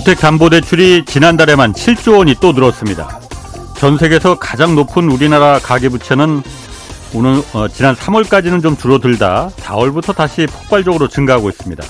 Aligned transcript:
주택담보대출이 0.00 1.04
지난달에만 1.04 1.74
7조 1.74 2.18
원이 2.18 2.36
또 2.40 2.52
늘었습니다. 2.52 3.20
전 3.76 3.98
세계에서 3.98 4.38
가장 4.38 4.74
높은 4.74 5.10
우리나라 5.10 5.58
가계부채는 5.58 6.42
오늘 7.12 7.42
어, 7.52 7.68
지난 7.68 7.94
3월까지는 7.94 8.62
좀 8.62 8.76
줄어들다 8.76 9.50
4월부터 9.56 10.14
다시 10.14 10.46
폭발적으로 10.46 11.08
증가하고 11.08 11.50
있습니다. 11.50 11.84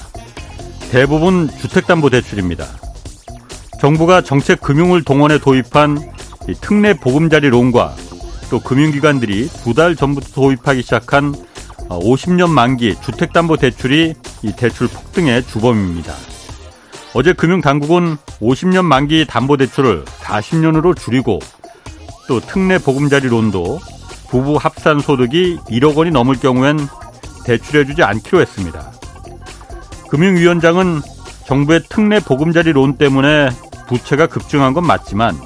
대부분 0.90 1.48
주택담보대출입니다. 1.60 2.66
정부가 3.80 4.22
정책 4.22 4.60
금융을 4.60 5.04
동원해 5.04 5.38
도입한 5.38 6.10
특례 6.60 6.94
보금자리 6.94 7.48
론과 7.48 7.94
또 8.50 8.58
금융기관들이 8.60 9.48
두 9.62 9.72
달 9.74 9.94
전부터 9.94 10.28
도입하기 10.34 10.82
시작한 10.82 11.32
50년 11.88 12.44
어, 12.44 12.48
만기 12.48 12.96
주택담보대출이 13.02 14.14
이 14.42 14.52
대출 14.56 14.88
폭등의 14.88 15.46
주범입니다. 15.46 16.12
어제 17.12 17.32
금융당국은 17.32 18.16
50년 18.40 18.84
만기 18.84 19.26
담보대출을 19.26 20.04
40년으로 20.04 20.96
줄이고 20.96 21.40
또 22.28 22.38
특례 22.40 22.78
보금자리 22.78 23.28
론도 23.28 23.80
부부 24.28 24.56
합산 24.56 25.00
소득이 25.00 25.58
1억 25.68 25.96
원이 25.96 26.12
넘을 26.12 26.36
경우엔 26.36 26.78
대출해주지 27.44 28.04
않기로 28.04 28.40
했습니다. 28.40 28.92
금융위원장은 30.08 31.00
정부의 31.46 31.82
특례 31.88 32.20
보금자리 32.20 32.72
론 32.72 32.96
때문에 32.96 33.50
부채가 33.88 34.28
급증한 34.28 34.72
건 34.72 34.86
맞지만 34.86 35.36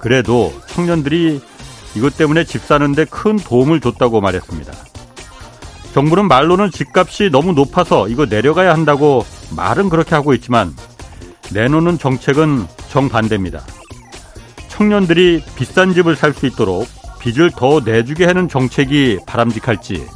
그래도 0.00 0.52
청년들이 0.66 1.40
이것 1.94 2.18
때문에 2.18 2.44
집 2.44 2.60
사는데 2.60 3.06
큰 3.06 3.36
도움을 3.36 3.80
줬다고 3.80 4.20
말했습니다. 4.20 4.70
정부는 5.94 6.28
말로는 6.28 6.70
집값이 6.70 7.30
너무 7.30 7.54
높아서 7.54 8.06
이거 8.08 8.26
내려가야 8.26 8.74
한다고 8.74 9.24
말은 9.56 9.88
그렇게 9.88 10.14
하고 10.14 10.34
있지만 10.34 10.74
내놓는 11.52 11.98
정책은 11.98 12.66
정반대입니다. 12.88 13.62
청년들이 14.68 15.42
비싼 15.56 15.94
집을 15.94 16.16
살 16.16 16.34
수 16.34 16.46
있도록 16.46 16.86
빚을 17.20 17.50
더 17.56 17.80
내주게 17.80 18.26
하는 18.26 18.48
정책이 18.48 19.20
바람직할지 19.26 20.06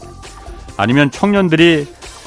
아니면 0.77 1.11
청년들이 1.11 1.87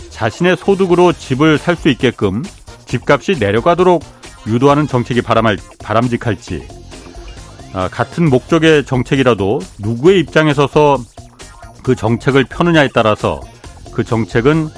자신의 0.10 0.58
소득으로 0.58 1.14
집을 1.14 1.58
살 1.58 1.76
수 1.76 1.90
있게끔 1.90 2.44
집값이 2.86 3.38
내려가도록 3.40 4.04
유도하는 4.48 4.88
정책이 4.88 5.22
바람할, 5.22 5.58
바람직할지 5.80 6.68
아, 7.74 7.88
같은 7.88 8.30
목적의 8.30 8.86
정책이라도 8.86 9.60
누구의 9.80 10.20
입장에 10.20 10.54
서서 10.54 11.00
그 11.82 11.96
정책을 11.96 12.46
펴느냐에 12.46 12.90
따라서 12.94 13.42
그 13.94 14.04
정책은 14.04 14.70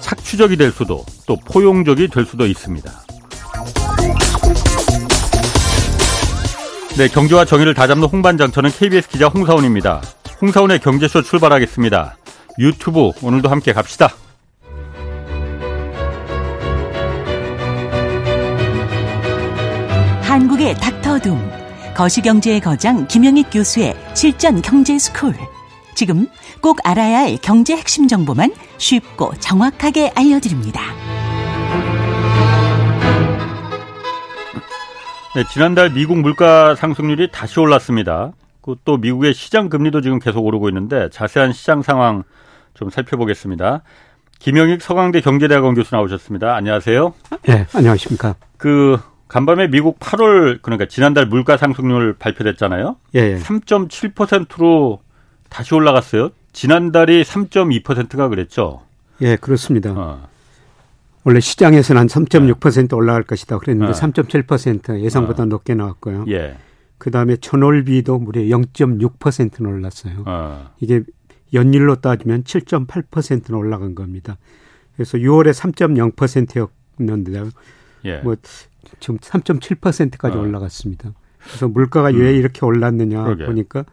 착취적이 0.00 0.56
될 0.56 0.72
수도 0.72 1.04
또 1.26 1.36
포용적이 1.36 2.08
될 2.08 2.24
수도 2.24 2.46
있습니다. 2.46 3.07
네, 6.98 7.06
경제와 7.06 7.44
정의를 7.44 7.74
다잡는 7.74 8.08
홍반장 8.08 8.50
저는 8.50 8.70
KBS 8.70 9.08
기자 9.08 9.28
홍사원입니다. 9.28 10.02
홍사원의 10.42 10.80
경제쇼 10.80 11.22
출발하겠습니다. 11.22 12.16
유튜브 12.58 13.12
오늘도 13.22 13.48
함께 13.48 13.72
갑시다. 13.72 14.08
한국의 20.22 20.74
닥터둠 20.74 21.48
거시경제의 21.94 22.58
거장 22.58 23.06
김영익 23.06 23.46
교수의 23.52 23.94
실전 24.14 24.60
경제 24.60 24.98
스쿨. 24.98 25.36
지금 25.94 26.26
꼭 26.60 26.78
알아야 26.82 27.18
할 27.18 27.38
경제 27.40 27.76
핵심 27.76 28.08
정보만 28.08 28.52
쉽고 28.78 29.34
정확하게 29.38 30.10
알려드립니다. 30.16 30.82
네, 35.34 35.44
지난달 35.52 35.90
미국 35.90 36.18
물가 36.18 36.74
상승률이 36.74 37.28
다시 37.30 37.60
올랐습니다. 37.60 38.32
그또 38.62 38.96
미국의 38.96 39.34
시장 39.34 39.68
금리도 39.68 40.00
지금 40.00 40.18
계속 40.18 40.44
오르고 40.44 40.68
있는데 40.70 41.10
자세한 41.10 41.52
시장 41.52 41.82
상황 41.82 42.24
좀 42.74 42.90
살펴보겠습니다. 42.90 43.82
김영익 44.38 44.80
서강대 44.80 45.20
경제대학원 45.20 45.74
교수 45.74 45.94
나오셨습니다. 45.94 46.54
안녕하세요. 46.54 47.12
네, 47.42 47.66
안녕하십니까. 47.74 48.36
그 48.56 48.98
간밤에 49.28 49.68
미국 49.68 50.00
8월 50.00 50.62
그러니까 50.62 50.86
지난달 50.86 51.26
물가 51.26 51.56
상승률 51.56 52.14
발표됐잖아요. 52.18 52.96
예. 53.16 53.18
예. 53.18 53.36
3.7%로 53.36 55.00
다시 55.50 55.74
올라갔어요. 55.74 56.30
지난달이 56.52 57.22
3.2%가 57.24 58.28
그랬죠. 58.28 58.82
예, 59.20 59.36
그렇습니다. 59.36 59.92
어. 59.94 60.28
원래 61.24 61.40
시장에서는 61.40 62.00
한 62.00 62.06
3.6% 62.06 62.94
올라갈 62.96 63.22
것이다 63.22 63.58
그랬는데 63.58 63.92
어. 63.92 63.94
3.7% 63.94 65.00
예상보다 65.00 65.42
어. 65.42 65.46
높게 65.46 65.74
나왔고요. 65.74 66.24
예. 66.28 66.56
그 66.98 67.10
다음에 67.10 67.36
천월비도 67.36 68.18
무려 68.18 68.40
0.6%는 68.42 69.70
올랐어요. 69.70 70.24
어. 70.26 70.70
이게 70.80 71.02
연일로 71.54 71.96
따지면 71.96 72.44
7.8%는 72.44 73.58
올라간 73.58 73.94
겁니다. 73.94 74.36
그래서 74.94 75.18
6월에 75.18 75.52
3.0%였는데요. 75.52 77.50
예. 78.04 78.18
뭐 78.18 78.36
지금 79.00 79.18
3.7%까지 79.18 80.36
어. 80.36 80.40
올라갔습니다. 80.40 81.12
그래서 81.38 81.68
물가가 81.68 82.10
음. 82.10 82.20
왜 82.20 82.34
이렇게 82.36 82.64
올랐느냐 82.64 83.24
그러게. 83.24 83.46
보니까 83.46 83.84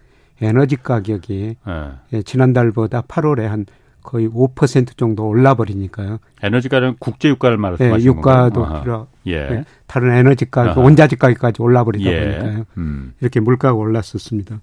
에너지 0.42 0.76
가격이 0.76 1.56
예. 1.68 1.92
예, 2.14 2.22
지난달보다 2.24 3.04
8월에 3.04 3.44
한 3.44 3.66
거의 4.06 4.30
5% 4.30 4.96
정도 4.98 5.28
올라버리니까요. 5.28 6.20
에너지가는 6.44 6.98
국제 7.00 7.28
유가를 7.30 7.58
말씀하시는 7.58 8.00
예, 8.00 8.06
유가도 8.06 8.82
필요, 8.82 9.08
예. 9.28 9.34
예. 9.34 9.66
다른 9.88 10.12
에너지 10.12 10.50
가격, 10.50 10.78
원자재 10.78 11.16
가격까지 11.16 11.62
올라버리다 11.62 12.12
예. 12.12 12.20
보니까요. 12.20 12.66
음. 12.78 13.14
이렇게 13.20 13.40
물가가 13.40 13.74
올랐었습니다. 13.74 14.62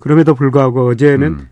그럼에도 0.00 0.34
불구하고 0.34 0.88
어제는 0.88 1.28
음. 1.28 1.48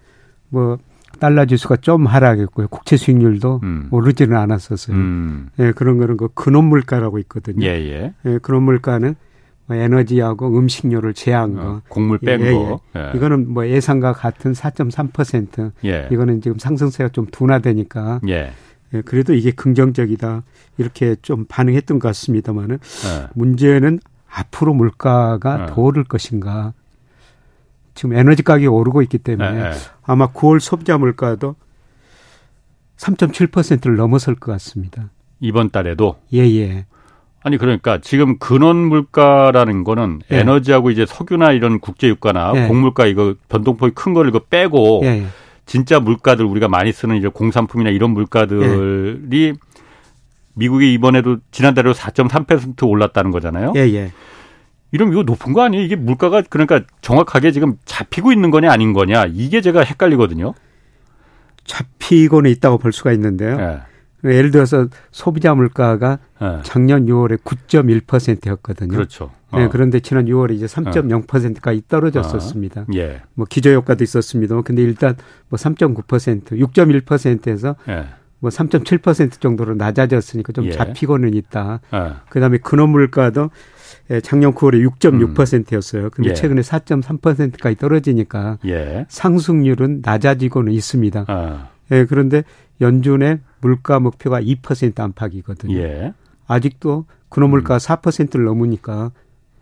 뭐 0.48 0.78
달러 1.20 1.44
지수가 1.44 1.76
좀 1.76 2.06
하락했고요. 2.06 2.66
국채 2.68 2.96
수익률도 2.96 3.60
음. 3.62 3.88
오르지는 3.92 4.36
않았었어요. 4.36 4.96
음. 4.96 5.50
예, 5.60 5.70
그런 5.70 5.98
거는 5.98 6.16
그 6.16 6.28
근원 6.34 6.64
물가라고 6.64 7.20
있거든요. 7.20 7.64
예, 7.64 7.70
예. 7.70 8.12
예 8.26 8.38
근원 8.38 8.64
물가는 8.64 9.06
뭐 9.08 9.29
에너지하고 9.76 10.58
음식료를 10.58 11.14
제한 11.14 11.54
거, 11.54 11.62
어, 11.62 11.82
곡물 11.88 12.18
뺀 12.18 12.40
예, 12.40 12.52
거, 12.52 12.80
예. 12.96 13.00
예. 13.00 13.12
이거는 13.14 13.52
뭐 13.52 13.66
예상과 13.66 14.12
같은 14.12 14.52
4.3%. 14.52 15.72
예. 15.84 16.08
이거는 16.10 16.40
지금 16.40 16.58
상승세가 16.58 17.10
좀 17.10 17.26
둔화되니까. 17.30 18.20
예. 18.28 18.52
예, 18.92 19.02
그래도 19.02 19.34
이게 19.34 19.52
긍정적이다 19.52 20.42
이렇게 20.78 21.16
좀 21.22 21.44
반응했던 21.48 21.98
것 21.98 22.08
같습니다만은 22.08 22.74
예. 22.76 23.28
문제는 23.34 24.00
앞으로 24.28 24.74
물가가 24.74 25.66
더 25.66 25.82
오를 25.82 26.04
것인가. 26.04 26.72
지금 27.94 28.14
에너지 28.14 28.42
가격이 28.42 28.66
오르고 28.66 29.02
있기 29.02 29.18
때문에. 29.18 29.72
아마 30.02 30.28
9월 30.32 30.60
소비자 30.60 30.96
물가도 30.96 31.56
3.7%를 32.96 33.96
넘어설 33.96 34.34
것 34.34 34.52
같습니다. 34.52 35.10
이번 35.40 35.70
달에도? 35.70 36.16
예, 36.32 36.40
예. 36.40 36.86
아니 37.42 37.56
그러니까 37.56 37.98
지금 37.98 38.38
근원 38.38 38.76
물가라는 38.76 39.84
거는 39.84 40.20
예. 40.30 40.40
에너지하고 40.40 40.90
이제 40.90 41.06
석유나 41.06 41.52
이런 41.52 41.80
국제 41.80 42.08
유가나 42.08 42.52
예. 42.54 42.66
공물가 42.68 43.06
이거 43.06 43.34
변동폭이 43.48 43.92
큰 43.94 44.12
거를 44.12 44.28
이거 44.30 44.40
빼고 44.40 45.00
예. 45.04 45.24
진짜 45.64 46.00
물가들 46.00 46.44
우리가 46.44 46.68
많이 46.68 46.92
쓰는 46.92 47.16
이제 47.16 47.28
공산품이나 47.28 47.90
이런 47.90 48.10
물가들이 48.10 49.32
예. 49.32 49.52
미국이 50.54 50.92
이번에도 50.92 51.38
지난달에 51.50 51.92
4.3% 51.92 52.86
올랐다는 52.86 53.30
거잖아요. 53.30 53.72
예, 53.76 53.80
예. 53.94 54.12
이러면 54.92 55.14
이거 55.14 55.22
높은 55.22 55.52
거 55.52 55.62
아니에요? 55.62 55.82
이게 55.84 55.96
물가가 55.96 56.42
그러니까 56.42 56.80
정확하게 57.00 57.52
지금 57.52 57.76
잡히고 57.84 58.32
있는 58.32 58.50
거냐 58.50 58.70
아닌 58.70 58.92
거냐 58.92 59.26
이게 59.32 59.60
제가 59.60 59.82
헷갈리거든요. 59.82 60.52
잡히고는 61.64 62.50
있다고 62.50 62.78
볼 62.78 62.92
수가 62.92 63.12
있는데요. 63.12 63.80
네. 64.22 64.34
예를 64.36 64.50
들어서 64.50 64.88
소비자 65.10 65.54
물가가 65.54 66.18
네. 66.40 66.60
작년 66.62 67.06
6월에 67.06 67.38
9.1%였거든요. 67.42 68.90
그렇죠. 68.90 69.30
어. 69.50 69.58
네, 69.58 69.68
그런데 69.70 70.00
지난 70.00 70.26
6월에 70.26 70.52
이제 70.52 70.66
3.0%까지 70.66 71.82
떨어졌었습니다. 71.88 72.82
어. 72.82 72.86
예. 72.94 73.22
뭐 73.34 73.46
기저 73.48 73.72
효과도 73.72 74.04
있었습니다. 74.04 74.60
근데 74.62 74.82
일단 74.82 75.16
뭐 75.48 75.56
3.9%, 75.56 76.52
6.1%에서 76.52 77.76
예. 77.88 78.06
뭐3.7% 78.42 79.40
정도로 79.40 79.74
낮아졌으니까 79.74 80.52
좀 80.52 80.66
예. 80.66 80.70
잡히고는 80.72 81.34
있다. 81.34 81.80
예. 81.92 82.12
그다음에 82.30 82.58
근원 82.58 82.90
물가도 82.90 83.50
예, 84.10 84.20
작년 84.20 84.54
9월에 84.54 84.88
6.6%였어요. 84.98 86.10
근데 86.10 86.30
예. 86.30 86.34
최근에 86.34 86.62
4.3%까지 86.62 87.76
떨어지니까 87.76 88.58
예. 88.66 89.06
상승률은 89.08 90.00
낮아지고는 90.04 90.72
있습니다. 90.72 91.24
아. 91.28 91.68
예, 91.92 92.04
그런데 92.06 92.44
연준의 92.80 93.40
물가 93.60 94.00
목표가 94.00 94.40
2% 94.40 94.98
안팎이거든요. 94.98 95.76
예. 95.76 96.14
아직도 96.46 97.06
근원 97.28 97.50
물가 97.50 97.74
음. 97.74 97.78
4%를 97.78 98.44
넘으니까 98.44 99.12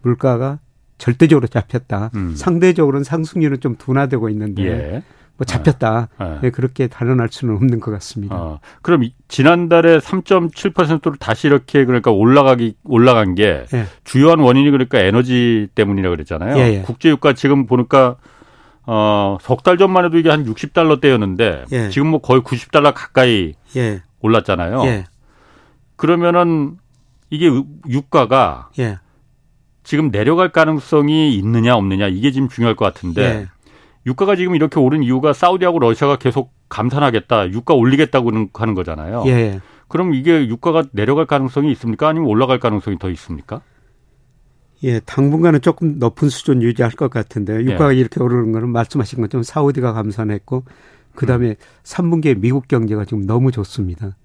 물가가 0.02 0.58
절대적으로 0.98 1.46
잡혔다. 1.46 2.10
음. 2.14 2.34
상대적으로는 2.34 3.04
상승률은 3.04 3.60
좀 3.60 3.76
둔화되고 3.76 4.28
있는데 4.30 4.64
예. 4.64 5.02
뭐 5.38 5.44
잡혔다. 5.44 6.08
네. 6.18 6.38
네. 6.42 6.50
그렇게 6.50 6.88
단언할 6.88 7.28
수는 7.30 7.54
없는 7.54 7.78
것 7.78 7.92
같습니다. 7.92 8.34
어, 8.34 8.60
그럼 8.82 9.04
지난달에 9.28 9.98
3.7%로 9.98 11.14
다시 11.16 11.46
이렇게 11.46 11.84
그러니까 11.84 12.10
올라가기 12.10 12.74
올라간 12.82 13.36
게 13.36 13.64
예. 13.72 13.84
주요한 14.02 14.40
원인이 14.40 14.68
그러니까 14.70 14.98
에너지 14.98 15.68
때문이라고 15.76 16.16
그랬잖아요. 16.16 16.58
예, 16.58 16.78
예. 16.78 16.82
국제 16.82 17.08
유가 17.08 17.34
지금 17.34 17.66
보니까 17.66 18.16
어, 18.90 19.36
석 19.42 19.62
달 19.62 19.76
전만 19.76 20.06
해도 20.06 20.16
이게 20.16 20.30
한 20.30 20.46
60달러대였는데 20.46 21.70
예. 21.72 21.90
지금 21.90 22.08
뭐 22.08 22.20
거의 22.22 22.40
90달러 22.40 22.94
가까이 22.94 23.52
예. 23.76 24.00
올랐잖아요. 24.20 24.82
예. 24.86 25.04
그러면은 25.96 26.78
이게 27.28 27.50
유가가 27.86 28.70
지금 29.82 30.10
내려갈 30.10 30.52
가능성이 30.52 31.34
있느냐 31.36 31.76
없느냐 31.76 32.08
이게 32.08 32.30
지금 32.30 32.48
중요할 32.48 32.76
것 32.76 32.86
같은데 32.86 33.20
유가가 34.06 34.36
지금 34.36 34.54
이렇게 34.54 34.80
오른 34.80 35.02
이유가 35.02 35.34
사우디하고 35.34 35.80
러시아가 35.80 36.16
계속 36.16 36.52
감산하겠다, 36.70 37.50
유가 37.50 37.74
올리겠다고 37.74 38.30
하는 38.54 38.74
거잖아요. 38.74 39.24
예. 39.26 39.60
그럼 39.88 40.14
이게 40.14 40.46
유가가 40.46 40.82
내려갈 40.92 41.26
가능성이 41.26 41.72
있습니까? 41.72 42.08
아니면 42.08 42.28
올라갈 42.28 42.58
가능성이 42.58 42.98
더 42.98 43.10
있습니까? 43.10 43.60
예, 44.84 45.00
당분간은 45.00 45.60
조금 45.60 45.98
높은 45.98 46.28
수준 46.28 46.62
유지할 46.62 46.92
것 46.92 47.10
같은데 47.10 47.62
유가가 47.62 47.94
예. 47.94 47.98
이렇게 47.98 48.22
오르는 48.22 48.52
거는 48.52 48.68
말씀하신 48.70 49.20
것처럼 49.20 49.42
사우디가 49.42 49.92
감산했고 49.92 50.64
그다음에 51.14 51.50
음. 51.50 51.54
3분기에 51.82 52.38
미국 52.38 52.68
경제가 52.68 53.04
지금 53.04 53.26
너무 53.26 53.50
좋습니다. 53.50 54.16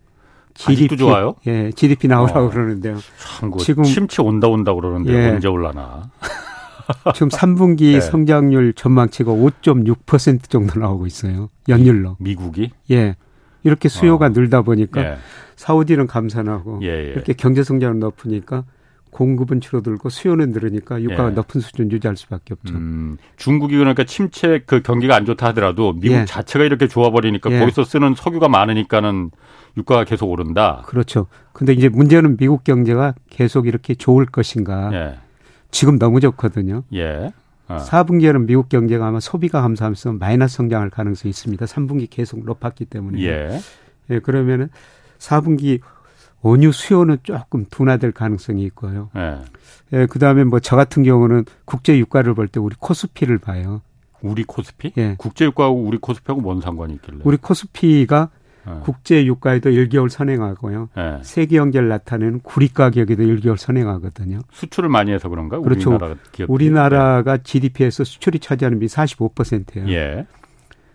GDP 0.53 0.97
좋아요? 0.97 1.35
예, 1.47 1.71
GDP 1.71 2.07
나오라고 2.07 2.45
어, 2.45 2.49
그러는데요. 2.49 2.97
참, 3.39 3.51
지금 3.57 3.83
침체 3.83 4.21
온다 4.21 4.47
온다 4.47 4.73
그러는데 4.73 5.11
예, 5.11 5.29
언제 5.31 5.47
올라나? 5.47 6.11
지금 7.15 7.29
3분기 7.29 7.93
네. 7.93 8.01
성장률 8.01 8.73
전망치가 8.73 9.31
5.6% 9.31 10.49
정도 10.49 10.79
나오고 10.79 11.07
있어요. 11.07 11.49
연율로. 11.67 12.17
미 12.19 12.35
국이? 12.35 12.71
예. 12.91 13.15
이렇게 13.63 13.89
수요가 13.89 14.27
어. 14.27 14.29
늘다 14.29 14.61
보니까 14.61 15.03
예. 15.03 15.17
사우디는 15.55 16.07
감산하고 16.07 16.79
예, 16.83 16.87
예. 16.87 17.11
이렇게 17.11 17.33
경제 17.33 17.63
성장은 17.63 17.99
높으니까 17.99 18.65
공급은 19.13 19.61
줄어들고 19.61 20.09
수요는 20.09 20.51
늘으니까 20.51 21.01
유가가 21.01 21.29
예. 21.29 21.33
높은 21.33 21.61
수준 21.61 21.91
유지할 21.91 22.17
수밖에 22.17 22.55
없죠. 22.55 22.75
음, 22.75 23.17
중국이 23.37 23.77
그러니까 23.77 24.03
침체 24.03 24.59
그 24.65 24.81
경기가 24.81 25.15
안 25.15 25.25
좋다 25.25 25.47
하더라도 25.47 25.93
미국 25.93 26.15
예. 26.15 26.25
자체가 26.25 26.65
이렇게 26.65 26.87
좋아버리니까 26.87 27.51
예. 27.51 27.59
거기서 27.59 27.85
쓰는 27.85 28.15
석유가 28.15 28.49
많으니까는 28.49 29.31
유가가 29.77 30.03
계속 30.03 30.29
오른다. 30.29 30.83
그렇죠. 30.87 31.27
근데 31.53 31.73
이제 31.73 31.87
문제는 31.87 32.37
미국 32.37 32.63
경제가 32.63 33.13
계속 33.29 33.67
이렇게 33.67 33.95
좋을 33.95 34.25
것인가. 34.25 34.89
예. 34.93 35.19
지금 35.71 35.97
너무 35.97 36.19
좋거든요. 36.19 36.83
예. 36.93 37.31
어. 37.67 37.77
4분기에는 37.77 38.45
미국 38.45 38.69
경제가 38.69 39.07
아마 39.07 39.19
소비가 39.19 39.61
감소하면서 39.61 40.13
마이너스 40.13 40.57
성장할 40.57 40.89
가능성이 40.89 41.29
있습니다. 41.29 41.65
3분기 41.65 42.07
계속 42.09 42.43
높았기 42.43 42.85
때문에. 42.85 43.21
예. 43.23 43.59
예 44.09 44.19
그러면은 44.19 44.69
4분기 45.17 45.79
원유 46.43 46.71
수요는 46.71 47.17
조금 47.23 47.65
둔화될 47.69 48.11
가능성이 48.11 48.63
있고요. 48.65 49.09
예. 49.15 49.39
예 49.93 50.05
그다음에 50.05 50.43
뭐 50.43 50.59
저 50.59 50.75
같은 50.75 51.03
경우는 51.03 51.45
국제 51.65 51.97
유가를 51.97 52.35
볼 52.35 52.47
때 52.47 52.59
우리 52.59 52.75
코스피를 52.77 53.39
봐요. 53.39 53.81
우리 54.21 54.43
코스피? 54.43 54.93
예. 54.97 55.15
국제 55.17 55.45
유가하고 55.45 55.81
우리 55.83 55.97
코스피하고 55.97 56.41
뭔 56.41 56.61
상관이 56.61 56.93
있길래? 56.95 57.19
우리 57.23 57.37
코스피가 57.37 58.29
네. 58.65 58.73
국제 58.81 59.25
유가에도 59.25 59.69
1개월 59.69 60.07
선행하고요. 60.07 60.89
네. 60.95 61.19
세계 61.21 61.57
경제를 61.57 61.89
나타내는 61.89 62.39
구리 62.43 62.69
가격에도 62.69 63.23
1개월 63.23 63.57
선행하거든요. 63.57 64.39
수출을 64.51 64.87
많이 64.87 65.11
해서 65.11 65.27
그런가? 65.27 65.59
그렇죠. 65.59 65.89
우리나라가, 65.89 66.15
우리나라가 66.47 67.37
GDP에서 67.37 68.05
수출이 68.05 68.39
차지하는 68.39 68.79
비 68.79 68.85
45%예요. 68.85 69.89
예. 69.89 70.25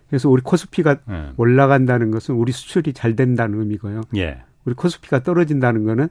그래서 0.08 0.30
우리 0.30 0.40
코스피가 0.40 0.96
예. 1.10 1.32
올라간다는 1.36 2.10
것은 2.10 2.34
우리 2.34 2.52
수출이 2.52 2.94
잘 2.94 3.14
된다는 3.16 3.60
의미고요. 3.60 4.00
예. 4.16 4.42
우리 4.68 4.74
코스피가 4.74 5.22
떨어진다는 5.22 5.84
거는 5.84 6.10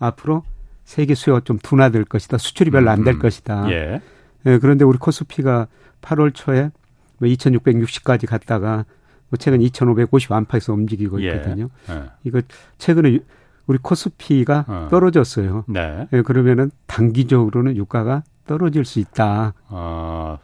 앞으로 0.00 0.42
세계 0.84 1.14
수요가 1.14 1.40
좀 1.44 1.58
둔화될 1.58 2.04
것이다. 2.04 2.38
수출이 2.38 2.72
별로 2.72 2.90
안될 2.90 3.14
음, 3.14 3.18
음. 3.18 3.22
것이다. 3.22 3.70
예. 3.70 4.00
예. 4.46 4.58
그런데 4.58 4.84
우리 4.84 4.98
코스피가 4.98 5.68
8월 6.02 6.34
초에 6.34 6.72
뭐 7.18 7.28
2660까지 7.28 8.26
갔다가 8.26 8.84
뭐 9.28 9.38
최근 9.38 9.62
2,550 9.62 10.32
안팎에서 10.32 10.72
움직이고 10.72 11.22
예. 11.22 11.28
있거든요. 11.28 11.68
예. 11.88 11.94
예. 11.94 12.02
이거 12.24 12.42
최근에 12.78 13.20
우리 13.68 13.78
코스피가 13.78 14.64
어. 14.66 14.88
떨어졌어요. 14.90 15.64
네. 15.68 16.08
예, 16.12 16.22
그러면은 16.22 16.72
단기적으로는 16.86 17.76
유가가 17.76 18.24
떨어질 18.46 18.84
수 18.84 18.98
있다. 18.98 19.54
아, 19.68 20.38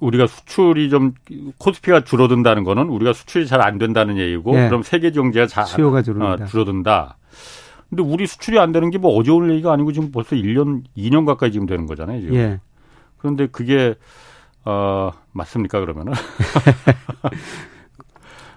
우리가 0.00 0.26
수출이 0.26 0.90
좀 0.90 1.14
코스피가 1.58 2.04
줄어든다는 2.04 2.64
거는 2.64 2.88
우리가 2.88 3.12
수출이 3.12 3.46
잘 3.46 3.60
안 3.60 3.78
된다는 3.78 4.16
얘기고 4.18 4.56
예. 4.58 4.66
그럼 4.68 4.82
세계 4.82 5.10
경제가 5.10 5.46
잘 5.46 5.66
수요가 5.66 6.02
줄어든다. 6.02 6.44
어, 6.44 6.46
줄어든다. 6.46 7.16
근데 7.90 8.02
우리 8.02 8.26
수출이 8.26 8.58
안 8.58 8.72
되는 8.72 8.90
게 8.90 8.98
뭐 8.98 9.14
어제 9.16 9.30
올 9.30 9.50
얘기가 9.50 9.72
아니고 9.72 9.92
지금 9.92 10.10
벌써 10.12 10.34
1년, 10.36 10.82
2년 10.96 11.26
가까이 11.26 11.52
지금 11.52 11.66
되는 11.66 11.86
거잖아요, 11.86 12.20
지금. 12.20 12.34
예. 12.36 12.60
그런데 13.18 13.46
그게 13.46 13.94
어, 14.64 15.10
맞습니까, 15.32 15.80
그러면은? 15.80 16.12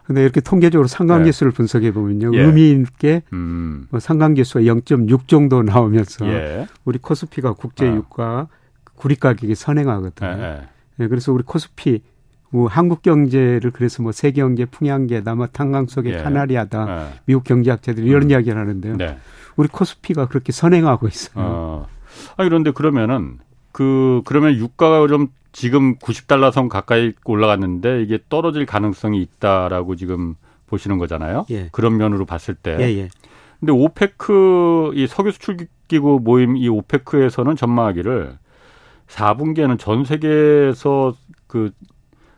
근데 0.06 0.22
이렇게 0.22 0.42
통계적으로 0.42 0.88
상관계수를 0.88 1.52
네. 1.54 1.56
분석해 1.56 1.92
보면요. 1.94 2.36
예. 2.36 2.42
의미 2.42 2.72
있게 2.72 3.22
음. 3.32 3.88
뭐 3.90 4.00
상관계수가 4.02 4.62
0.6 4.62 5.28
정도 5.28 5.64
나오면서 5.64 6.28
예. 6.28 6.68
우리 6.84 6.98
코스피가 7.00 7.54
국제 7.54 7.88
아. 7.88 7.94
유가 7.96 8.48
구리 8.96 9.16
가격이 9.16 9.56
선행하거든요. 9.56 10.30
예, 11.00 11.08
그래서 11.08 11.32
우리 11.32 11.44
코스피 11.44 12.02
뭐 12.50 12.68
한국 12.68 13.02
경제를 13.02 13.72
그래서 13.72 14.04
뭐 14.04 14.12
세계 14.12 14.42
경제 14.42 14.66
풍향계다 14.66 15.34
뭐 15.36 15.48
탄광 15.48 15.88
속의 15.88 16.14
예. 16.14 16.18
카나리아다 16.18 16.88
예. 16.88 17.20
미국 17.26 17.44
경제학자들이 17.44 18.06
이런 18.08 18.24
음. 18.24 18.30
이야기를 18.30 18.58
하는데요. 18.58 18.98
네. 18.98 19.18
우리 19.56 19.68
코스피가 19.68 20.28
그렇게 20.28 20.52
선행하고 20.52 21.08
있어요. 21.08 21.34
어. 21.36 21.88
아 22.38 22.44
그런데 22.44 22.72
그러면은 22.72 23.40
그 23.72 24.22
그러면 24.26 24.56
유가가 24.56 25.08
좀 25.08 25.30
지금 25.52 25.98
90달러 25.98 26.52
선 26.52 26.70
가까이 26.70 27.14
올라갔는데 27.26 28.04
이게 28.04 28.20
떨어질 28.30 28.66
가능성이 28.66 29.22
있다라고 29.22 29.96
지금 29.96 30.36
보시는 30.68 30.98
거잖아요. 31.00 31.46
예. 31.52 31.70
그런 31.72 31.98
면으로 31.98 32.26
봤을 32.26 32.56
때. 32.56 32.78
예, 32.80 32.84
예. 32.98 33.10
근데 33.60 33.72
오페크 33.72 34.92
이 34.96 35.08
석유 35.08 35.32
수출 35.32 35.58
기구 35.88 36.20
모임 36.22 36.58
이 36.58 36.68
오페크에서는 36.68 37.56
전망하기를 37.56 38.38
4분기에는 39.14 39.78
전 39.80 40.04
세계에서 40.04 41.14
그 41.48 41.72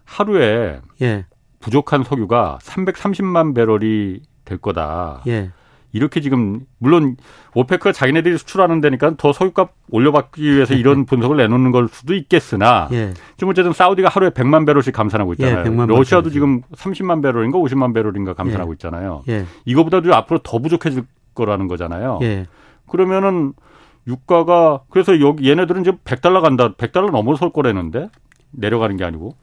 하루에 0.03 0.81
예. 1.01 1.25
부족한 1.59 2.03
석유가 2.03 2.59
330만 2.61 3.55
배럴이 3.55 4.21
될 4.43 4.57
거다. 4.57 5.23
예. 5.27 5.51
이렇게 5.93 6.19
지금 6.19 6.65
물론 6.77 7.15
오페크가 7.53 7.93
자기네들이 7.93 8.37
수출하는 8.37 8.81
데니까 8.81 9.13
더 9.17 9.31
석유값 9.31 9.71
올려받기 9.91 10.43
위해서 10.43 10.73
네. 10.73 10.79
이런 10.81 11.05
분석을 11.05 11.37
내놓는 11.37 11.71
걸 11.71 11.87
수도 11.87 12.13
있겠으나 12.13 12.89
예. 12.91 13.13
지금 13.37 13.49
어쨌든 13.51 13.71
사우디가 13.71 14.09
하루에 14.09 14.29
100만 14.31 14.65
배럴씩 14.67 14.93
감산하고 14.93 15.33
있잖아요. 15.33 15.65
예, 15.65 15.85
러시아도 15.87 16.29
지금 16.29 16.61
30만 16.75 17.23
배럴인가 17.23 17.57
50만 17.57 17.93
배럴인가 17.93 18.33
감산하고 18.33 18.71
예. 18.71 18.73
있잖아요. 18.73 19.23
예. 19.29 19.45
이거보다도 19.63 20.13
앞으로 20.13 20.39
더 20.43 20.59
부족해질 20.59 21.05
거라는 21.33 21.69
거잖아요. 21.69 22.19
예. 22.23 22.45
그러면은 22.87 23.53
유가가 24.07 24.81
그래서 24.89 25.19
여기 25.19 25.49
얘네들은 25.49 25.81
이제 25.81 25.91
100달러 25.91 26.41
간다. 26.41 26.73
100달러 26.73 27.11
넘어설 27.11 27.51
거라는데 27.51 28.09
내려가는 28.51 28.97
게 28.97 29.03
아니고. 29.03 29.35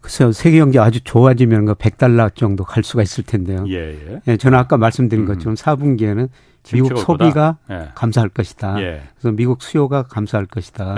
글쎄요, 0.00 0.32
세계 0.32 0.58
경제 0.58 0.78
아주 0.78 1.02
좋아지면 1.02 1.66
그 1.66 1.74
100달러 1.74 2.34
정도 2.34 2.64
갈 2.64 2.84
수가 2.84 3.02
있을 3.02 3.24
텐데요. 3.24 3.64
예, 3.68 3.74
예. 3.74 4.20
예 4.28 4.36
저는 4.36 4.56
아까 4.56 4.76
말씀드린 4.76 5.24
음. 5.24 5.26
것처럼 5.26 5.54
4분기에는 5.56 6.28
미국 6.72 6.98
소비가 6.98 7.58
예. 7.70 7.88
감소할 7.94 8.28
것이다. 8.28 8.80
예. 8.80 9.02
그래서 9.18 9.34
미국 9.34 9.62
수요가 9.62 10.04
감소할 10.04 10.46
것이다. 10.46 10.94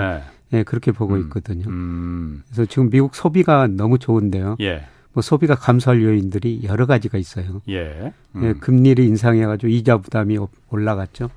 예, 0.53 0.57
예 0.59 0.63
그렇게 0.63 0.91
보고 0.91 1.15
음. 1.15 1.21
있거든요. 1.21 1.65
음. 1.67 2.43
그래서 2.47 2.65
지금 2.65 2.89
미국 2.89 3.15
소비가 3.15 3.67
너무 3.67 3.97
좋은데요. 3.97 4.57
예. 4.61 4.85
뭐 5.13 5.21
소비가 5.21 5.55
감소할 5.55 6.01
요인들이 6.01 6.61
여러 6.63 6.85
가지가 6.85 7.17
있어요. 7.17 7.61
예. 7.69 7.75
예 7.75 8.13
음. 8.35 8.43
예 8.43 8.53
금리를 8.53 9.03
인상해 9.03 9.45
가지고 9.45 9.69
이자 9.69 9.97
부담이 9.97 10.37
올라갔죠. 10.69 11.29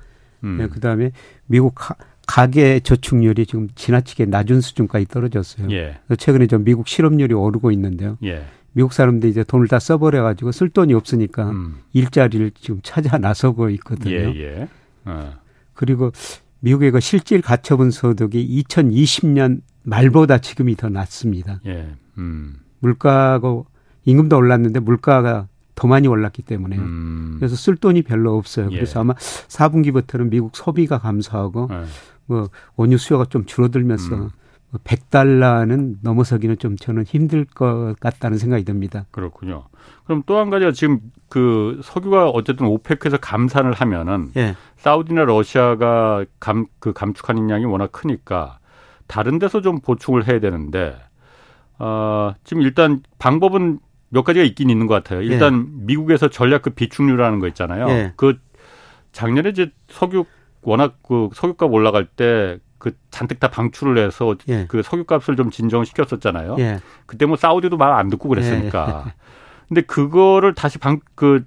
음. 0.45 0.59
예, 0.61 0.67
그다음에 0.67 1.11
미국 1.47 1.75
가계 2.27 2.79
저축률이 2.79 3.45
지금 3.45 3.67
지나치게 3.75 4.25
낮은 4.25 4.61
수준까지 4.61 5.05
떨어졌어요. 5.07 5.69
예. 5.71 5.97
최근에 6.17 6.47
좀 6.47 6.63
미국 6.63 6.87
실업률이 6.87 7.33
오르고 7.33 7.71
있는데요. 7.71 8.17
예. 8.23 8.45
미국 8.73 8.93
사람들이 8.93 9.31
이제 9.31 9.43
돈을 9.43 9.67
다 9.67 9.79
써버려 9.79 10.23
가지고 10.23 10.51
쓸 10.51 10.69
돈이 10.69 10.93
없으니까 10.93 11.49
음. 11.49 11.77
일자리를 11.93 12.51
지금 12.59 12.79
찾아 12.83 13.17
나서고 13.17 13.69
있거든요. 13.71 14.15
예, 14.15 14.35
예. 14.35 14.67
어. 15.05 15.33
그리고 15.73 16.11
미국의 16.59 16.91
그 16.91 16.99
실질 16.99 17.41
가처분 17.41 17.91
소득이 17.91 18.63
2020년 18.63 19.61
말보다 19.83 20.39
지금이 20.39 20.75
더 20.75 20.89
낮습니다. 20.89 21.61
예. 21.67 21.87
음. 22.17 22.55
물가고 22.79 23.67
임금도 24.05 24.35
올랐는데 24.35 24.79
물가가 24.79 25.47
더 25.75 25.87
많이 25.87 26.07
올랐기 26.07 26.41
때문에 26.43 26.77
음. 26.77 27.35
그래서 27.37 27.55
쓸 27.55 27.75
돈이 27.75 28.01
별로 28.03 28.37
없어요. 28.37 28.69
예. 28.71 28.75
그래서 28.75 29.01
아마 29.01 29.13
4분기부터는 29.13 30.29
미국 30.29 30.55
소비가 30.55 30.97
감소하고 30.99 31.67
예. 31.71 31.83
뭐 32.27 32.49
원유 32.75 32.97
수요가 32.97 33.25
좀 33.25 33.45
줄어들면서 33.45 34.15
음. 34.15 34.29
100달러는 34.83 35.95
넘어서기는 36.01 36.57
좀 36.57 36.75
저는 36.75 37.03
힘들 37.03 37.45
것 37.45 37.95
같다는 37.99 38.37
생각이 38.37 38.63
듭니다. 38.65 39.05
그렇군요. 39.11 39.63
그럼 40.05 40.23
또 40.25 40.37
한 40.39 40.49
가지가 40.49 40.71
지금 40.71 40.99
그 41.29 41.79
석유가 41.83 42.29
어쨌든 42.29 42.65
오페크에서 42.67 43.17
감산을 43.17 43.73
하면은 43.73 44.31
예. 44.37 44.55
사우디나 44.77 45.23
러시아가 45.25 46.25
감 46.39 46.65
그 46.79 46.93
감축하는 46.93 47.49
양이 47.49 47.65
워낙 47.65 47.91
크니까 47.91 48.59
다른 49.07 49.39
데서 49.39 49.61
좀 49.61 49.79
보충을 49.79 50.27
해야 50.27 50.39
되는데 50.39 50.95
어, 51.79 52.33
지금 52.43 52.61
일단 52.63 53.01
방법은 53.19 53.79
몇 54.15 54.23
가지가 54.23 54.45
있긴 54.45 54.69
있는 54.69 54.87
것 54.87 54.93
같아요. 54.93 55.21
일단 55.21 55.67
예. 55.67 55.85
미국에서 55.85 56.29
전략 56.29 56.61
그 56.61 56.69
비축류라는 56.71 57.39
거 57.39 57.47
있잖아요. 57.49 57.89
예. 57.89 58.13
그 58.15 58.37
작년에 59.11 59.49
이제 59.49 59.71
석유 59.89 60.25
워낙 60.61 60.95
그 61.03 61.29
석유값 61.33 61.71
올라갈 61.71 62.05
때 62.05 62.59
그 62.85 62.91
잔뜩 63.09 63.39
다 63.39 63.49
방출을 63.49 63.97
해서 63.97 64.35
예. 64.47 64.65
그 64.67 64.83
석유값을 64.83 65.35
좀 65.35 65.49
진정시켰었잖아요. 65.49 66.55
예. 66.59 66.81
그때 67.07 67.25
뭐 67.25 67.35
사우디도 67.35 67.77
말 67.77 67.91
안 67.93 68.09
듣고 68.09 68.29
그랬으니까. 68.29 69.05
예. 69.07 69.13
근데 69.67 69.81
그거를 69.81 70.53
다시 70.53 70.77
방 70.77 70.99
그그 71.15 71.45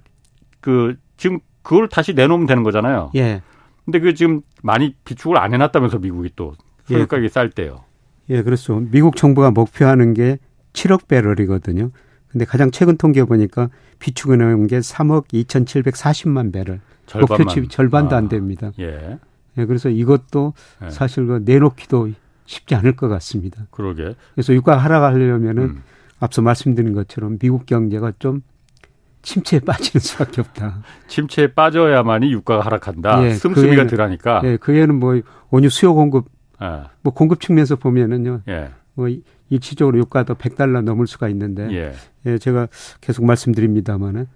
그 0.59 0.97
지금 1.15 1.39
그걸 1.61 1.87
다시 1.87 2.13
내놓으면 2.13 2.45
되는 2.45 2.63
거잖아요. 2.63 3.11
예. 3.15 3.41
근데 3.85 3.99
그 3.99 4.13
지금 4.15 4.41
많이 4.61 4.95
비축을 5.05 5.37
안 5.37 5.53
해놨다면서 5.53 5.99
미국이 5.99 6.31
또 6.35 6.55
석유 6.83 7.07
가격이 7.07 7.25
예. 7.25 7.29
쌀 7.29 7.49
때요. 7.49 7.85
예, 8.29 8.43
그렇죠. 8.43 8.81
미국 8.91 9.15
정부가 9.15 9.51
목표하는 9.51 10.13
게 10.13 10.39
7억 10.73 11.07
배럴이거든요. 11.07 11.91
근데 12.31 12.45
가장 12.45 12.71
최근 12.71 12.97
통계 12.97 13.23
보니까 13.23 13.69
비축해 13.99 14.35
놓은 14.37 14.67
게 14.67 14.79
3억 14.79 15.27
2,740만 15.27 16.53
배럴. 16.53 16.79
절반만. 17.05 17.47
목표치 17.47 17.67
절반도 17.69 18.15
아, 18.15 18.19
안 18.19 18.29
됩니다. 18.29 18.71
예. 18.79 19.17
예. 19.57 19.65
그래서 19.65 19.89
이것도 19.89 20.53
예. 20.85 20.89
사실 20.89 21.25
그 21.25 21.41
내놓기도 21.43 22.11
쉽지 22.45 22.75
않을 22.75 22.95
것 22.95 23.07
같습니다. 23.07 23.65
그러게. 23.71 24.15
그래서 24.35 24.53
유가 24.53 24.77
하락하려면은 24.77 25.63
음. 25.63 25.83
앞서 26.19 26.41
말씀드린 26.41 26.93
것처럼 26.93 27.39
미국 27.39 27.65
경제가 27.65 28.13
좀 28.19 28.41
침체에 29.21 29.59
빠지는 29.65 29.99
수밖에 29.99 30.41
없다. 30.41 30.83
침체에 31.07 31.53
빠져야만이 31.53 32.31
유가가 32.31 32.63
하락한다. 32.65 33.23
예, 33.25 33.33
씀씀이가 33.33 33.87
덜하니까. 33.87 34.41
예, 34.45 34.57
그에는 34.57 34.95
뭐 34.95 35.19
원유 35.49 35.69
수요 35.69 35.93
공급 35.95 36.27
예. 36.61 36.83
뭐 37.01 37.13
공급 37.13 37.41
측면에서 37.41 37.75
보면은요. 37.75 38.41
예. 38.47 38.69
뭐 38.93 39.07
일시적으로 39.49 39.97
유가도 39.97 40.35
100달러 40.35 40.81
넘을 40.81 41.07
수가 41.07 41.29
있는데 41.29 41.69
예. 41.71 41.93
예 42.25 42.37
제가 42.37 42.67
계속 43.01 43.25
말씀드립니다마는 43.25 44.27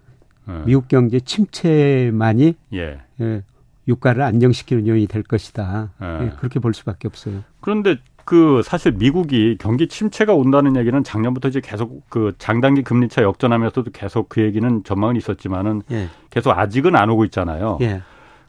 예. 0.48 0.62
미국 0.66 0.88
경제 0.88 1.20
침체만이 1.20 2.54
예. 2.74 3.00
예. 3.20 3.42
유가를 3.86 4.22
안정시키는 4.22 4.86
요인이 4.86 5.06
될 5.06 5.22
것이다. 5.22 5.90
예. 6.02 6.24
예, 6.24 6.32
그렇게 6.38 6.58
볼 6.58 6.74
수밖에 6.74 7.06
없어요. 7.08 7.44
그런데 7.60 7.96
그 8.24 8.62
사실 8.64 8.92
미국이 8.92 9.56
경기 9.60 9.86
침체가 9.86 10.34
온다는 10.34 10.76
얘기는 10.76 11.04
작년부터 11.04 11.48
이제 11.48 11.60
계속 11.60 12.08
그 12.08 12.32
장단기 12.38 12.82
금리차 12.82 13.22
역전하면서도 13.22 13.90
계속 13.92 14.28
그 14.30 14.42
얘기는 14.42 14.82
전망은 14.82 15.16
있었지만은 15.16 15.82
예. 15.90 16.08
계속 16.30 16.50
아직은 16.52 16.96
안 16.96 17.10
오고 17.10 17.26
있잖아요. 17.26 17.78
예. 17.82 18.02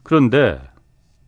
그런데 0.04 0.62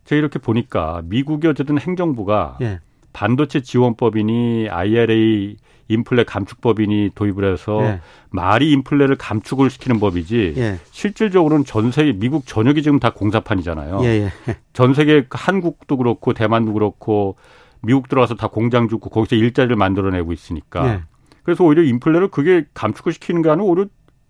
제가 0.04 0.18
이렇게 0.18 0.38
보니까 0.38 1.02
미국이 1.04 1.46
어쨌든 1.46 1.78
행정부가 1.78 2.56
예. 2.62 2.80
반도체 3.18 3.62
지원법이니 3.62 4.68
IRA 4.70 5.56
인플레 5.88 6.22
감축법이니 6.22 7.10
도입을 7.16 7.52
해서 7.52 7.82
예. 7.82 8.00
말이 8.30 8.70
인플레를 8.70 9.16
감축을 9.16 9.70
시키는 9.70 9.98
법이지 9.98 10.54
예. 10.56 10.78
실질적으로는 10.92 11.64
전 11.64 11.90
세계 11.90 12.12
미국 12.12 12.46
전역이 12.46 12.80
지금 12.80 13.00
다 13.00 13.10
공사판이잖아요. 13.10 14.04
예, 14.04 14.06
예. 14.06 14.56
전 14.72 14.94
세계 14.94 15.26
한국도 15.30 15.96
그렇고 15.96 16.32
대만도 16.32 16.74
그렇고 16.74 17.34
미국 17.80 18.08
들어가서 18.08 18.36
다 18.36 18.46
공장 18.46 18.88
짓고 18.88 19.10
거기서 19.10 19.34
일자리를 19.34 19.74
만들어내고 19.74 20.32
있으니까 20.32 20.88
예. 20.88 21.02
그래서 21.42 21.64
오히려 21.64 21.82
인플레를 21.82 22.28
그게 22.28 22.66
감축을 22.72 23.12
시키는 23.12 23.42
게 23.42 23.50
아니라 23.50 23.64
오히려 23.64 23.86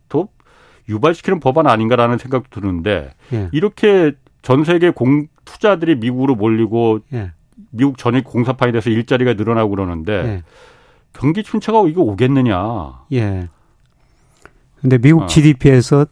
더 0.09 0.28
유발시키는 0.88 1.40
법안 1.40 1.66
아닌가라는 1.66 2.16
생각도 2.16 2.59
드는데 2.59 3.12
예. 3.35 3.50
이렇게 3.52 4.12
전 4.40 4.64
세계 4.64 4.88
공 4.88 5.26
투자들이 5.45 5.97
미국으로 5.97 6.37
몰리고 6.37 7.00
미국 7.71 7.99
전역 7.99 8.25
공사판이 8.25 8.73
돼서 8.73 8.91
일자리가 8.91 9.35
늘어나고 9.35 9.71
그러는데 9.71 10.43
경기 11.12 11.43
침체가 11.43 11.87
이거 11.88 12.03
오겠느냐. 12.03 13.05
예. 13.12 13.49
근데 14.81 14.99
미국 14.99 15.23
어. 15.23 15.27
GDP에서 15.27 16.07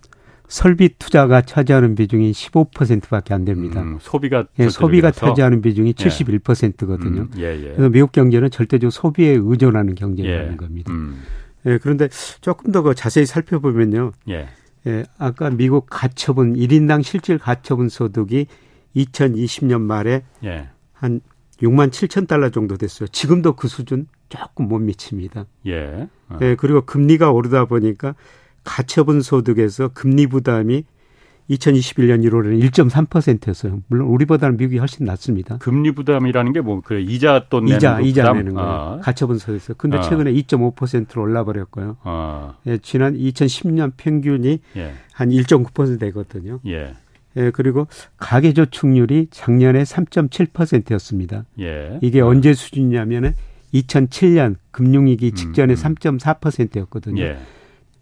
설비 0.49 0.91
투자가 0.97 1.43
차지하는 1.43 1.95
비중이 1.95 2.31
15%밖에 2.31 3.35
안 3.35 3.45
됩니다. 3.45 3.83
음, 3.83 3.99
소비가 4.01 4.45
예, 4.59 4.69
소비가 4.69 5.11
차지하는 5.11 5.61
비중이 5.61 5.95
71%거든요. 5.95 7.23
음, 7.23 7.31
예, 7.39 7.57
예. 7.57 7.73
그래서 7.73 7.89
미국 7.89 8.13
경제는 8.13 8.51
절대적으로 8.51 8.91
소비에 8.91 9.37
의존하는 9.41 9.95
경제라는 9.95 10.53
예. 10.53 10.57
겁니다. 10.57 10.93
음. 10.93 11.23
예, 11.67 11.79
그런데 11.79 12.09
조금 12.41 12.71
더그 12.71 12.95
자세히 12.95 13.27
살펴보면요. 13.27 14.13
예. 14.29 14.49
예, 14.87 15.05
아까 15.19 15.51
미국 15.51 15.87
가처분 15.91 16.55
1인당 16.55 17.03
실질 17.03 17.39
가처분 17.39 17.89
소득이 17.89 18.47
2020년 18.95 19.81
말에 19.81 20.23
예. 20.45 20.69
한 20.93 21.21
6만 21.63 21.91
7천 21.91 22.27
달러 22.29 22.51
정도 22.51 22.77
됐어요. 22.77 23.09
지금도 23.09 23.55
그 23.57 23.69
수준 23.69 24.07
조금 24.29 24.69
못 24.69 24.79
미칩니다. 24.79 25.47
예. 25.67 26.09
어. 26.29 26.39
예, 26.43 26.55
그리고 26.57 26.83
금리가 26.83 27.31
오르다 27.33 27.65
보니까 27.67 28.15
가처분 28.65 29.23
소득에서 29.23 29.89
금리 29.95 30.27
부담이 30.27 30.85
2021년 31.49 32.25
1월에는 32.29 32.61
1.3%였어요. 32.71 33.81
물론 33.87 34.09
우리보다는 34.09 34.57
미국이 34.57 34.79
훨씬 34.79 35.07
낮습니다. 35.07 35.59
금리 35.59 35.93
부담이라는 35.93 36.53
게 36.53 36.61
뭐 36.61 36.81
그래 36.85 37.01
이자 37.01 37.47
돈 37.49 37.67
내는 37.67 37.77
이자 37.79 38.01
이자 38.01 38.33
내는 38.33 38.55
거예요. 38.55 38.69
아. 38.69 38.99
가처분 39.01 39.39
소득에서. 39.39 39.75
근데 39.75 39.99
아. 39.99 40.01
최근에 40.01 40.33
2.5%로 40.33 41.23
올라 41.23 41.45
버렸고요. 41.45 41.99
아. 42.03 42.55
예, 42.67 42.79
지난 42.79 43.15
2010년 43.17 43.93
평균이 43.97 44.59
예. 44.77 44.95
한1.9% 45.17 46.01
되거든요. 46.01 46.59
예. 46.67 46.95
예, 47.37 47.51
그리고 47.51 47.87
가계저축률이 48.17 49.29
작년에 49.31 49.83
3.7%였습니다. 49.83 51.45
예. 51.61 51.99
이게 52.03 52.21
어. 52.21 52.27
언제 52.29 52.55
수준이냐면은 52.55 53.35
2007년 53.75 54.57
금융위기 54.71 55.33
직전에 55.33 55.75
음, 55.75 55.77
음. 55.77 55.95
3.4%였거든요. 55.95 57.23
예. 57.23 57.39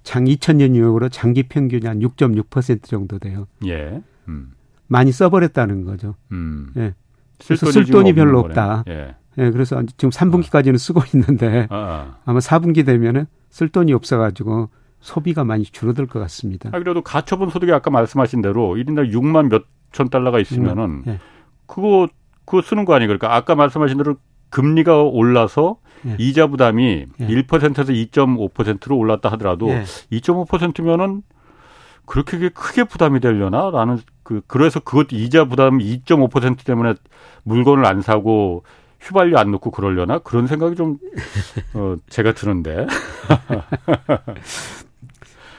장 0.03 0.25
2000년 0.25 0.76
이후로 0.76 1.09
장기 1.09 1.45
평균이 1.45 1.87
한 1.87 2.00
6.6% 2.00 2.85
정도 2.85 3.19
돼요. 3.19 3.47
예. 3.67 4.00
음. 4.29 4.53
많이 4.87 5.11
써버렸다는 5.12 5.85
거죠. 5.85 6.14
음. 6.33 6.71
예. 6.76 6.95
그래서 7.45 7.71
쓸 7.73 7.85
돈이 7.87 8.12
별로 8.12 8.38
없다. 8.41 8.85
예. 8.88 9.14
예. 9.38 9.50
그래서 9.50 9.83
지금 9.97 10.11
3분기까지는 10.11 10.79
쓰고 10.79 11.03
있는데 11.14 11.67
아, 11.71 11.76
아. 11.76 12.19
아 12.25 12.33
마 12.33 12.38
4분기 12.38 12.85
되면은 12.87 13.26
쓸 13.50 13.69
돈이 13.69 13.93
없어가지고 13.93 14.69
소비가 15.05 15.45
많이 15.45 15.65
줄어들 15.65 16.07
것 16.07 16.19
같습니다. 16.21 16.71
아, 16.73 16.79
그래도 16.79 17.03
가처분 17.03 17.51
소득이 17.51 17.71
아까 17.73 17.91
말씀하신 17.91 18.41
대로 18.41 18.75
1인당 18.75 19.13
6만 19.13 19.51
몇천 19.51 20.09
달러가 20.09 20.41
있으면은 20.41 21.03
예. 21.07 21.19
그거 21.67 22.09
그거 22.47 22.63
쓰는 22.63 22.87
거 22.87 22.95
아니에요? 22.95 23.09
그러니까 23.09 23.37
아까 23.37 23.55
말씀하신 23.55 23.99
대로 23.99 24.17
금리가 24.49 25.03
올라서 25.03 25.77
예. 26.07 26.17
이자 26.19 26.47
부담이 26.47 27.05
예. 27.21 27.27
1%에서 27.27 27.93
2.5%로 27.93 28.97
올랐다 28.97 29.29
하더라도 29.33 29.69
예. 29.69 29.83
2.5%면은 30.11 31.23
그렇게 32.07 32.49
크게 32.49 32.85
부담이 32.85 33.21
되려나라는 33.21 33.99
그 34.23 34.41
그래서 34.47 34.81
그것 34.81 35.09
이자 35.13 35.45
부담 35.45 35.79
2.5% 35.81 36.65
때문에 36.65 36.95
물건을 37.43 37.85
안 37.85 38.01
사고 38.01 38.65
휘발유 39.03 39.37
안 39.37 39.51
넣고 39.51 39.71
그러려나 39.71 40.19
그런 40.19 40.47
생각이 40.47 40.77
좀 40.77 40.97
어, 41.75 41.97
제가 42.09 42.33
드는데. 42.33 42.87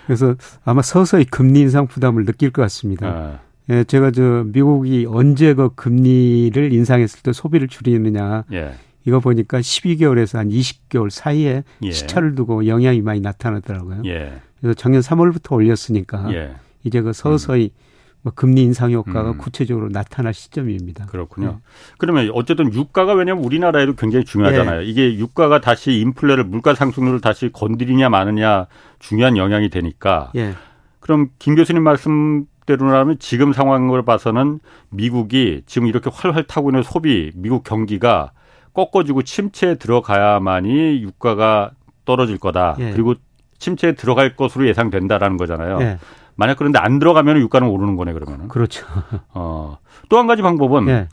그래서 0.06 0.36
아마 0.64 0.82
서서히 0.82 1.26
금리 1.26 1.62
인상 1.62 1.88
부담을 1.88 2.26
느낄 2.26 2.52
것 2.52 2.62
같습니다. 2.64 3.08
아. 3.08 3.40
예, 3.70 3.84
제가 3.84 4.12
저 4.12 4.44
미국이 4.46 5.08
언제 5.10 5.54
그 5.54 5.70
금리를 5.76 6.72
인상했을 6.72 7.22
때 7.24 7.34
소비를 7.34 7.68
줄이느냐. 7.68 8.44
예. 8.54 8.74
이거 9.06 9.20
보니까 9.20 9.60
12개월에서 9.60 10.38
한 10.38 10.50
20개월 10.50 11.10
사이에 11.10 11.64
예. 11.84 11.92
시차를 11.92 12.36
두고 12.36 12.68
영향이 12.68 13.02
많이 13.02 13.22
나타나더라고요. 13.22 14.02
예. 14.06 14.34
그래서 14.60 14.74
작년 14.76 15.02
3월부터 15.02 15.54
올렸으니까 15.54 16.34
예. 16.34 16.56
이제 16.84 17.02
그 17.02 17.14
서서히 17.14 17.72
음. 17.74 17.85
뭐 18.26 18.34
금리 18.34 18.64
인상 18.64 18.92
효과가 18.92 19.34
음. 19.34 19.38
구체적으로 19.38 19.88
나타날 19.90 20.34
시점입니다. 20.34 21.06
그렇군요. 21.06 21.48
네. 21.48 21.58
그러면 22.00 22.32
어쨌든 22.34 22.74
유가가 22.74 23.14
왜냐하면 23.14 23.44
우리나라에도 23.44 23.94
굉장히 23.94 24.26
중요하잖아요. 24.26 24.80
네. 24.80 24.86
이게 24.88 25.14
유가가 25.14 25.62
다시 25.62 26.00
인플레를 26.00 26.44
물가 26.44 26.74
상승률을 26.74 27.22
다시 27.22 27.52
건드리냐 27.54 28.10
마느냐 28.10 28.66
중요한 28.98 29.38
영향이 29.38 29.70
되니까. 29.70 30.32
네. 30.34 30.54
그럼 31.02 31.28
김 31.38 31.54
교수님 31.54 31.84
말씀대로라면 31.84 33.20
지금 33.20 33.54
상황을 33.54 34.04
봐서는 34.04 34.60
미국이 34.90 35.62
지금 35.68 35.88
이렇게 35.88 36.10
활활 36.12 36.46
타고 36.46 36.72
있는 36.72 36.82
소비, 36.82 37.32
미국 37.36 37.64
경기가 37.64 38.32
꺾어지고 38.74 39.22
침체에 39.22 39.76
들어가야만이 39.76 41.04
유가가 41.04 41.74
떨어질 42.06 42.40
거다. 42.40 42.76
예. 42.80 42.92
그리고 42.92 43.14
침체에 43.60 43.94
들어갈 43.94 44.36
것으로 44.36 44.68
예상된다라는 44.68 45.38
거잖아요. 45.38 46.00
예. 46.36 46.38
만약 46.38 46.58
그런데 46.58 46.80
안 46.80 47.00
들어가면 47.00 47.38
유가는 47.38 47.68
오르는 47.68 47.96
거네 47.96 48.14
그러면은. 48.14 48.48
그렇죠. 48.50 48.86
어. 49.34 49.78
또 50.10 50.18
한 50.20 50.28
가지 50.28 50.42
방법은 50.42 50.88
예. 50.90 51.08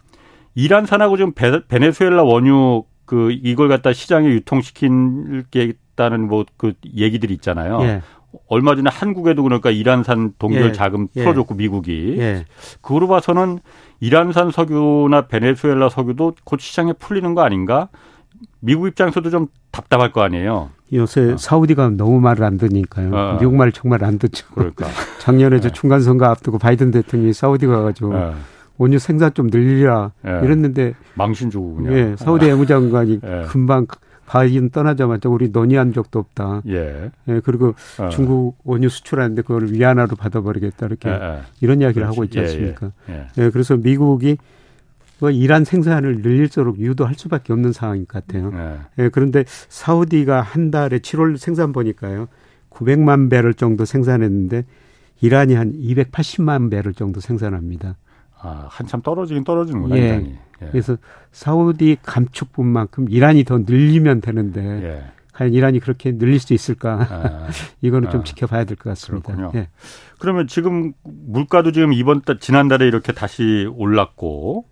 이란 0.55 0.87
산하고 0.87 1.17
지금 1.17 1.33
베, 1.33 1.51
네수엘라 1.79 2.25
원유 2.25 2.85
그그 3.07 3.33
이걸 3.43 3.69
갖다 3.69 3.93
시장에 3.93 4.29
유통시키겠다는 4.29 6.29
뭐 6.29 6.45
그 6.57 6.75
얘기들이 6.95 7.35
있잖아요. 7.35 7.81
예. 7.83 8.03
얼마 8.49 8.75
전에 8.75 8.89
한국에도 8.91 9.43
그러니까 9.43 9.71
이란산 9.71 10.33
동결 10.39 10.69
예. 10.69 10.73
자금 10.73 11.09
예. 11.17 11.23
풀어줬고 11.23 11.55
미국이 11.55 12.17
예. 12.19 12.45
그거로 12.81 13.07
봐서는 13.09 13.59
이란산 14.01 14.51
석유나 14.51 15.27
베네수엘라 15.29 15.91
석유도 15.91 16.35
곧 16.45 16.61
시장에 16.61 16.93
풀리는 16.95 17.35
거 17.35 17.43
아닌가? 17.43 17.89
미국 18.61 18.87
입장에서도 18.89 19.31
좀 19.31 19.49
답답할 19.71 20.13
거 20.13 20.23
아니에요. 20.23 20.71
요새 20.93 21.33
어. 21.33 21.37
사우디가 21.37 21.91
너무 21.91 22.21
말을 22.21 22.45
안 22.45 22.59
듣니까요. 22.59 23.11
어. 23.13 23.39
미국 23.41 23.55
말 23.55 23.73
정말 23.73 24.05
안 24.05 24.19
듣죠. 24.19 24.47
그러니까 24.55 24.87
작년에 25.21 25.61
저 25.61 25.69
네. 25.69 25.73
중간 25.73 26.01
선거 26.01 26.27
앞두고 26.27 26.59
바이든 26.59 26.91
대통령이 26.91 27.33
사우디 27.33 27.67
가가지고 27.67 28.13
네. 28.13 28.33
원유 28.79 28.99
생산 28.99 29.33
좀 29.35 29.49
늘리라 29.49 30.13
네. 30.23 30.41
이랬는데 30.43 30.95
망신 31.15 31.51
주고 31.51 31.77
그냥. 31.77 31.93
예, 31.95 32.17
사우디 32.17 32.47
외무장관이 32.47 33.21
네. 33.21 33.43
금방 33.49 33.87
바이든 34.27 34.71
떠나자마자 34.71 35.29
우리 35.29 35.49
논의한 35.49 35.93
적도 35.93 36.19
없다. 36.19 36.63
예. 36.69 37.11
예 37.29 37.41
그리고 37.45 37.75
어. 37.99 38.09
중국 38.09 38.57
원유 38.65 38.89
수출하는데 38.89 39.43
그걸 39.43 39.71
위안화로 39.71 40.17
받아버리겠다 40.17 40.87
이렇게 40.87 41.09
예, 41.11 41.15
예. 41.15 41.39
이런 41.61 41.81
이야기를 41.81 42.03
그렇지. 42.03 42.15
하고 42.15 42.25
있지 42.25 42.39
예, 42.39 42.43
예. 42.43 42.47
않습니까? 42.47 42.93
예, 43.11 43.27
예. 43.39 43.51
그래서 43.51 43.77
미국이 43.77 44.37
그 44.37 44.43
이란 45.31 45.65
생산을 45.65 46.23
늘릴수록 46.23 46.79
유도할 46.79 47.15
수밖에 47.15 47.53
없는 47.53 47.73
상황인 47.73 48.07
것 48.07 48.27
같아요. 48.27 48.53
예. 48.99 49.09
그런데 49.11 49.45
사우디가 49.69 50.41
한 50.41 50.71
달에 50.71 50.99
7월 50.99 51.37
생산 51.37 51.73
보니까요. 51.73 52.29
900만 52.71 53.31
배럴 53.31 53.55
정도 53.55 53.85
생산했는데 53.85 54.65
이란이 55.21 55.55
한 55.55 55.73
280만 55.73 56.71
배럴 56.71 56.95
정도 56.95 57.21
생산합니다. 57.21 57.97
아, 58.41 58.67
한참 58.69 59.03
떨어지긴 59.03 59.45
떨어지는구나, 59.45 59.97
예. 59.97 60.07
이란이. 60.09 60.35
예. 60.63 60.69
그래서 60.71 60.97
사우디 61.31 61.99
감축분만큼 62.03 63.07
이란이 63.09 63.45
더 63.45 63.59
늘리면 63.59 64.21
되는데 64.21 64.61
예. 64.83 65.05
과연 65.33 65.55
이란이 65.55 65.81
그렇게 65.81 66.13
늘릴 66.19 66.41
수 66.41 66.53
있을까? 66.53 67.07
아, 67.11 67.49
이거는 67.81 68.11
좀 68.11 68.21
아, 68.21 68.25
지켜봐야 68.25 68.65
될 68.65 68.77
것 68.77 68.91
같습니다. 68.91 69.35
그렇군요. 69.35 69.53
예. 69.61 69.69
그러면 70.19 70.47
지금 70.47 70.93
물가도 71.05 71.73
지금 71.73 71.93
이번 71.93 72.21
달 72.23 72.39
지난달에 72.39 72.87
이렇게 72.87 73.13
다시 73.13 73.67
올랐고 73.77 74.67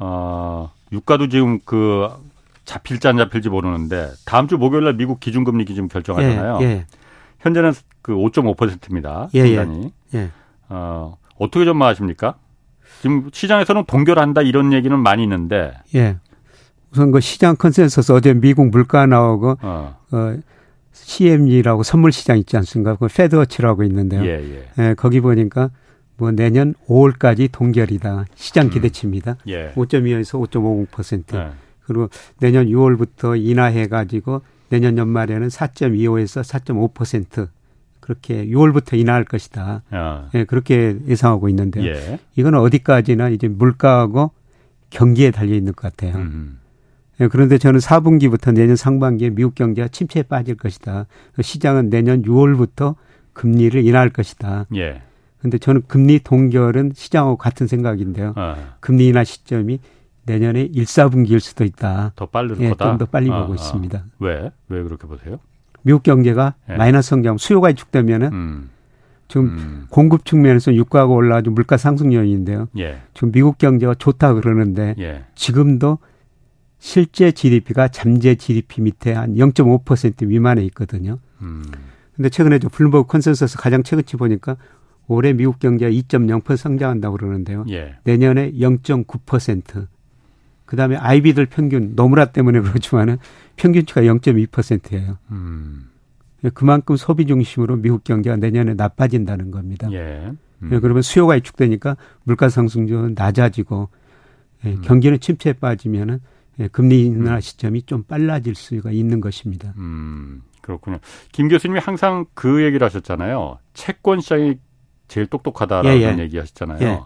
어, 0.00 0.72
유가도 0.92 1.28
지금 1.28 1.60
그 1.64 2.08
잡힐지 2.64 3.06
안 3.08 3.16
잡힐지 3.16 3.48
모르는데 3.48 4.10
다음 4.24 4.48
주 4.48 4.56
목요일 4.58 4.84
날 4.84 4.94
미국 4.94 5.20
기준금리 5.20 5.64
기준 5.64 5.88
결정하잖아요. 5.88 6.58
예, 6.62 6.64
예. 6.64 6.86
현재는 7.40 7.72
그 8.02 8.12
5.5%입니다. 8.12 9.28
예, 9.34 9.40
예. 9.40 9.66
예. 10.14 10.30
어, 10.68 11.16
어떻게 11.38 11.64
전망하십니까? 11.64 12.36
지금 13.02 13.30
시장에서는 13.32 13.84
동결한다 13.86 14.42
이런 14.42 14.72
얘기는 14.72 14.96
많이 14.98 15.22
있는데. 15.22 15.72
예. 15.94 16.18
우선 16.92 17.12
그 17.12 17.20
시장 17.20 17.56
컨센서스 17.56 18.12
어제 18.12 18.34
미국 18.34 18.68
물가 18.70 19.06
나오고 19.06 19.58
어, 19.62 19.96
어 20.10 20.36
CME라고 20.92 21.82
선물 21.82 22.10
시장 22.10 22.38
있지 22.38 22.56
않습니까? 22.56 22.96
그 22.96 23.06
FedWatch라고 23.08 23.84
있는데요. 23.84 24.24
예, 24.24 24.40
예. 24.40 24.68
예, 24.78 24.94
거기 24.94 25.20
보니까 25.20 25.70
뭐 26.20 26.32
내년 26.32 26.74
5월까지 26.86 27.48
동결이다. 27.50 28.26
시장 28.34 28.66
음. 28.66 28.70
기대치입니다. 28.70 29.32
음. 29.32 29.36
예. 29.48 29.72
5.25에서 29.74 30.46
5.50%. 30.48 31.34
예. 31.34 31.50
그리고 31.84 32.10
내년 32.38 32.66
6월부터 32.66 33.42
인하해 33.42 33.86
가지고 33.88 34.42
내년 34.68 34.98
연말에는 34.98 35.48
4.25에서 35.48 36.44
4.5% 36.44 37.48
그렇게 38.00 38.46
6월부터 38.46 38.98
인하할 38.98 39.24
것이다. 39.24 39.82
아. 39.90 40.28
예, 40.34 40.44
그렇게 40.44 40.96
예상하고 41.08 41.48
있는데요. 41.48 41.86
예. 41.86 42.18
이건 42.36 42.54
어디까지나 42.54 43.30
이제 43.30 43.48
물가하고 43.48 44.30
경기에 44.90 45.30
달려 45.30 45.54
있는 45.54 45.72
것 45.72 45.90
같아요. 45.90 46.16
음. 46.16 46.58
예, 47.20 47.28
그런데 47.28 47.56
저는 47.56 47.80
4분기부터 47.80 48.52
내년 48.52 48.76
상반기에 48.76 49.30
미국 49.30 49.54
경제가 49.54 49.88
침체에 49.88 50.24
빠질 50.24 50.56
것이다. 50.56 51.06
시장은 51.40 51.88
내년 51.88 52.22
6월부터 52.22 52.94
금리를 53.32 53.82
인하할 53.84 54.10
것이다. 54.10 54.66
예. 54.76 55.02
근데 55.40 55.58
저는 55.58 55.82
금리 55.86 56.18
동결은 56.20 56.92
시장하고 56.94 57.36
같은 57.36 57.66
생각인데요. 57.66 58.34
아. 58.36 58.56
금리 58.80 59.06
인하 59.08 59.24
시점이 59.24 59.80
내년에 60.24 60.62
1, 60.62 60.84
4분기일 60.84 61.40
수도 61.40 61.64
있다. 61.64 62.12
더 62.14 62.26
빠를 62.26 62.56
예, 62.60 62.68
거다. 62.70 62.84
좀 62.84 62.98
더 62.98 63.06
빨리 63.06 63.30
아, 63.30 63.40
보고 63.40 63.52
아. 63.52 63.54
있습니다. 63.54 64.04
왜? 64.18 64.50
왜 64.68 64.82
그렇게 64.82 65.06
보세요? 65.06 65.38
미국 65.82 66.02
경제가 66.02 66.54
네. 66.68 66.76
마이너스 66.76 67.08
성장, 67.10 67.38
수요가 67.38 67.68
위축되면은 67.68 68.32
음. 68.32 68.70
지금 69.28 69.46
음. 69.46 69.86
공급 69.88 70.24
측면에서 70.26 70.74
유가가 70.74 71.06
올라가지고 71.12 71.54
물가 71.54 71.76
상승 71.78 72.12
요인인데요. 72.12 72.68
예. 72.78 73.00
지금 73.14 73.32
미국 73.32 73.56
경제가 73.58 73.94
좋다 73.94 74.34
그러는데 74.34 74.94
예. 74.98 75.24
지금도 75.36 75.98
실제 76.78 77.30
GDP가 77.32 77.88
잠재 77.88 78.34
GDP 78.34 78.82
밑에 78.82 79.12
한 79.14 79.34
0.5% 79.36 80.26
미만에 80.26 80.62
있거든요. 80.64 81.18
음. 81.40 81.62
근데 82.16 82.28
최근에 82.28 82.58
저 82.58 82.68
Bloomberg 82.68 83.06
consensus 83.06 83.56
가장 83.56 83.82
최근치 83.82 84.16
보니까 84.16 84.56
올해 85.10 85.32
미국 85.32 85.58
경제가 85.58 85.90
2.0% 85.90 86.56
성장한다고 86.56 87.16
그러는데요. 87.16 87.64
예. 87.68 87.96
내년에 88.04 88.52
0.9%. 88.52 89.88
그다음에 90.66 90.94
IB들 90.94 91.46
평균 91.46 91.96
노무라 91.96 92.26
때문에 92.26 92.60
그렇지만은 92.62 93.18
평균치가 93.56 94.02
0.2%예요. 94.02 95.18
음. 95.32 95.90
그만큼 96.54 96.94
소비 96.94 97.26
중심으로 97.26 97.76
미국 97.76 98.04
경제가 98.04 98.36
내년에 98.36 98.74
나빠진다는 98.74 99.50
겁니다. 99.50 99.90
예. 99.90 100.30
음. 100.62 100.70
예, 100.72 100.78
그러면 100.78 101.02
수요가 101.02 101.34
위축되니까 101.34 101.96
물가 102.22 102.48
상승률은 102.48 103.14
낮아지고 103.18 103.88
예, 104.64 104.74
음. 104.74 104.80
경기는 104.82 105.18
침체에 105.18 105.54
빠지면은 105.54 106.20
예, 106.60 106.68
금리 106.68 107.04
인하 107.06 107.34
음. 107.34 107.40
시점이 107.40 107.82
좀 107.82 108.04
빨라질 108.04 108.54
수가 108.54 108.92
있는 108.92 109.20
것입니다. 109.20 109.74
음, 109.76 110.42
그렇군요. 110.60 110.98
김 111.32 111.48
교수님이 111.48 111.80
항상 111.80 112.26
그 112.34 112.62
얘기를 112.62 112.84
하셨잖아요. 112.84 113.58
채권 113.74 114.20
시장이 114.20 114.58
제일 115.10 115.26
똑똑하다라는 115.26 116.00
예, 116.00 116.02
예. 116.04 116.18
얘기 116.18 116.38
하셨잖아요. 116.38 116.78
예. 116.80 117.00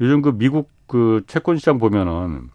요즘 0.00 0.22
그 0.22 0.38
미국 0.38 0.70
그 0.86 1.22
채권 1.26 1.58
시장 1.58 1.78
보면은 1.78 2.48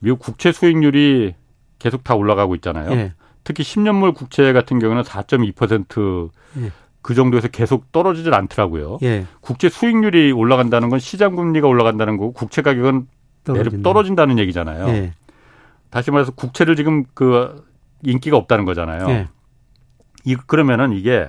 미국 0.00 0.18
국채 0.18 0.50
수익률이 0.50 1.34
계속 1.78 2.02
다 2.02 2.14
올라가고 2.14 2.54
있잖아요. 2.56 2.90
예. 2.92 3.12
특히 3.44 3.62
10년물 3.62 4.14
국채 4.14 4.52
같은 4.54 4.78
경우는 4.78 5.02
4.2%그 5.02 6.30
예. 6.56 7.14
정도에서 7.14 7.48
계속 7.48 7.92
떨어지질 7.92 8.32
않더라고요. 8.34 8.98
예. 9.02 9.26
국채 9.42 9.68
수익률이 9.68 10.32
올라간다는 10.32 10.88
건 10.88 10.98
시장 10.98 11.36
금리가 11.36 11.68
올라간다는 11.68 12.16
거고 12.16 12.32
국채 12.32 12.62
가격은 12.62 13.06
떨어진다. 13.44 13.82
떨어진다는 13.82 14.38
얘기잖아요. 14.38 14.88
예. 14.88 15.12
다시 15.90 16.10
말해서 16.10 16.32
국채를 16.32 16.76
지금 16.76 17.04
그 17.12 17.62
인기가 18.02 18.38
없다는 18.38 18.64
거잖아요. 18.64 19.10
예. 19.10 19.28
이 20.24 20.34
그러면은 20.34 20.92
이게 20.92 21.28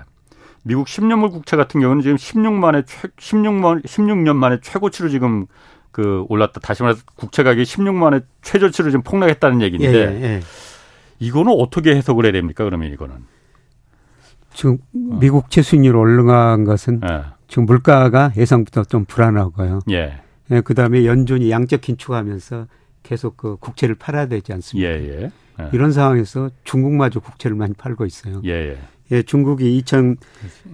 미국 0.67 0.87
10년물 0.87 1.31
국채 1.31 1.55
같은 1.55 1.79
경우는 1.79 2.01
지금 2.01 2.17
16만에 2.17 2.85
최 2.87 3.07
16만 3.07 3.85
16년 3.85 4.35
만에 4.35 4.57
최고치로 4.61 5.09
지금 5.09 5.45
그 5.91 6.25
올랐다. 6.27 6.59
다시 6.59 6.81
말해서 6.81 7.03
국채 7.15 7.43
가격이 7.43 7.63
16만 7.63 8.13
원 8.13 8.25
최저치로 8.41 8.89
지금 8.89 9.03
폭락했다는 9.03 9.61
얘기인데 9.61 9.93
예, 9.93 10.01
예, 10.01 10.23
예. 10.23 10.41
이거는 11.19 11.53
어떻게 11.53 11.95
해석을 11.95 12.25
해야 12.25 12.31
됩니까? 12.33 12.63
그러면 12.63 12.91
이거는 12.91 13.15
지금 14.55 14.79
미국 14.91 15.51
채수익률 15.51 15.95
올라간 15.95 16.65
것은 16.65 17.01
예. 17.07 17.25
지금 17.47 17.67
물가가 17.67 18.31
예상부터 18.35 18.85
좀 18.85 19.05
불안하고요. 19.05 19.81
예. 19.91 20.19
예 20.49 20.61
그다음에 20.61 21.05
연준이 21.05 21.51
양적 21.51 21.81
긴축하면서 21.81 22.65
계속 23.03 23.37
그 23.37 23.57
국채를 23.57 23.93
팔아야 23.93 24.25
되지 24.25 24.51
않습니까? 24.51 24.89
예, 24.89 24.95
예. 24.95 25.31
예. 25.59 25.69
이런 25.73 25.91
상황에서 25.91 26.49
중국마저 26.63 27.19
국채를 27.19 27.55
많이 27.55 27.73
팔고 27.73 28.07
있어요. 28.07 28.41
예, 28.45 28.71
예. 28.71 28.77
예 29.11 29.21
중국이 29.21 29.77
2000 29.77 30.17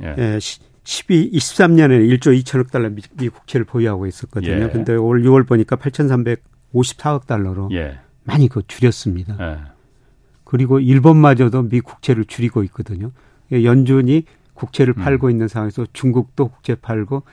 예. 0.03 0.39
12, 0.83 1.31
23년에 1.31 2.19
1조 2.19 2.37
2천억 2.41 2.71
달러 2.71 2.89
미, 2.89 3.01
미 3.13 3.29
국채를 3.29 3.65
보유하고 3.65 4.07
있었거든요. 4.07 4.63
예. 4.63 4.69
근데 4.69 4.95
올 4.95 5.21
6월 5.21 5.47
보니까 5.47 5.75
8,354억 5.75 7.27
달러로 7.27 7.69
예. 7.73 7.99
많이 8.23 8.47
그 8.47 8.61
줄였습니다. 8.67 9.37
예. 9.39 9.59
그리고 10.43 10.79
일본마저도 10.79 11.69
미 11.69 11.81
국채를 11.81 12.25
줄이고 12.25 12.63
있거든요. 12.63 13.11
예, 13.51 13.63
연준이 13.63 14.25
국채를 14.53 14.95
음. 14.97 15.03
팔고 15.03 15.29
있는 15.29 15.47
상황에서 15.47 15.85
중국도 15.93 16.49
국채 16.49 16.75
팔고 16.75 17.23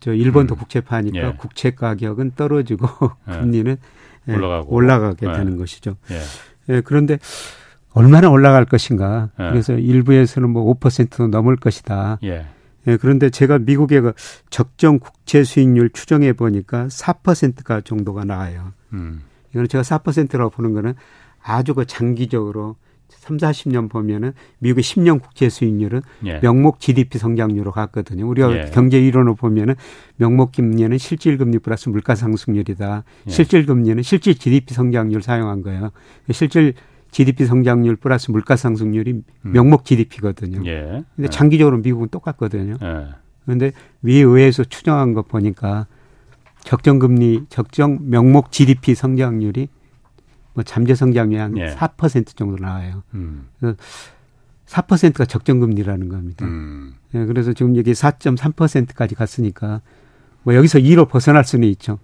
저 0.00 0.14
일본도 0.14 0.54
음. 0.54 0.58
국채 0.58 0.80
파니까 0.80 1.18
예. 1.18 1.32
국채 1.36 1.72
가격은 1.72 2.32
떨어지고 2.36 2.88
예. 3.28 3.32
금리는 3.40 3.76
예, 4.28 4.32
올라가고. 4.34 4.74
올라가게 4.74 5.26
되는 5.32 5.56
것이죠. 5.56 5.96
예. 6.68 6.80
그런데 6.82 7.18
얼마나 7.96 8.28
올라갈 8.28 8.64
것인가. 8.64 9.30
그래서 9.36 9.72
일부에서는 9.72 10.52
뭐5% 10.52 11.28
넘을 11.28 11.56
것이다. 11.56 12.18
예. 12.24 12.46
예, 12.88 12.96
그런데 12.96 13.30
제가 13.30 13.58
미국의 13.58 14.00
그 14.00 14.12
적정 14.50 14.98
국채 14.98 15.42
수익률 15.42 15.90
추정해 15.90 16.32
보니까 16.32 16.86
4%가 16.86 17.80
정도가 17.80 18.24
나와요. 18.24 18.72
음. 18.92 19.22
이거는 19.50 19.68
제가 19.68 19.82
4%라고 19.82 20.50
보는 20.50 20.72
거는 20.72 20.94
아주 21.42 21.74
그 21.74 21.84
장기적으로 21.84 22.76
3, 23.08 23.38
40년 23.38 23.88
보면은 23.90 24.32
미국의 24.58 24.82
10년 24.84 25.20
국채 25.20 25.48
수익률은 25.48 26.02
예. 26.26 26.40
명목 26.40 26.80
GDP 26.80 27.18
성장률로 27.18 27.72
갔거든요. 27.72 28.28
우리가 28.28 28.56
예. 28.56 28.70
경제 28.72 29.00
이론을 29.00 29.34
보면은 29.34 29.74
명목 30.16 30.52
금리는 30.52 30.96
실질 30.98 31.38
금리 31.38 31.58
플러스 31.58 31.88
물가 31.88 32.14
상승률이다. 32.14 33.04
예. 33.26 33.30
실질 33.30 33.66
금리는 33.66 34.02
실질 34.02 34.36
GDP 34.36 34.74
성장률 34.74 35.22
사용한 35.22 35.62
거예요. 35.62 35.90
실질 36.30 36.74
GDP 37.16 37.46
성장률 37.46 37.96
플러스 37.96 38.30
물가 38.30 38.56
상승률이 38.56 39.12
음. 39.46 39.50
명목 39.50 39.86
GDP거든요. 39.86 40.60
예. 40.66 41.02
근데 41.16 41.22
예. 41.22 41.28
장기적으로 41.28 41.78
미국은 41.78 42.08
똑같거든요. 42.08 42.76
예. 42.82 43.06
그런데 43.46 43.72
미 44.00 44.16
의회에서 44.16 44.64
추정한 44.64 45.14
거 45.14 45.22
보니까 45.22 45.86
적정 46.60 46.98
금리, 46.98 47.46
적정 47.48 48.00
명목 48.02 48.52
GDP 48.52 48.94
성장률이 48.94 49.68
뭐 50.52 50.62
잠재 50.62 50.94
성장률이 50.94 51.40
한 51.40 51.56
예. 51.56 51.74
4% 51.74 52.36
정도 52.36 52.58
나와요. 52.62 53.02
음. 53.14 53.48
그래서 53.60 53.78
4%가 54.66 55.24
적정 55.24 55.58
금리라는 55.60 56.10
겁니다. 56.10 56.44
음. 56.44 56.96
예, 57.14 57.24
그래서 57.24 57.54
지금 57.54 57.78
여기 57.78 57.92
4.3%까지 57.92 59.14
갔으니까 59.14 59.80
뭐 60.42 60.54
여기서 60.54 60.80
2로 60.80 61.08
벗어날 61.08 61.44
수는 61.44 61.66
있죠. 61.68 61.98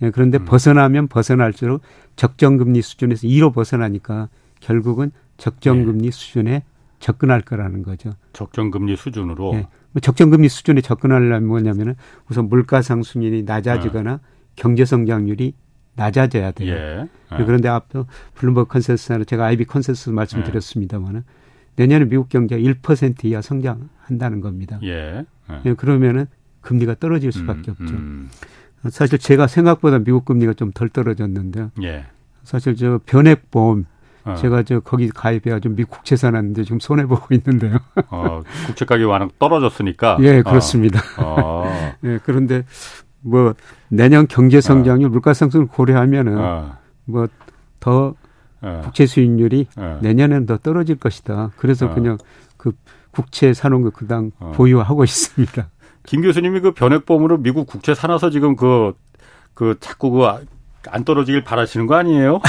예, 0.00 0.10
그런데 0.10 0.38
음. 0.38 0.46
벗어나면 0.46 1.08
벗어날수록 1.08 1.82
적정 2.16 2.56
금리 2.56 2.80
수준에서 2.80 3.26
2로 3.26 3.52
벗어나니까 3.52 4.30
결국은 4.60 5.10
적정금리 5.36 6.04
네. 6.04 6.10
수준에 6.10 6.62
접근할 6.98 7.42
거라는 7.42 7.82
거죠. 7.82 8.14
적정금리 8.32 8.96
수준으로. 8.96 9.52
네. 9.52 9.68
뭐 9.92 10.00
적정금리 10.00 10.48
수준에 10.48 10.80
접근하려면 10.80 11.46
뭐냐면은 11.46 11.94
우선 12.28 12.48
물가 12.48 12.82
상승률이 12.82 13.42
낮아지거나 13.44 14.12
네. 14.12 14.18
경제 14.56 14.84
성장률이 14.84 15.54
낮아져야 15.94 16.52
돼요. 16.52 16.72
예. 16.74 17.08
네. 17.36 17.44
그런데 17.44 17.68
앞서 17.68 18.06
Bloomberg 18.34 18.68
consensus나 18.70 19.24
제가 19.24 19.46
IB 19.46 19.64
consensus 19.64 20.10
말씀드렸습니다만은 20.10 21.24
내년에 21.76 22.06
미국 22.06 22.28
경제가 22.28 22.60
1% 22.60 23.24
이하 23.24 23.40
성장한다는 23.42 24.40
겁니다. 24.40 24.78
예. 24.82 25.24
예. 25.64 25.74
그러면은 25.74 26.26
금리가 26.60 26.96
떨어질 26.96 27.32
수밖에 27.32 27.70
음, 27.70 27.76
없죠. 27.78 27.94
음. 27.94 28.28
사실 28.90 29.18
제가 29.18 29.46
생각보다 29.46 29.98
미국 29.98 30.24
금리가 30.24 30.54
좀 30.54 30.72
덜 30.72 30.88
떨어졌는데요. 30.88 31.70
예. 31.82 32.06
사실 32.42 32.76
저 32.76 33.00
변액보험 33.06 33.86
어. 34.26 34.34
제가 34.34 34.64
저 34.64 34.80
거기 34.80 35.08
가입해가지고 35.08 35.74
미국 35.76 35.90
국채 35.90 36.16
사놨는데 36.16 36.64
지금 36.64 36.80
손해 36.80 37.06
보고 37.06 37.32
있는데요. 37.34 37.78
어, 38.10 38.42
국채 38.66 38.84
가격이 38.84 39.04
워낙 39.04 39.30
떨어졌으니까. 39.38 40.18
예, 40.20 40.42
그렇습니다. 40.42 41.00
어. 41.18 41.36
어. 41.38 41.64
예, 42.04 42.18
그런데 42.24 42.64
뭐 43.20 43.54
내년 43.88 44.26
경제 44.26 44.60
성장률, 44.60 45.06
어. 45.08 45.10
물가 45.10 45.32
상승을 45.32 45.66
고려하면은 45.66 46.38
어. 46.38 46.76
뭐더 47.04 48.14
어. 48.62 48.80
국채 48.82 49.06
수익률이 49.06 49.68
내년에는 50.02 50.46
더 50.46 50.58
떨어질 50.58 50.96
것이다. 50.96 51.50
그래서 51.56 51.92
그냥 51.94 52.18
그 52.56 52.72
국채 53.12 53.54
사놓은 53.54 53.82
거 53.82 53.90
그당 53.90 54.32
보유하고 54.54 55.04
있습니다. 55.04 55.68
김 56.02 56.22
교수님이 56.22 56.60
그 56.60 56.72
변액보험으로 56.72 57.38
미국 57.38 57.66
국채 57.66 57.94
사놔서 57.94 58.30
지금 58.30 58.56
그, 58.56 58.92
그 59.54 59.76
자꾸 59.80 60.10
그 60.10 60.46
안 60.90 61.04
떨어지길 61.04 61.44
바라시는 61.44 61.86
거 61.86 61.94
아니에요? 61.96 62.40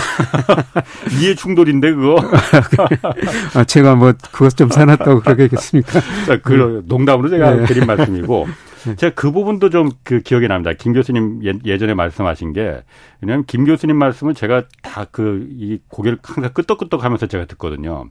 이해 1.22 1.36
충돌인데 1.36 1.94
그거. 1.94 2.18
아, 3.56 3.64
제가 3.64 3.96
뭐 3.96 4.14
그것 4.32 4.56
좀 4.56 4.70
사놨다고 4.70 5.22
그러겠습니까? 5.22 6.00
그 6.44 6.84
농담으로 6.88 7.30
제가 7.30 7.56
네. 7.56 7.66
드린 7.66 7.86
말씀이고 7.86 8.48
네. 8.86 8.96
제가 8.96 9.14
그 9.16 9.32
부분도 9.32 9.70
좀 9.70 9.90
그 10.04 10.22
기억에 10.22 10.48
납니다. 10.48 10.72
김 10.78 10.94
교수님 10.94 11.42
예, 11.66 11.78
전에 11.78 11.94
말씀하신 11.94 12.54
게 12.54 12.84
왜냐하면 13.22 13.46
김 13.46 13.66
교수님 13.66 13.96
말씀을 13.98 14.34
제가 14.34 14.64
다 14.82 15.06
그 15.06 15.48
이 15.52 15.80
고개를 15.90 16.20
항상 16.24 16.54
끄덕끄덕하면서 16.54 17.28
제가 17.28 17.46
듣거든요. 17.46 18.06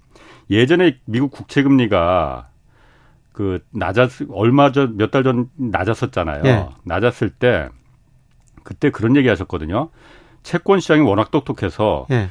예전에 0.51 0.99
미국 1.07 1.31
국채 1.31 1.63
금리가 1.63 2.49
그 3.33 3.61
낮았 3.73 4.11
얼마 4.31 4.73
전 4.73 4.97
몇 4.99 5.11
달 5.11 5.23
전 5.25 5.49
낮았었잖아요. 5.57 6.43
네. 6.43 6.69
낮았을 6.85 7.31
때 7.31 7.69
그때 8.67 8.91
그런 8.91 9.17
얘기 9.17 9.29
하셨거든요. 9.29 9.91
채권 10.43 10.81
시장이 10.81 11.01
워낙 11.03 11.31
똑똑해서 11.31 12.07
예. 12.11 12.29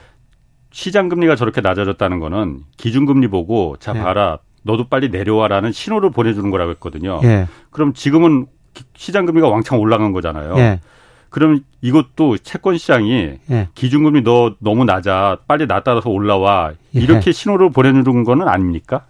시장 0.70 1.08
금리가 1.08 1.38
저렇게 1.38 1.62
낮아졌다는 1.62 2.20
거는 2.20 2.60
기준 2.76 3.06
금리 3.06 3.30
보고 3.30 3.78
자 3.80 3.94
예. 3.96 4.00
봐라 4.00 4.40
너도 4.64 4.90
빨리 4.90 5.10
내려와라는 5.10 5.72
신호를 5.72 6.10
보내주는 6.12 6.52
거라고 6.52 6.72
했거든요. 6.72 7.22
예. 7.24 7.48
그럼 7.70 7.94
지금은 7.94 8.48
시장 8.96 9.26
금리가 9.26 9.48
왕창 9.48 9.80
올라간 9.80 10.12
거잖아요. 10.12 10.56
예. 10.58 10.82
그럼 11.30 11.62
이것도 11.82 12.38
채권 12.40 12.78
시장이 12.78 13.40
예. 13.50 13.70
기준금리 13.74 14.24
너 14.24 14.56
너무 14.60 14.84
낮아 14.84 15.38
빨리 15.48 15.66
낮아서 15.68 16.10
올라와 16.10 16.74
예. 16.96 17.00
이렇게 17.00 17.32
신호를 17.32 17.70
보내주는 17.70 18.24
거는 18.26 18.50
아닙니까? 18.50 19.06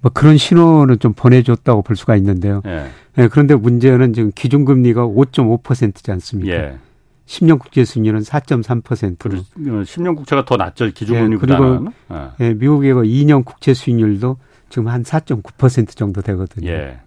뭐 0.00 0.12
그런 0.14 0.36
신호는 0.36 1.00
좀 1.00 1.12
보내줬다고 1.12 1.82
볼 1.82 1.96
수가 1.96 2.14
있는데요. 2.16 2.62
예. 2.66 2.86
예, 3.18 3.28
그런데 3.28 3.54
문제는 3.54 4.12
지금 4.12 4.30
기준금리가 4.34 5.06
5.5%지 5.06 6.10
않습니까? 6.12 6.52
예. 6.52 6.78
10년 7.26 7.58
국제 7.58 7.84
수익률은 7.84 8.20
4.3%. 8.20 9.16
10년 9.56 10.16
국채가 10.16 10.44
더 10.44 10.56
낮죠 10.56 10.86
기준금리보다는. 10.90 11.86
예, 11.86 11.88
그리고 12.08 12.34
예. 12.40 12.46
예, 12.46 12.54
미국의 12.54 12.94
2년 12.94 13.44
국채 13.44 13.74
수익률도 13.74 14.38
지금 14.68 14.88
한 14.88 15.02
4.9% 15.02 15.96
정도 15.96 16.22
되거든요. 16.22 16.70
예. 16.70 16.98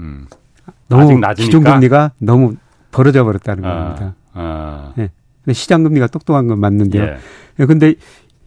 음. 0.00 0.26
너무 0.88 1.20
기준금리가 1.34 2.12
너무 2.18 2.56
벌어져 2.90 3.24
버렸다는 3.24 3.64
아, 3.64 3.74
겁니다. 3.74 4.14
아. 4.32 4.92
예. 4.98 5.10
시장 5.52 5.82
금리가 5.82 6.06
똑똑한 6.08 6.48
건 6.48 6.58
맞는데요. 6.58 7.02
예. 7.02 7.16
예. 7.60 7.66
근데 7.66 7.94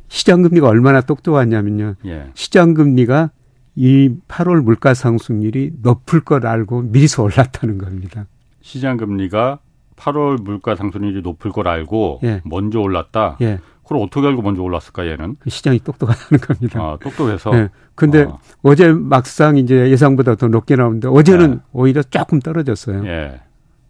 시장 0.10 0.42
금리가 0.42 0.68
얼마나 0.68 1.02
똑똑하냐면요. 1.02 1.96
예. 2.06 2.28
시장 2.34 2.74
금리가 2.74 3.32
이 3.78 4.10
8월 4.28 4.62
물가 4.62 4.94
상승률이 4.94 5.74
높을 5.82 6.22
걸 6.22 6.46
알고 6.46 6.82
미리서 6.82 7.24
올랐다는 7.24 7.78
겁니다. 7.78 8.26
시장 8.62 8.98
금리가 8.98 9.60
8월 9.96 10.42
물가 10.42 10.76
상승률이 10.76 11.22
높을 11.22 11.52
걸 11.52 11.68
알고 11.68 12.20
예. 12.24 12.42
먼저 12.44 12.80
올랐다. 12.80 13.38
예. 13.42 13.60
그럼 13.88 14.04
어떻게 14.04 14.28
알고 14.28 14.42
먼저 14.42 14.62
올랐을까 14.62 15.08
얘는? 15.08 15.38
그 15.40 15.50
시장이 15.50 15.80
똑똑하다는 15.80 16.42
겁니다. 16.42 16.82
아, 16.82 16.98
똑똑해서. 17.02 17.56
예. 17.56 17.70
근데 17.96 18.24
어. 18.24 18.40
어제 18.64 18.92
막상 18.92 19.58
이제 19.58 19.90
예상보다 19.90 20.36
더 20.36 20.48
높게 20.48 20.76
나오는데 20.76 21.08
어제는 21.08 21.54
예. 21.54 21.60
오히려 21.72 22.04
조금 22.04 22.40
떨어졌어요. 22.40 23.06
예. 23.06 23.42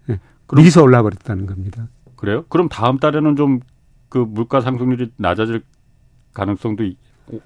예. 0.10 0.20
미리서 0.54 0.84
올라 0.84 1.02
버렸다는 1.02 1.46
겁니다. 1.46 1.88
그래요? 2.16 2.46
그럼 2.50 2.70
다음 2.70 3.00
달에는 3.00 3.36
좀 3.36 3.60
그 4.10 4.20
물가 4.20 4.62
상승률이 4.62 5.12
낮아질 5.18 5.64
가능성도 6.34 6.84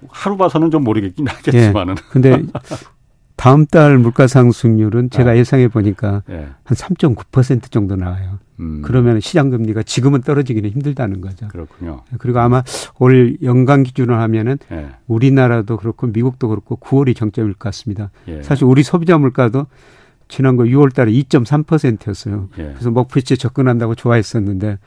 하루 0.08 0.36
봐서는 0.36 0.70
좀 0.70 0.84
모르겠긴 0.84 1.26
하겠지만은. 1.28 1.94
예. 1.98 2.02
근데 2.10 2.42
다음 3.36 3.66
달 3.66 3.98
물가 3.98 4.26
상승률은 4.26 5.10
제가 5.10 5.30
아. 5.30 5.36
예상해 5.36 5.68
보니까 5.68 6.22
예. 6.30 6.48
한3.9% 6.64 7.70
정도 7.70 7.96
나와요. 7.96 8.38
음. 8.60 8.82
그러면 8.84 9.18
시장 9.20 9.50
금리가 9.50 9.82
지금은 9.82 10.20
떨어지기는 10.20 10.70
힘들다는 10.70 11.20
거죠. 11.20 11.48
그렇군요. 11.48 12.02
그리고 12.18 12.38
아마 12.38 12.62
올 12.98 13.36
연간 13.42 13.82
기준으로 13.82 14.14
하면은 14.16 14.58
예. 14.70 14.90
우리나라도 15.08 15.76
그렇고 15.76 16.06
미국도 16.06 16.48
그렇고 16.48 16.76
9월이 16.76 17.16
정점일 17.16 17.54
것 17.54 17.58
같습니다. 17.70 18.10
예. 18.28 18.42
사실 18.42 18.64
우리 18.64 18.82
소비자 18.84 19.18
물가도 19.18 19.66
지난거 20.28 20.64
6월 20.64 20.94
달에 20.94 21.10
2.3%였어요. 21.12 22.48
예. 22.58 22.62
그래서 22.62 22.90
목표치에 22.90 23.36
접근한다고 23.36 23.94
좋아했었는데 23.96 24.78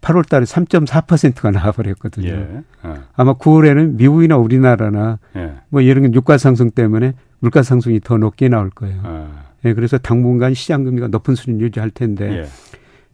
8월 0.00 0.28
달에 0.28 0.44
3.4%가 0.44 1.50
나와버렸거든요. 1.50 2.28
예. 2.28 2.62
어. 2.82 2.96
아마 3.14 3.34
9월에는 3.34 3.96
미국이나 3.96 4.36
우리나라나 4.36 5.18
예. 5.36 5.54
뭐 5.68 5.80
이런 5.80 6.04
게 6.10 6.16
유가 6.16 6.38
상승 6.38 6.70
때문에 6.70 7.14
물가 7.40 7.62
상승이 7.62 8.00
더 8.00 8.16
높게 8.16 8.48
나올 8.48 8.70
거예요. 8.70 9.00
어. 9.04 9.44
예, 9.64 9.74
그래서 9.74 9.98
당분간 9.98 10.54
시장 10.54 10.84
금리가 10.84 11.08
높은 11.08 11.34
수준 11.34 11.60
유지할 11.60 11.90
텐데 11.90 12.42
예. 12.42 12.48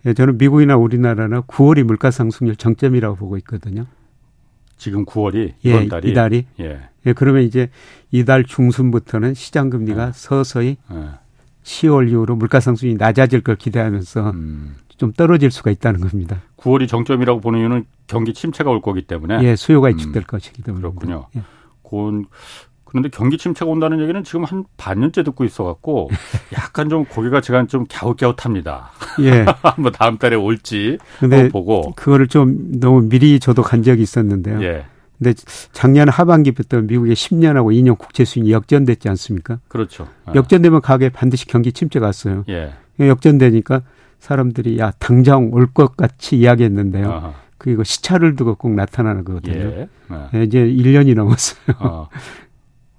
예, 0.07 0.13
저는 0.15 0.37
미국이나 0.39 0.77
우리나라나 0.77 1.41
9월이 1.43 1.83
물가 1.83 2.11
상승률 2.11 2.57
정점이라고 2.57 3.17
보고 3.17 3.37
있거든요. 3.39 3.87
지금 4.77 5.07
9월이 5.07 5.55
예, 5.65 5.71
이번 5.71 5.89
달이 5.89 6.11
이달이 6.11 6.47
예. 6.61 6.81
예, 7.07 7.13
그러면 7.13 7.43
이제 7.43 7.71
이달 8.11 8.45
중순부터는 8.45 9.35
시장 9.35 9.71
금리가 9.71 10.09
예. 10.09 10.11
서서히 10.13 10.77
10월 11.63 12.07
예. 12.07 12.11
이후로 12.11 12.37
물가 12.37 12.61
상승이 12.61 12.95
낮아질 12.95 13.41
걸 13.41 13.57
기대하면서 13.57 14.31
음. 14.31 14.75
좀 14.97 15.13
떨어질 15.13 15.51
수가 15.51 15.71
있다는 15.71 16.01
겁니다. 16.01 16.41
9월이 16.57 16.89
정점이라고 16.89 17.41
보는 17.41 17.61
이유는 17.61 17.85
경기 18.07 18.33
침체가 18.33 18.71
올 18.71 18.81
거기 18.81 19.03
때문에. 19.03 19.43
예, 19.43 19.57
수요가 19.57 19.89
위축될 19.89 20.23
음, 20.23 20.27
것이기 20.27 20.63
때문에. 20.63 20.81
그렇군요. 20.81 21.27
예. 21.37 21.43
고 21.83 22.23
그런데 22.95 23.09
경기 23.09 23.39
침체가 23.39 23.69
온다는 23.69 24.01
얘기는 24.01 24.23
지금 24.23 24.45
한 24.45 24.65
반년째 24.77 25.25
듣고 25.25 25.45
있어 25.45 25.65
갖고 25.65 26.11
약간 26.55 26.89
좀 26.89 27.05
고개가 27.05 27.41
제가 27.41 27.67
좀 27.67 27.87
갸웃갸웃합니다. 27.91 28.91
예. 29.21 29.45
뭐 29.79 29.91
다음 29.91 30.17
달에 30.17 30.37
올지 30.37 30.99
근데 31.19 31.49
보고. 31.49 31.93
그거를 31.97 32.29
좀 32.29 32.79
너무 32.79 33.09
미리 33.09 33.41
저도 33.41 33.63
간 33.63 33.83
적이 33.83 34.03
있었는데요. 34.03 34.63
예. 34.63 34.85
근데 35.19 35.35
작년 35.73 36.09
하반기부터 36.09 36.83
미국의 36.83 37.17
10년하고 37.17 37.75
2년 37.75 37.99
국채 37.99 38.25
수익이 38.25 38.53
역전됐지 38.53 39.09
않습니까? 39.09 39.59
그렇죠. 39.69 40.09
아. 40.25 40.33
역전되면 40.35 40.81
가게 40.81 41.09
반드시 41.09 41.47
경기 41.47 41.73
침체가 41.73 42.07
왔어요. 42.07 42.45
예. 42.49 42.75
역전되니까 43.01 43.83
사람들이 44.29 44.79
야 44.79 44.91
당장 44.99 45.51
올 45.53 45.67
것 45.75 45.97
같이 45.97 46.37
이야기했는데요. 46.37 47.11
아하. 47.11 47.35
그리고 47.59 47.85
시차를 47.85 48.37
두고 48.37 48.55
꼭 48.55 48.73
나타나는 48.73 49.25
거거든요. 49.25 49.55
예. 49.55 49.89
네. 50.33 50.43
이제 50.45 50.61
1년이 50.65 51.15
넘었어요. 51.15 51.77
어. 51.81 52.09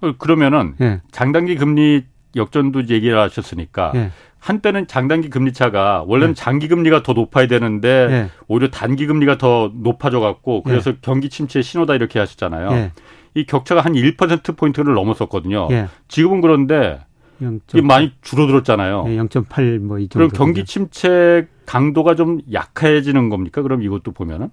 어. 0.02 0.12
그러면은 0.18 0.74
예. 0.80 1.00
장단기 1.10 1.56
금리 1.56 2.04
역전도 2.36 2.88
얘기를 2.90 3.18
하셨으니까 3.18 3.92
예. 3.96 4.10
한때는 4.38 4.86
장단기 4.86 5.30
금리 5.30 5.52
차가 5.52 6.04
원래는 6.06 6.30
예. 6.30 6.34
장기 6.34 6.68
금리가 6.68 7.02
더 7.02 7.12
높아야 7.12 7.48
되는데 7.48 7.88
예. 7.88 8.30
오히려 8.46 8.68
단기 8.70 9.06
금리가 9.06 9.36
더 9.38 9.72
높아져 9.74 10.20
갖고 10.20 10.62
그래서 10.62 10.92
예. 10.92 10.96
경기 11.00 11.28
침체 11.28 11.60
신호다 11.60 11.94
이렇게 11.96 12.18
하셨잖아요. 12.20 12.70
예. 12.72 12.92
이 13.34 13.46
격차가 13.46 13.80
한 13.80 13.94
1% 13.94 14.56
포인트를 14.56 14.94
넘었었거든요. 14.94 15.68
지금은 16.08 16.40
그런데 16.40 17.00
0. 17.40 17.60
이게 17.68 17.82
많이 17.82 18.12
줄어들었잖아요. 18.22 19.04
0.8뭐 19.04 20.00
이 20.00 20.08
정도. 20.08 20.28
그럼 20.28 20.30
경기 20.30 20.64
침체 20.64 21.48
강도가 21.66 22.14
좀 22.14 22.40
약해지는 22.52 23.28
겁니까? 23.28 23.62
그럼 23.62 23.82
이것도 23.82 24.12
보면은? 24.12 24.50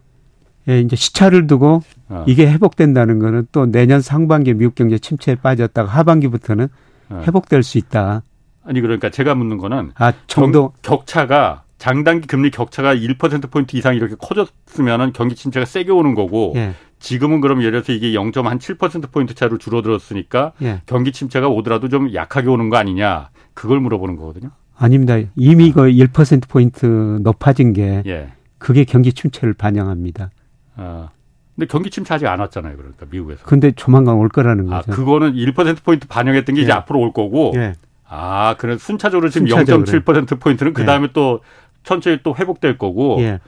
예, 0.69 0.79
이제 0.79 0.95
시차를 0.95 1.47
두고 1.47 1.81
어. 2.09 2.23
이게 2.27 2.49
회복된다는 2.49 3.19
거는 3.19 3.47
또 3.51 3.65
내년 3.65 4.01
상반기 4.01 4.53
미국 4.53 4.75
경제 4.75 4.97
침체에 4.97 5.35
빠졌다가 5.35 5.89
하반기부터는 5.89 6.69
어. 7.09 7.21
회복될 7.25 7.63
수 7.63 7.77
있다. 7.77 8.23
아니 8.65 8.79
그러니까 8.79 9.09
제가 9.09 9.35
묻는 9.35 9.57
거는 9.57 9.91
아, 9.95 10.13
정도 10.27 10.71
격, 10.81 11.05
차가 11.05 11.63
장단기 11.77 12.27
금리 12.27 12.49
격차가 12.49 12.95
1% 12.95 13.51
포인트 13.51 13.75
이상 13.75 13.95
이렇게 13.95 14.15
커졌으면은 14.17 15.11
경기 15.11 15.35
침체가 15.35 15.65
세게 15.65 15.91
오는 15.91 16.15
거고 16.15 16.53
예. 16.55 16.73
지금은 17.03 17.41
그럼 17.41 17.61
예를 17.61 17.83
들어서 17.83 17.91
이게 17.91 18.13
0.7% 18.13 19.11
포인트 19.11 19.35
차로 19.35 19.57
줄어들었으니까 19.57 20.53
예. 20.61 20.81
경기 20.85 21.11
침체가 21.11 21.49
오더라도 21.49 21.89
좀 21.89 22.13
약하게 22.13 22.47
오는 22.47 22.69
거 22.69 22.77
아니냐 22.77 23.29
그걸 23.53 23.81
물어보는 23.81 24.15
거거든요. 24.15 24.51
아닙니다. 24.77 25.17
이미 25.35 25.73
그 25.73 25.81
1% 25.81 26.47
포인트 26.47 26.85
높아진 27.21 27.73
게 27.73 28.03
예. 28.05 28.29
그게 28.57 28.85
경기 28.85 29.11
침체를 29.11 29.53
반영합니다. 29.53 30.31
아. 30.77 31.09
근데 31.55 31.67
경기 31.67 31.89
침체 31.89 32.13
아직 32.13 32.25
안 32.25 32.39
왔잖아요. 32.39 32.77
그러니까 32.77 33.05
미국에서. 33.11 33.43
근데 33.43 33.71
조만간 33.71 34.15
올 34.15 34.29
거라는 34.29 34.71
아, 34.71 34.77
거죠. 34.79 34.93
아, 34.93 34.95
그거는 34.95 35.33
1% 35.33 35.83
포인트 35.83 36.07
반영했던 36.07 36.55
게 36.55 36.61
예. 36.61 36.63
이제 36.63 36.71
앞으로 36.71 36.99
올 36.99 37.11
거고. 37.11 37.51
예. 37.57 37.73
아, 38.07 38.55
그래 38.57 38.77
순차적으로 38.77 39.29
지금 39.29 39.47
0.7% 39.47 40.39
포인트는 40.39 40.71
그 40.71 40.85
다음에 40.85 41.07
예. 41.07 41.11
또 41.11 41.41
천천히 41.83 42.19
또 42.23 42.35
회복될 42.35 42.77
거고. 42.77 43.17
예. 43.19 43.39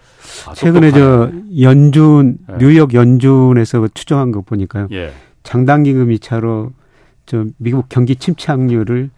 아, 0.48 0.54
최근에 0.54 0.91
저 0.91 1.32
연준 1.62 2.38
예. 2.52 2.58
뉴욕 2.60 2.93
연준에서 2.93 3.88
추정한 3.93 4.32
거 4.32 4.41
보니까요. 4.41 4.88
예. 4.91 5.12
장단기 5.43 5.93
금리 5.93 6.19
차로 6.19 6.71
저 7.26 7.45
미국 7.58 7.89
경기 7.89 8.15
침체 8.15 8.52
확률을 8.52 9.10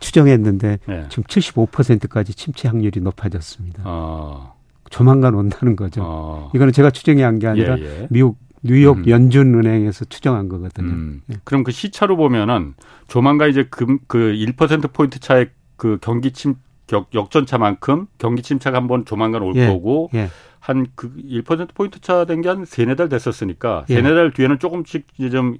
추정했는데 0.00 0.78
예. 0.88 1.06
지금 1.08 1.24
75%까지 1.24 2.34
침체 2.34 2.68
확률이 2.68 3.00
높아졌습니다. 3.00 3.82
어. 3.84 4.54
조만간 4.90 5.34
온다는 5.34 5.76
거죠. 5.76 6.02
어. 6.04 6.50
이거는 6.54 6.72
제가 6.72 6.90
추정이 6.90 7.22
한게 7.22 7.46
아니라 7.46 7.78
예, 7.78 7.84
예. 7.84 8.06
미국 8.10 8.38
뉴욕 8.62 8.98
음. 8.98 9.08
연준은행에서 9.08 10.06
추정한 10.06 10.48
거거든요. 10.48 10.88
음. 10.88 11.22
예. 11.30 11.36
그럼 11.44 11.64
그 11.64 11.72
시차로 11.72 12.16
보면은 12.16 12.74
조만간 13.06 13.50
이제 13.50 13.64
금, 13.70 13.98
그1% 14.08 14.92
포인트 14.92 15.20
차의 15.20 15.50
그 15.76 15.98
경기 16.00 16.32
침 16.32 16.56
격, 16.88 17.08
역전차만큼 17.14 18.06
경기 18.18 18.42
침체가 18.42 18.76
한번 18.78 19.04
조만간 19.04 19.42
올 19.42 19.54
예. 19.54 19.66
거고 19.68 20.10
예. 20.14 20.28
한그 20.60 21.12
1% 21.16 21.68
포인트 21.74 22.00
차 22.00 22.24
된 22.24 22.40
게 22.42 22.48
한 22.48 22.64
세네 22.64 22.96
달 22.96 23.08
됐었으니까 23.08 23.84
예. 23.90 23.94
세네 23.94 24.08
달 24.14 24.32
뒤에는 24.32 24.58
조금씩 24.58 25.06
이제 25.18 25.30
좀 25.30 25.58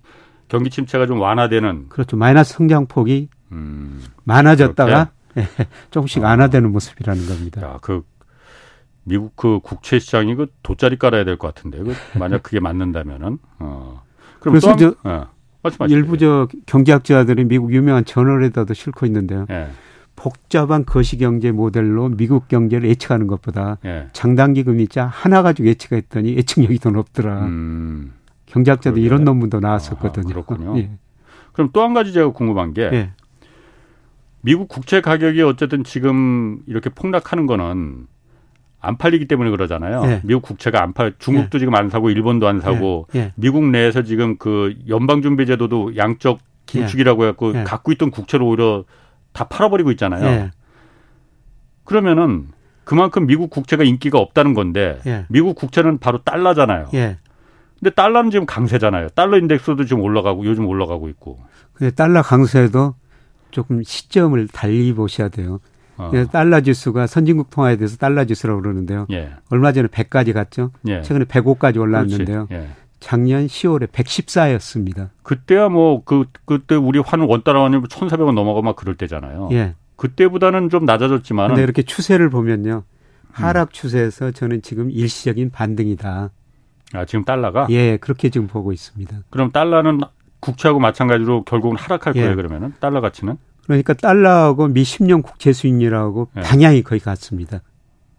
경기 0.48 0.70
침체가 0.70 1.06
좀 1.06 1.20
완화되는 1.20 1.90
그렇죠. 1.90 2.16
마이너스 2.16 2.54
성장폭이 2.54 3.28
음. 3.52 4.02
많아졌다가 4.24 5.10
조금씩 5.92 6.22
어. 6.22 6.26
완화되는 6.26 6.72
모습이라는 6.72 7.26
겁니다. 7.26 7.62
야, 7.62 7.78
그 7.80 8.02
미국 9.04 9.36
그 9.36 9.60
국채 9.62 9.98
시장이 9.98 10.34
그 10.34 10.46
돗자리 10.62 10.98
깔아야 10.98 11.24
될 11.24 11.36
것 11.38 11.54
같은데 11.54 11.78
그 11.78 11.94
만약 12.18 12.42
그게 12.42 12.58
맞는다면은 12.60 13.38
어. 13.60 14.02
그럼 14.40 14.52
그래서 14.58 14.76
저 14.76 14.94
어. 15.04 15.26
일부 15.88 16.16
저 16.18 16.48
경제학자들이 16.66 17.44
미국 17.44 17.72
유명한 17.72 18.04
저널에다도 18.04 18.72
싣고 18.74 19.06
있는데요. 19.06 19.46
예. 19.50 19.68
복잡한 20.18 20.84
거시경제 20.84 21.52
모델로 21.52 22.08
미국 22.08 22.48
경제를 22.48 22.88
예측하는 22.88 23.28
것보다 23.28 23.78
예. 23.84 24.08
장단기 24.12 24.64
금리자 24.64 25.06
하나 25.06 25.42
가지고 25.42 25.68
예측했더니 25.68 26.34
예측력이 26.36 26.80
더 26.80 26.90
높더라. 26.90 27.44
음. 27.46 28.12
경제학자도 28.46 28.94
그러게. 28.94 29.06
이런 29.06 29.22
논문도 29.22 29.60
나왔었거든요. 29.60 30.26
아, 30.26 30.32
그렇군요. 30.32 30.76
예. 30.78 30.90
그럼 31.52 31.70
또 31.72 31.82
한 31.84 31.94
가지 31.94 32.12
제가 32.12 32.32
궁금한 32.32 32.74
게 32.74 32.82
예. 32.92 33.10
미국 34.40 34.68
국채 34.68 35.00
가격이 35.00 35.40
어쨌든 35.42 35.84
지금 35.84 36.58
이렇게 36.66 36.90
폭락하는 36.90 37.46
거는 37.46 38.08
안 38.80 38.96
팔리기 38.98 39.26
때문에 39.28 39.50
그러잖아요. 39.50 40.02
예. 40.06 40.20
미국 40.24 40.42
국채가 40.42 40.82
안 40.82 40.94
팔, 40.94 41.14
중국도 41.18 41.58
예. 41.58 41.60
지금 41.60 41.76
안 41.76 41.90
사고 41.90 42.10
일본도 42.10 42.48
안 42.48 42.60
사고 42.60 43.06
예. 43.14 43.18
예. 43.18 43.32
미국 43.36 43.64
내에서 43.64 44.02
지금 44.02 44.36
그 44.36 44.74
연방준비제도도 44.88 45.96
양적 45.96 46.40
긴축이라고 46.66 47.22
해갖고 47.22 47.54
예. 47.54 47.62
갖고 47.62 47.92
있던 47.92 48.10
국채를 48.10 48.44
오히려 48.44 48.84
다 49.38 49.44
팔아버리고 49.44 49.92
있잖아요. 49.92 50.26
예. 50.26 50.50
그러면은 51.84 52.48
그만큼 52.82 53.26
미국 53.26 53.50
국채가 53.50 53.84
인기가 53.84 54.18
없다는 54.18 54.52
건데 54.52 54.98
미국 55.28 55.54
국채는 55.54 55.98
바로 55.98 56.22
달러잖아요. 56.24 56.88
근데 56.90 57.90
달러는 57.94 58.32
지금 58.32 58.46
강세잖아요. 58.46 59.10
달러 59.10 59.38
인덱스도 59.38 59.84
지금 59.84 60.02
올라가고 60.02 60.44
요즘 60.44 60.66
올라가고 60.66 61.08
있고. 61.10 61.38
근데 61.72 61.94
달러 61.94 62.20
강세도 62.22 62.96
조금 63.52 63.84
시점을 63.84 64.48
달리 64.48 64.92
보셔야 64.92 65.28
돼요. 65.28 65.60
어. 65.96 66.10
달러 66.32 66.60
지수가 66.60 67.06
선진국 67.06 67.50
통화에 67.50 67.76
대해서 67.76 67.96
달러 67.96 68.24
지수라고 68.24 68.60
그러는데요. 68.60 69.06
예. 69.12 69.30
얼마 69.50 69.70
전에 69.70 69.86
100까지 69.86 70.32
갔죠. 70.32 70.72
예. 70.88 71.02
최근에 71.02 71.26
105까지 71.26 71.80
올랐는데요. 71.80 72.48
예. 72.50 72.66
작년 73.00 73.46
10월에 73.46 73.88
114였습니다. 73.88 75.10
그때야 75.22 75.68
뭐 75.68 76.02
그 76.04 76.24
그때 76.44 76.74
우리 76.74 76.98
환 76.98 77.20
원달러 77.20 77.64
환율 77.64 77.82
1,400원 77.82 78.32
넘어가 78.34 78.62
막 78.62 78.76
그럴 78.76 78.96
때잖아요. 78.96 79.48
예. 79.52 79.74
그때보다는 79.96 80.70
좀 80.70 80.84
낮아졌지만 80.84 81.48
근데 81.48 81.62
이렇게 81.62 81.82
추세를 81.82 82.30
보면요. 82.30 82.84
하락 83.32 83.72
추세에서 83.72 84.30
저는 84.30 84.62
지금 84.62 84.90
일시적인 84.90 85.50
반등이다. 85.50 86.30
아, 86.94 87.04
지금 87.04 87.24
달러가? 87.24 87.66
예, 87.70 87.98
그렇게 87.98 88.30
지금 88.30 88.46
보고 88.46 88.72
있습니다. 88.72 89.16
그럼 89.30 89.52
달러는 89.52 90.00
국채하고 90.40 90.80
마찬가지로 90.80 91.44
결국은 91.44 91.76
하락할 91.76 92.16
예. 92.16 92.20
거예요, 92.22 92.36
그러면은? 92.36 92.72
달러 92.80 93.00
가치는? 93.00 93.36
그러니까 93.66 93.92
달러하고 93.92 94.68
미 94.68 94.82
10년 94.82 95.22
국채 95.22 95.52
수익률하고 95.52 96.28
예. 96.36 96.40
방향이 96.40 96.82
거의 96.82 97.00
같습니다. 97.00 97.60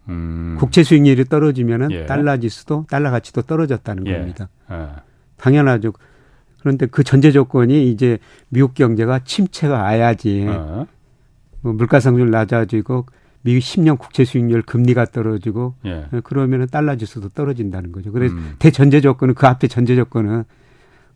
음. 0.09 0.55
국채 0.59 0.83
수익률이 0.83 1.25
떨어지면은 1.25 1.91
예. 1.91 2.05
달러 2.05 2.37
지수도 2.37 2.85
달러 2.89 3.11
가치도 3.11 3.43
떨어졌다는 3.43 4.07
예. 4.07 4.13
겁니다. 4.13 4.49
예. 4.71 4.87
당연하죠. 5.37 5.93
그런데 6.59 6.85
그 6.87 7.03
전제 7.03 7.31
조건이 7.31 7.89
이제 7.89 8.19
미국 8.49 8.73
경제가 8.73 9.19
침체가 9.23 9.81
와야지. 9.81 10.45
어. 10.49 10.85
뭐 11.61 11.73
물가 11.73 11.99
상승률 11.99 12.31
낮아지고 12.31 13.05
미국 13.41 13.59
10년 13.59 13.97
국채 13.97 14.25
수익률 14.25 14.63
금리가 14.63 15.05
떨어지고 15.05 15.75
예. 15.85 16.07
그러면은 16.23 16.67
달러 16.67 16.95
지수도 16.97 17.29
떨어진다는 17.29 17.91
거죠. 17.91 18.11
그래서 18.11 18.35
음. 18.35 18.55
대전제 18.59 19.01
조건은 19.01 19.33
그 19.33 19.47
앞에 19.47 19.67
전제 19.67 19.95
조건은 19.95 20.43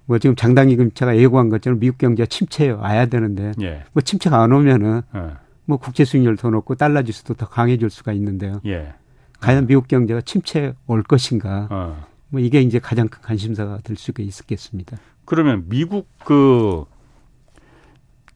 뭐 0.05 0.19
지금 0.19 0.35
장단기 0.35 0.75
금차가 0.75 1.17
예고한 1.17 1.49
것처럼 1.49 1.79
미국 1.79 1.97
경제가 1.97 2.27
침체에 2.27 2.69
와야 2.71 3.05
되는데 3.05 3.51
예. 3.61 3.83
뭐 3.93 4.01
침체가 4.01 4.41
안 4.41 4.51
오면은 4.51 5.01
예. 5.15 5.19
뭐 5.65 5.77
국채 5.77 6.05
수익률 6.05 6.37
더 6.37 6.49
높고 6.49 6.75
달러 6.75 7.03
지수도 7.03 7.33
더 7.33 7.47
강해질 7.47 7.89
수가 7.89 8.13
있는데요. 8.13 8.61
예. 8.65 8.93
과연 9.39 9.67
미국 9.67 9.87
경제가 9.87 10.21
침체에 10.21 10.73
올 10.87 11.03
것인가? 11.03 11.67
어. 11.69 12.05
뭐 12.29 12.41
이게 12.41 12.61
이제 12.61 12.79
가장 12.79 13.07
큰 13.07 13.21
관심사가 13.21 13.77
될 13.83 13.95
수가 13.95 14.23
있겠습니다. 14.23 14.97
그러면 15.25 15.65
미국 15.67 16.07
그 16.25 16.85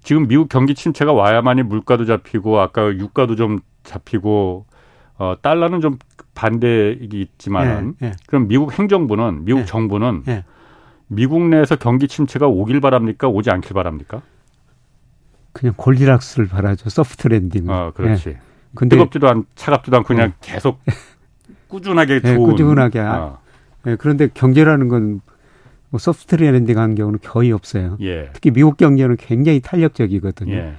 지금 0.04 0.28
미국 0.28 0.50
경기 0.50 0.76
침체가 0.76 1.14
와야만이 1.14 1.64
물가도 1.64 2.06
잡히고 2.06 2.60
아까 2.60 2.94
유가도 2.94 3.36
좀 3.36 3.60
잡히고 3.84 4.66
어 5.18 5.36
달러는 5.42 5.82
좀 5.82 5.98
반대이기 6.36 7.20
있지만은 7.20 7.96
예, 8.02 8.08
예. 8.08 8.12
그럼 8.28 8.48
미국 8.48 8.78
행정부는 8.78 9.46
미국 9.46 9.62
예. 9.62 9.66
정부는 9.66 10.24
예. 10.28 10.44
미국 11.08 11.42
내에서 11.42 11.76
경기 11.76 12.08
침체가 12.08 12.48
오길 12.48 12.80
바랍니까? 12.82 13.28
오지 13.28 13.50
않길 13.50 13.74
바랍니까? 13.74 14.22
그냥 15.58 15.74
Goldilocks를 15.78 16.48
바라죠. 16.48 16.90
soft 16.90 17.28
landing. 17.28 17.70
어, 17.70 17.92
그렇지. 17.96 18.30
예. 18.30 18.40
근데 18.76 18.96
뜨겁지도 18.96 19.28
않, 19.28 19.46
차갑지도 19.56 19.98
않고 19.98 20.08
그냥 20.08 20.30
어. 20.30 20.34
계속 20.42 20.80
꾸준하게 21.68 22.22
좋은. 22.22 22.32
예, 22.34 22.38
꾸준하게. 22.38 23.00
어. 23.00 23.40
예, 23.88 23.96
그런데 23.98 24.30
경제라는 24.34 24.88
건 24.88 25.22
뭐 25.90 26.00
soft 26.00 26.36
landing 26.36 26.78
한 26.78 26.96
경우는 26.96 27.20
거의 27.24 27.54
없어요. 27.54 27.98
예. 28.02 28.30
특히 28.34 28.52
미국 28.52 28.76
경제는 28.76 29.16
굉장히 29.16 29.62
탄력적이거든요. 29.62 30.54
예. 30.54 30.74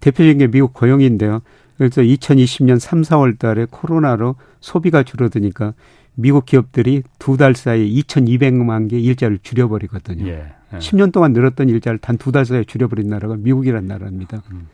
대표적인 0.00 0.36
게 0.36 0.46
미국 0.48 0.74
고용인데요. 0.74 1.40
그래서 1.78 2.02
2020년 2.02 2.78
3, 2.78 3.00
4월 3.00 3.38
달에 3.38 3.66
코로나로 3.70 4.36
소비가 4.60 5.02
줄어드니까 5.02 5.72
미국 6.14 6.44
기업들이 6.44 7.02
두 7.18 7.38
달 7.38 7.54
사이에 7.54 7.88
2,200만 7.88 8.90
개 8.90 8.98
일자리를 8.98 9.38
줄여버리거든요. 9.42 10.26
예, 10.28 10.52
예. 10.74 10.78
10년 10.78 11.12
동안 11.12 11.32
늘었던 11.32 11.68
일자를 11.68 11.98
단 11.98 12.16
두 12.16 12.32
달 12.32 12.44
사이에 12.44 12.64
줄여버린 12.64 13.08
나라가 13.08 13.36
미국이란 13.36 13.86
나라입니다. 13.86 14.42
음. 14.52 14.68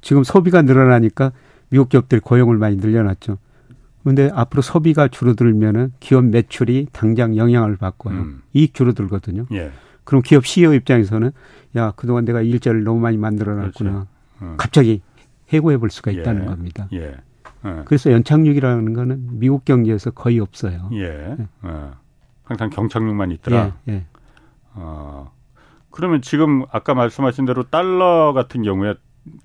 지금 0.00 0.24
소비가 0.24 0.62
늘어나니까 0.62 1.32
미국 1.68 1.88
기업들이 1.90 2.20
고용을 2.20 2.56
많이 2.56 2.76
늘려놨죠. 2.76 3.38
근데 4.02 4.30
앞으로 4.32 4.62
소비가 4.62 5.08
줄어들면은 5.08 5.92
기업 6.00 6.24
매출이 6.24 6.86
당장 6.92 7.36
영향을 7.36 7.76
받고요. 7.76 8.14
음. 8.18 8.42
이익 8.54 8.72
줄어들거든요. 8.74 9.46
예. 9.52 9.70
그럼 10.04 10.22
기업 10.22 10.46
CEO 10.46 10.72
입장에서는 10.72 11.30
야, 11.76 11.92
그동안 11.96 12.24
내가 12.24 12.40
일자리를 12.40 12.82
너무 12.82 12.98
많이 13.00 13.18
만들어 13.18 13.54
놨구나. 13.54 13.90
그렇죠. 13.90 14.06
음. 14.42 14.54
갑자기 14.56 15.02
해고해 15.52 15.76
볼 15.76 15.90
수가 15.90 16.10
있다는 16.12 16.42
예. 16.42 16.46
겁니다. 16.46 16.88
예. 16.94 17.14
예. 17.66 17.82
그래서 17.84 18.10
연착륙이라는 18.10 18.94
거는 18.94 19.38
미국 19.38 19.66
경제에서 19.66 20.12
거의 20.12 20.40
없어요. 20.40 20.88
예. 20.94 21.34
네. 21.38 21.46
어. 21.62 21.92
항상 22.44 22.70
경착륙만 22.70 23.30
있더라. 23.32 23.76
예. 23.88 24.06
예. 24.76 24.80
어. 24.80 25.32
그러면 25.90 26.22
지금 26.22 26.64
아까 26.70 26.94
말씀하신 26.94 27.46
대로 27.46 27.64
달러 27.64 28.32
같은 28.32 28.62
경우에 28.62 28.94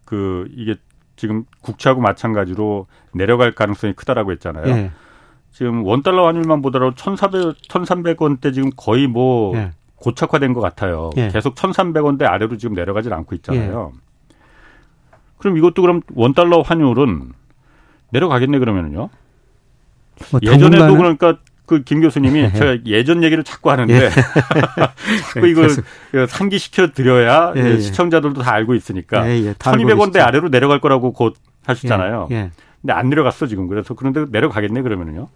그 0.05 0.47
이게 0.55 0.75
지금 1.15 1.45
국채하고 1.61 2.01
마찬가지로 2.01 2.87
내려갈 3.13 3.53
가능성이 3.53 3.93
크다라고 3.93 4.31
했잖아요. 4.33 4.67
예. 4.67 4.91
지금 5.51 5.85
원 5.85 6.03
달러 6.03 6.27
환율만 6.27 6.61
보더라도 6.61 6.93
1,400 6.95 7.57
1,300원대 7.69 8.53
지금 8.53 8.69
거의 8.75 9.07
뭐 9.07 9.55
예. 9.55 9.71
고착화된 9.95 10.53
것 10.53 10.61
같아요. 10.61 11.09
예. 11.17 11.29
계속 11.29 11.55
1,300원대 11.55 12.23
아래로 12.23 12.57
지금 12.57 12.75
내려가질 12.75 13.13
않고 13.13 13.35
있잖아요. 13.35 13.91
예. 13.93 14.35
그럼 15.37 15.57
이것도 15.57 15.81
그럼 15.81 16.01
원 16.13 16.33
달러 16.33 16.61
환율은 16.61 17.31
내려가겠네 18.11 18.59
그러면은요. 18.59 19.09
뭐 20.31 20.39
예전에도 20.41 20.95
그러니까 20.95 21.37
그 21.65 21.83
김 21.83 22.01
교수님이 22.01 22.39
예. 22.39 22.51
제가 22.53 22.77
예전 22.85 23.23
얘기를 23.23 23.43
자꾸 23.43 23.71
하는데 23.71 23.93
예. 23.93 24.09
자꾸 25.33 25.47
이걸 25.47 25.69
그 26.11 26.27
상기시켜 26.27 26.91
드려야 26.91 27.53
예, 27.55 27.61
예. 27.61 27.79
시청자들도 27.79 28.41
다 28.41 28.53
알고 28.53 28.75
있으니까 28.75 29.27
예, 29.29 29.45
예. 29.45 29.53
1200원대 29.53 30.19
아래로 30.19 30.49
내려갈 30.49 30.79
거라고 30.79 31.11
곧 31.13 31.35
하셨잖아요. 31.65 32.27
예, 32.31 32.51
근데 32.81 32.93
안 32.93 33.09
내려갔어 33.09 33.47
지금. 33.47 33.67
그래서 33.67 33.93
그런데 33.93 34.25
내려가겠네 34.29 34.81
그러면은요. 34.81 35.27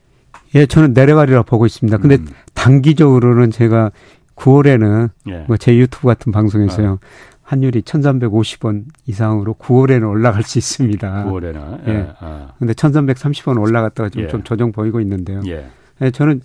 예, 0.56 0.66
저는 0.66 0.94
내려가리라 0.94 1.44
보고 1.44 1.66
있습니다. 1.66 1.98
근데 1.98 2.16
음. 2.16 2.28
단기적으로는 2.54 3.52
제가 3.52 3.92
9월에는 4.36 5.10
뭐 5.48 5.58
제 5.58 5.76
유튜브 5.76 6.08
같은 6.08 6.32
방송에서요. 6.32 6.92
어. 6.94 7.00
환율이 7.44 7.82
1,350원 7.82 8.84
이상으로 9.08 9.56
9월에는 9.56 10.08
올라갈 10.08 10.44
수 10.44 10.60
있습니다. 10.60 11.26
9월에는. 11.26 11.88
예. 11.88 11.92
예. 11.94 12.08
아. 12.20 12.50
근데 12.60 12.74
1,330원 12.74 13.60
올라갔다가 13.60 14.10
지금 14.10 14.26
예. 14.26 14.28
좀 14.28 14.44
조정 14.44 14.72
보이고 14.72 15.00
있는데요. 15.02 15.42
예. 15.48 15.68
예. 16.02 16.12
저는 16.12 16.42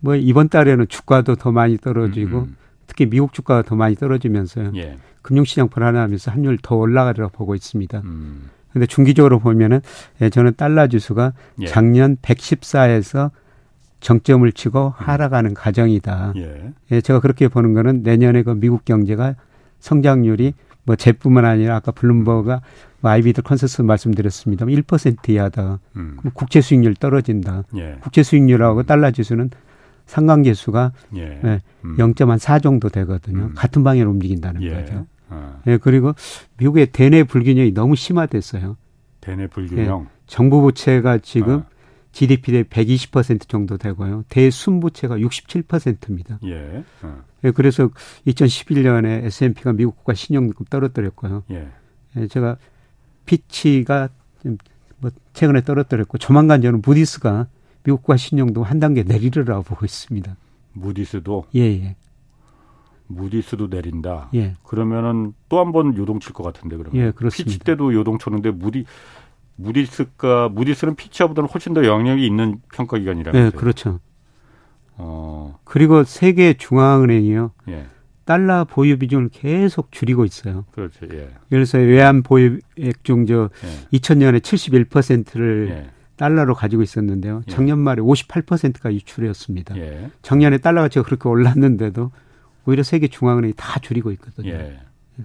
뭐 0.00 0.14
이번 0.16 0.48
달에는 0.48 0.88
주가도 0.88 1.36
더 1.36 1.52
많이 1.52 1.76
떨어지고 1.76 2.38
음, 2.38 2.44
음. 2.44 2.56
특히 2.86 3.06
미국 3.06 3.32
주가가 3.32 3.62
더 3.62 3.76
많이 3.76 3.94
떨어지면서요. 3.94 4.72
예. 4.76 4.96
금융시장 5.22 5.68
불안하면서 5.68 6.30
환율 6.30 6.58
더 6.62 6.76
올라가리라 6.76 7.28
보고 7.28 7.54
있습니다. 7.54 8.00
음. 8.04 8.50
근데 8.72 8.86
중기적으로 8.86 9.38
보면은 9.40 9.80
예, 10.22 10.30
저는 10.30 10.54
달러 10.56 10.86
지수가 10.86 11.32
예. 11.60 11.66
작년 11.66 12.16
114에서 12.16 13.30
정점을 14.00 14.50
치고 14.52 14.94
하락하는 14.96 15.54
과정이다. 15.54 16.32
예. 16.36 16.72
예, 16.90 17.00
제가 17.00 17.20
그렇게 17.20 17.48
보는 17.48 17.74
거는 17.74 18.02
내년에 18.02 18.42
그 18.42 18.50
미국 18.52 18.84
경제가 18.84 19.34
성장률이 19.80 20.54
뭐 20.90 20.96
제뿐만 20.96 21.44
아니라 21.44 21.76
아까 21.76 21.92
Bloomberg가 21.92 22.62
뭐 23.00 23.10
IB들 23.12 23.42
consensus 23.42 23.82
말씀드렸습니다만 23.82 24.74
1% 24.74 25.28
이하다. 25.28 25.78
음. 25.94 26.16
국채 26.34 26.60
수익률 26.60 26.96
떨어진다. 26.96 27.62
예. 27.76 27.98
국채 28.00 28.24
수익률하고 28.24 28.82
달러 28.82 29.12
지수는 29.12 29.50
상관계수가 30.06 30.92
예. 31.14 31.40
예, 31.44 31.60
음. 31.84 31.96
0.4 31.96 32.60
정도 32.60 32.88
되거든요. 32.88 33.44
음. 33.44 33.54
같은 33.54 33.84
방향으로 33.84 34.10
움직인다는 34.10 34.62
예. 34.62 34.70
거죠. 34.70 35.06
아. 35.28 35.60
예, 35.68 35.76
그리고 35.76 36.12
미국의 36.58 36.86
대내 36.86 37.22
불균형이 37.22 37.72
너무 37.72 37.94
심화됐어요. 37.94 38.76
대내 39.20 39.46
불균형. 39.46 40.00
예, 40.00 40.18
정부 40.26 40.60
부채가 40.60 41.18
지금 41.18 41.60
아. 41.60 41.66
GDP 42.10 42.50
대 42.50 42.62
120% 42.64 43.48
정도 43.48 43.78
되고요. 43.78 44.24
대순부채가 44.28 45.18
67%입니다. 45.18 46.40
예. 46.46 46.82
어. 47.02 47.22
예. 47.44 47.50
그래서 47.50 47.88
2011년에 48.26 49.24
S&P가 49.24 49.72
미국 49.72 49.96
국가 49.96 50.14
신용급 50.14 50.68
떨어뜨렸고요. 50.70 51.44
예. 51.50 51.68
예. 52.16 52.26
제가 52.28 52.56
피치가 53.26 54.08
뭐 54.98 55.10
최근에 55.32 55.62
떨어뜨렸고 55.62 56.18
조만간 56.18 56.62
저는 56.62 56.82
무디스가 56.84 57.46
미국 57.84 57.98
국가 58.02 58.16
신용도 58.16 58.62
한 58.62 58.80
단계 58.80 59.02
내리리라고 59.02 59.62
보고 59.62 59.84
있습니다. 59.84 60.36
무디스도 60.74 61.46
예, 61.54 61.60
예. 61.60 61.96
무디스도 63.06 63.66
내린다. 63.68 64.28
예. 64.34 64.54
그러면은 64.62 65.34
또 65.48 65.58
한 65.60 65.72
번 65.72 65.96
요동칠 65.96 66.32
것 66.32 66.42
같은데 66.42 66.76
그러면. 66.76 67.00
예, 67.00 67.10
그렇습니다. 67.10 67.50
피치 67.52 67.58
때도 67.64 67.92
요동쳤는데 67.94 68.50
무디 68.52 68.84
무디스가 69.56 70.48
무디스는 70.50 70.94
피치아보다는 70.94 71.48
훨씬 71.50 71.74
더 71.74 71.84
영향력이 71.84 72.24
있는 72.24 72.60
평가 72.72 72.98
기관이라면 72.98 73.50
네, 73.50 73.50
그렇죠. 73.50 74.00
어. 75.00 75.58
그리고 75.64 76.04
세계 76.04 76.54
중앙은행이요. 76.54 77.52
예. 77.68 77.86
달러 78.24 78.64
보유 78.64 78.98
비중을 78.98 79.30
계속 79.30 79.90
줄이고 79.90 80.24
있어요. 80.24 80.64
그렇죠. 80.72 81.06
예. 81.12 81.30
그래서 81.48 81.78
외환 81.78 82.22
보유액 82.22 83.02
중저 83.02 83.50
예. 83.64 83.98
2000년에 83.98 84.40
71%를 84.40 85.68
예. 85.70 85.90
달러로 86.16 86.54
가지고 86.54 86.82
있었는데요. 86.82 87.42
예. 87.48 87.50
작년 87.50 87.78
말에 87.78 88.02
58%가 88.02 88.92
유출이었습니다. 88.92 89.76
예. 89.78 90.10
작년에 90.22 90.58
달러 90.58 90.82
가치가 90.82 91.04
그렇게 91.04 91.28
올랐는데도 91.28 92.12
오히려 92.66 92.82
세계 92.82 93.08
중앙은행이 93.08 93.54
다 93.56 93.80
줄이고 93.80 94.12
있거든요. 94.12 94.50
예. 94.50 94.80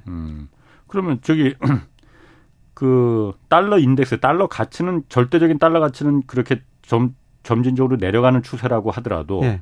음. 0.07 0.47
그러면 0.87 1.19
저기 1.21 1.53
그 2.73 3.33
달러 3.49 3.77
인덱스, 3.77 4.19
달러 4.19 4.47
가치는 4.47 5.03
절대적인 5.09 5.59
달러 5.59 5.79
가치는 5.79 6.23
그렇게 6.27 6.61
점 6.81 7.15
점진적으로 7.45 7.95
내려가는 7.95 8.43
추세라고 8.43 8.91
하더라도 8.91 9.41
예. 9.43 9.61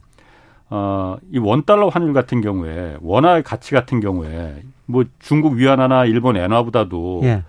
어, 0.69 1.17
이 1.31 1.37
원달러 1.37 1.89
환율 1.89 2.13
같은 2.13 2.41
경우에 2.41 2.97
원화의 3.01 3.43
가치 3.43 3.71
같은 3.71 3.99
경우에 3.99 4.63
뭐 4.87 5.03
중국 5.19 5.53
위안화나 5.53 6.05
일본 6.05 6.35
엔화보다도 6.37 7.21
예. 7.23 7.43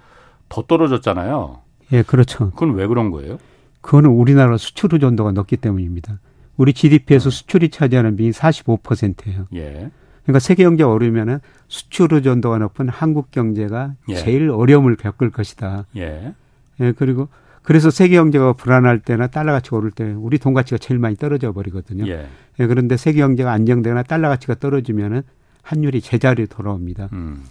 더 0.50 0.62
떨어졌잖아요. 0.62 1.58
예, 1.92 2.02
그렇죠. 2.02 2.50
그건 2.50 2.74
왜 2.74 2.86
그런 2.86 3.10
거예요? 3.10 3.38
그거는 3.80 4.10
우리나라 4.10 4.56
수출 4.56 4.90
의존도가 4.92 5.32
높기 5.32 5.56
때문입니다. 5.56 6.18
우리 6.56 6.72
GDP에서 6.72 7.28
음. 7.28 7.30
수출이 7.30 7.70
차지하는 7.70 8.16
비율이 8.16 8.32
45%예요. 8.32 9.46
예. 9.54 9.90
그러니까 10.24 10.38
세계 10.38 10.64
경제가 10.64 10.90
어려우면은 10.90 11.38
수출 11.68 12.12
의존도가 12.12 12.58
높은 12.58 12.88
한국 12.88 13.30
경제가 13.30 13.94
예. 14.08 14.14
제일 14.14 14.50
어려움을 14.50 14.96
겪을 14.96 15.30
것이다. 15.30 15.86
예. 15.96 16.34
예. 16.80 16.92
그리고 16.92 17.28
그래서 17.64 17.90
세계 17.90 18.16
경제가 18.16 18.52
불안할 18.52 19.00
때나 19.00 19.26
달러 19.26 19.52
가치가 19.52 19.78
오를 19.78 19.90
때 19.90 20.04
우리 20.04 20.38
돈 20.38 20.52
가치가 20.52 20.76
제일 20.76 21.00
많이 21.00 21.16
떨어져 21.16 21.52
버리거든요. 21.52 22.06
예. 22.06 22.28
예. 22.60 22.66
그런데 22.66 22.96
세계 22.98 23.20
경제가 23.20 23.50
안정되거나 23.52 24.02
달러 24.02 24.28
가치가 24.28 24.54
떨어지면은 24.54 25.22
환율이 25.62 26.02
제자리에 26.02 26.46
돌아옵니다. 26.46 27.08
음. 27.14 27.42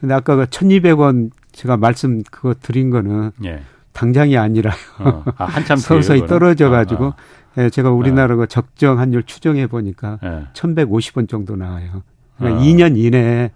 근데 0.00 0.14
아까 0.14 0.36
그 0.36 0.46
1200원 0.46 1.30
제가 1.52 1.76
말씀 1.76 2.22
그거 2.30 2.54
드린 2.54 2.88
거는 2.88 3.32
예. 3.44 3.60
당장이 3.92 4.38
아니라요. 4.38 4.74
어. 5.00 5.24
아, 5.36 5.44
한참 5.44 5.76
서서히 5.78 6.26
떨어져 6.26 6.70
가지고 6.70 7.06
아, 7.06 7.16
아. 7.56 7.62
예, 7.64 7.70
제가 7.70 7.90
우리나라 7.90 8.36
그 8.36 8.46
적정 8.46 8.98
환율 8.98 9.22
추정해 9.24 9.66
보니까 9.66 10.18
예. 10.22 10.46
1150원 10.54 11.28
정도 11.28 11.56
나와요. 11.56 12.02
그러니까 12.38 12.62
아. 12.62 12.64
2년 12.64 12.96
이내에 12.96 13.50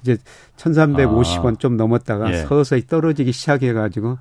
이제 0.00 0.16
1350원 0.56 1.54
아. 1.54 1.58
좀 1.58 1.76
넘었다가 1.76 2.32
예. 2.32 2.36
서서히 2.38 2.84
떨어지기 2.88 3.30
시작해 3.30 3.72
가지고 3.72 4.18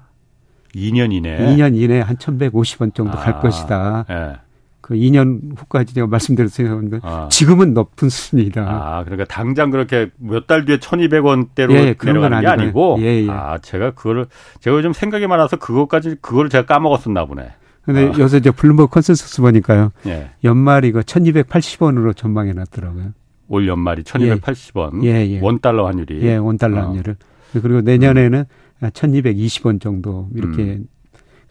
2년 0.76 1.12
이내 1.14 1.38
2년 1.38 1.76
이내에 1.76 2.02
한 2.02 2.16
1150원 2.18 2.94
정도 2.94 3.18
아. 3.18 3.22
갈 3.22 3.40
것이다. 3.42 4.06
예. 4.10 4.36
그 4.82 4.96
2년 4.96 5.56
후까지 5.58 5.94
제가 5.94 6.08
말씀드렸어요. 6.08 6.82
아. 7.04 7.28
지금은 7.30 7.74
높은 7.74 8.10
수준이다. 8.10 8.62
아, 8.68 9.04
그러니까 9.04 9.26
당장 9.26 9.70
그렇게 9.70 10.10
몇 10.18 10.48
달 10.48 10.66
뒤에 10.66 10.78
1200원대로 10.78 11.72
예, 11.74 11.96
내려가는 12.04 12.42
게 12.42 12.48
아니고 12.48 12.98
예, 13.00 13.24
예. 13.24 13.30
아, 13.30 13.58
제가 13.60 13.92
그거를 13.92 14.26
제가 14.60 14.76
요즘 14.76 14.92
생각이 14.94 15.28
많아서 15.28 15.58
그것까지 15.58 16.16
그거를 16.22 16.50
제가 16.50 16.66
까먹었었나 16.66 17.26
보네. 17.26 17.52
근데 17.84 18.08
아. 18.08 18.14
요새 18.20 18.38
이제 18.38 18.52
Bloomberg 18.52 18.90
consensus 18.92 19.42
보니까요. 19.42 19.92
예. 20.08 20.32
연말이 20.44 20.88
이거 20.90 21.00
1280원으로 21.02 22.16
전망해 22.16 22.54
놨더라고요. 22.54 23.14
올 23.50 23.68
연말이 23.68 24.04
1280원. 24.04 25.04
예, 25.04 25.28
예. 25.28 25.40
원달러 25.42 25.86
환율이. 25.88 26.22
예, 26.24 26.38
원달러 26.38 26.80
어. 26.82 26.88
환율을. 26.88 27.16
그리고 27.54 27.82
내년에는 27.82 28.40
음. 28.40 28.46
1220원 28.89 29.80
정도 29.80 30.30
이렇게 30.34 30.64
음. 30.64 30.88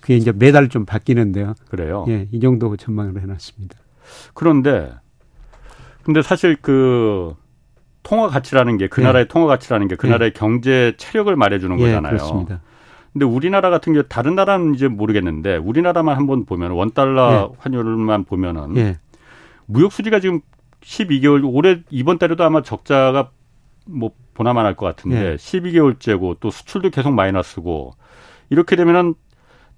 그게 0.00 0.16
이제 0.16 0.32
매달 0.32 0.68
좀 0.68 0.84
바뀌는데요. 0.84 1.54
그래요? 1.68 2.04
예, 2.08 2.26
이 2.32 2.40
정도 2.40 2.76
전망을 2.76 3.20
해놨습니다. 3.20 3.78
그런데 4.34 4.90
근데 6.02 6.22
사실 6.22 6.56
그 6.60 7.34
통화 8.02 8.28
가치라는 8.28 8.78
게그 8.78 9.00
나라의 9.00 9.24
예. 9.24 9.28
통화 9.28 9.46
가치라는 9.46 9.88
게그 9.88 10.08
예. 10.08 10.12
나라의 10.12 10.32
경제 10.32 10.94
체력을 10.96 11.34
말해주는 11.34 11.78
예, 11.78 11.82
거잖아요. 11.82 12.16
그렇습니다. 12.16 12.60
근데 13.12 13.26
우리나라 13.26 13.70
같은 13.70 13.92
경우 13.92 14.04
다른 14.08 14.34
나라는 14.34 14.74
이제 14.74 14.88
모르겠는데 14.88 15.56
우리나라만 15.56 16.16
한번 16.16 16.46
보면 16.46 16.70
원 16.72 16.92
달러 16.92 17.52
예. 17.52 17.56
환율만 17.58 18.24
보면은 18.24 18.76
예. 18.76 18.98
무역 19.66 19.92
수지가 19.92 20.20
지금 20.20 20.40
12개월 20.80 21.42
올해 21.44 21.82
이번 21.90 22.18
달에도 22.18 22.42
아마 22.44 22.62
적자가 22.62 23.30
뭐 23.86 24.12
보나만 24.40 24.64
할것 24.64 24.96
같은데 24.96 25.20
네. 25.22 25.36
12개월째고 25.36 26.38
또 26.40 26.50
수출도 26.50 26.88
계속 26.88 27.12
마이너스고 27.12 27.92
이렇게 28.48 28.74
되면은 28.74 29.14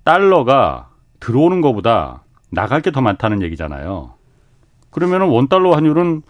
달러가 0.04 0.88
들어오는 1.18 1.60
것보다 1.60 2.22
나갈 2.52 2.80
게 2.80 2.92
더 2.92 3.00
많다는 3.00 3.42
얘기잖아요. 3.42 4.14
그러면은 4.90 5.28
원 5.30 5.48
달러 5.48 5.72
환율은 5.72 6.22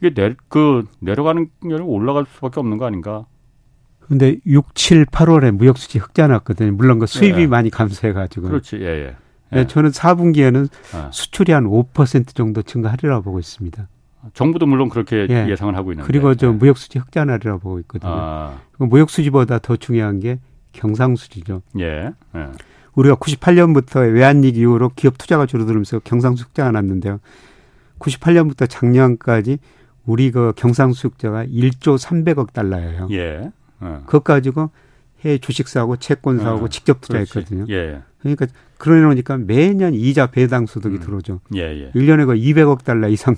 이게 0.00 0.14
내, 0.14 0.34
그 0.48 0.86
내려가는 1.00 1.50
게 1.62 1.74
올라갈 1.74 2.24
수밖에 2.26 2.60
없는 2.60 2.78
거 2.78 2.86
아닌가? 2.86 3.26
근데 4.00 4.36
6, 4.46 4.74
7, 4.74 5.04
8월에 5.06 5.50
무역 5.50 5.76
수지 5.76 5.98
흑자 5.98 6.26
났거든요. 6.28 6.72
물론 6.72 6.98
그 7.00 7.06
수입이 7.06 7.42
예. 7.42 7.46
많이 7.46 7.68
감소해 7.68 8.14
가지고. 8.14 8.48
그렇지. 8.48 8.76
예, 8.80 8.86
예. 8.86 9.16
예. 9.52 9.66
저는 9.66 9.90
4분기에는 9.90 10.68
예. 10.70 11.08
수출이 11.10 11.52
한 11.52 11.64
5% 11.64 12.34
정도 12.34 12.62
증가하리라고 12.62 13.22
보고 13.24 13.38
있습니다. 13.38 13.88
정부도 14.32 14.66
물론 14.66 14.88
그렇게 14.88 15.26
예. 15.28 15.56
상을 15.56 15.74
하고 15.76 15.92
있는데. 15.92 16.06
그리고 16.06 16.34
저 16.34 16.48
예. 16.48 16.50
무역 16.50 16.78
수지 16.78 16.98
흑자 16.98 17.24
나리라고 17.24 17.58
보고 17.58 17.78
있거든요. 17.80 18.12
아. 18.12 18.58
무역 18.78 19.10
수지보다 19.10 19.58
더 19.58 19.76
중요한 19.76 20.20
게 20.20 20.38
경상 20.72 21.16
수지죠. 21.16 21.62
예. 21.78 22.12
예. 22.36 22.46
우리가 22.94 23.16
98년부터 23.16 24.12
외환위기 24.12 24.60
이후로 24.60 24.90
기업 24.96 25.18
투자가 25.18 25.46
줄어들면서 25.46 26.00
경상수 26.00 26.44
흑자가 26.44 26.70
났는데요. 26.72 27.20
98년부터 27.98 28.68
작년까지 28.68 29.58
우리 30.06 30.30
그 30.30 30.52
경상수 30.56 31.08
흑자가 31.08 31.44
1조 31.46 31.98
300억 31.98 32.52
달러예요. 32.52 33.08
예. 33.10 33.50
어. 33.80 34.02
그것 34.06 34.24
가지고 34.24 34.70
해외 35.20 35.38
주식 35.38 35.68
사고 35.68 35.96
채권 35.96 36.38
사고 36.38 36.66
어. 36.66 36.68
직접 36.68 37.00
투자했거든요. 37.00 37.66
예. 37.70 38.02
그러니까 38.20 38.46
그러니까 38.78 39.38
매년 39.38 39.94
이자 39.94 40.26
배당 40.26 40.66
소득이 40.66 40.96
음. 40.96 41.00
들어오죠. 41.00 41.40
예, 41.54 41.60
예. 41.60 41.90
1년에 41.92 42.26
그 42.26 42.34
200억 42.34 42.84
달러 42.84 43.08
이상 43.08 43.34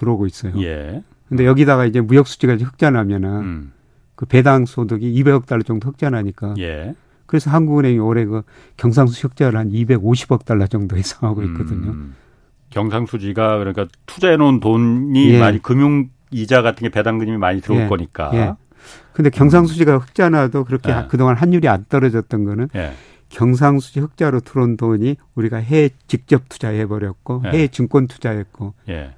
들어오고 0.00 0.26
있어요. 0.26 0.52
예. 0.62 1.02
근데 1.28 1.46
여기다가 1.46 1.86
이제 1.86 2.00
무역 2.00 2.26
수지가 2.26 2.56
흑자 2.56 2.90
나면은 2.90 3.30
음. 3.40 3.72
그 4.16 4.26
배당 4.26 4.66
소득이 4.66 5.12
200억 5.22 5.46
달러 5.46 5.62
정도 5.62 5.88
흑자 5.88 6.10
나니까 6.10 6.54
예. 6.58 6.94
그래서 7.26 7.50
한국은행이 7.50 7.98
올해 7.98 8.24
그 8.24 8.42
경상수 8.76 9.28
흑자를 9.28 9.58
한 9.58 9.70
250억 9.70 10.44
달러 10.44 10.66
정도 10.66 10.98
예상하고 10.98 11.42
있거든요. 11.44 11.92
음, 11.92 12.16
경상수지가 12.70 13.58
그러니까 13.58 13.86
투자해 14.06 14.36
놓은 14.36 14.58
돈이 14.58 15.34
예. 15.34 15.38
많이 15.38 15.62
금융 15.62 16.08
이자 16.32 16.62
같은 16.62 16.82
게 16.82 16.88
배당금이 16.88 17.36
많이 17.36 17.60
들어올 17.60 17.82
예. 17.82 17.86
거니까. 17.86 18.30
예. 18.34 18.52
근데 19.12 19.30
경상수지가 19.30 19.98
흑자나도 19.98 20.64
그렇게 20.64 20.90
예. 20.90 21.06
그동안 21.08 21.36
환율이 21.36 21.68
안 21.68 21.84
떨어졌던 21.88 22.44
거는 22.44 22.68
예. 22.74 22.94
경상수지 23.28 24.00
흑자로 24.00 24.40
들어온 24.40 24.76
돈이 24.76 25.16
우리가 25.36 25.58
해외 25.58 25.90
직접 26.08 26.48
투자해 26.48 26.86
버렸고 26.86 27.42
예. 27.46 27.50
해외 27.50 27.68
증권 27.68 28.08
투자했고 28.08 28.74
예. 28.88 29.14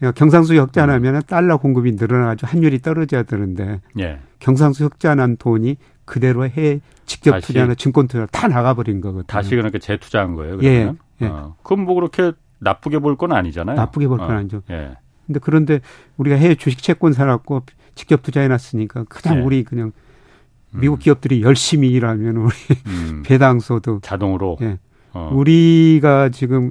그러니까 0.00 0.18
경상수지 0.18 0.58
흑자나면 0.58 1.14
은 1.14 1.20
달러 1.26 1.58
공급이 1.58 1.92
늘어나가지고 1.92 2.48
환율이 2.50 2.80
떨어져야 2.80 3.22
되는데 3.22 3.80
예. 3.98 4.18
경상수 4.38 4.86
흑자난 4.86 5.36
돈이 5.36 5.76
그대로 6.06 6.44
해 6.46 6.80
직접 7.04 7.38
투자나 7.40 7.74
증권 7.74 8.08
투자 8.08 8.26
다 8.26 8.48
나가버린 8.48 9.00
거거든요. 9.00 9.24
다시 9.24 9.50
그러니까 9.50 9.78
재투자한 9.78 10.34
거예요. 10.34 10.56
그러면? 10.56 10.98
예. 11.20 11.24
예. 11.26 11.28
어. 11.30 11.54
그럼 11.62 11.84
뭐 11.84 11.94
그렇게 11.94 12.32
나쁘게 12.58 12.98
볼 12.98 13.16
건 13.16 13.32
아니잖아요. 13.32 13.76
나쁘게 13.76 14.08
볼건 14.08 14.30
어. 14.30 14.38
아니죠. 14.38 14.62
예. 14.70 14.96
근데 15.26 15.38
그런데 15.40 15.80
우리가 16.16 16.36
해외 16.36 16.54
주식 16.54 16.82
채권 16.82 17.12
사놨고 17.12 17.62
직접 17.94 18.22
투자해 18.22 18.48
놨으니까 18.48 19.04
그냥 19.04 19.38
예. 19.38 19.42
우리 19.42 19.62
그냥 19.64 19.92
미국 20.72 20.94
음. 20.94 20.98
기업들이 21.00 21.42
열심히 21.42 21.90
일하면 21.90 22.36
우리 22.36 22.52
음. 22.86 23.22
배당소도 23.26 24.00
자동으로 24.00 24.56
예. 24.62 24.78
어. 25.12 25.30
우리가 25.32 26.30
지금 26.30 26.70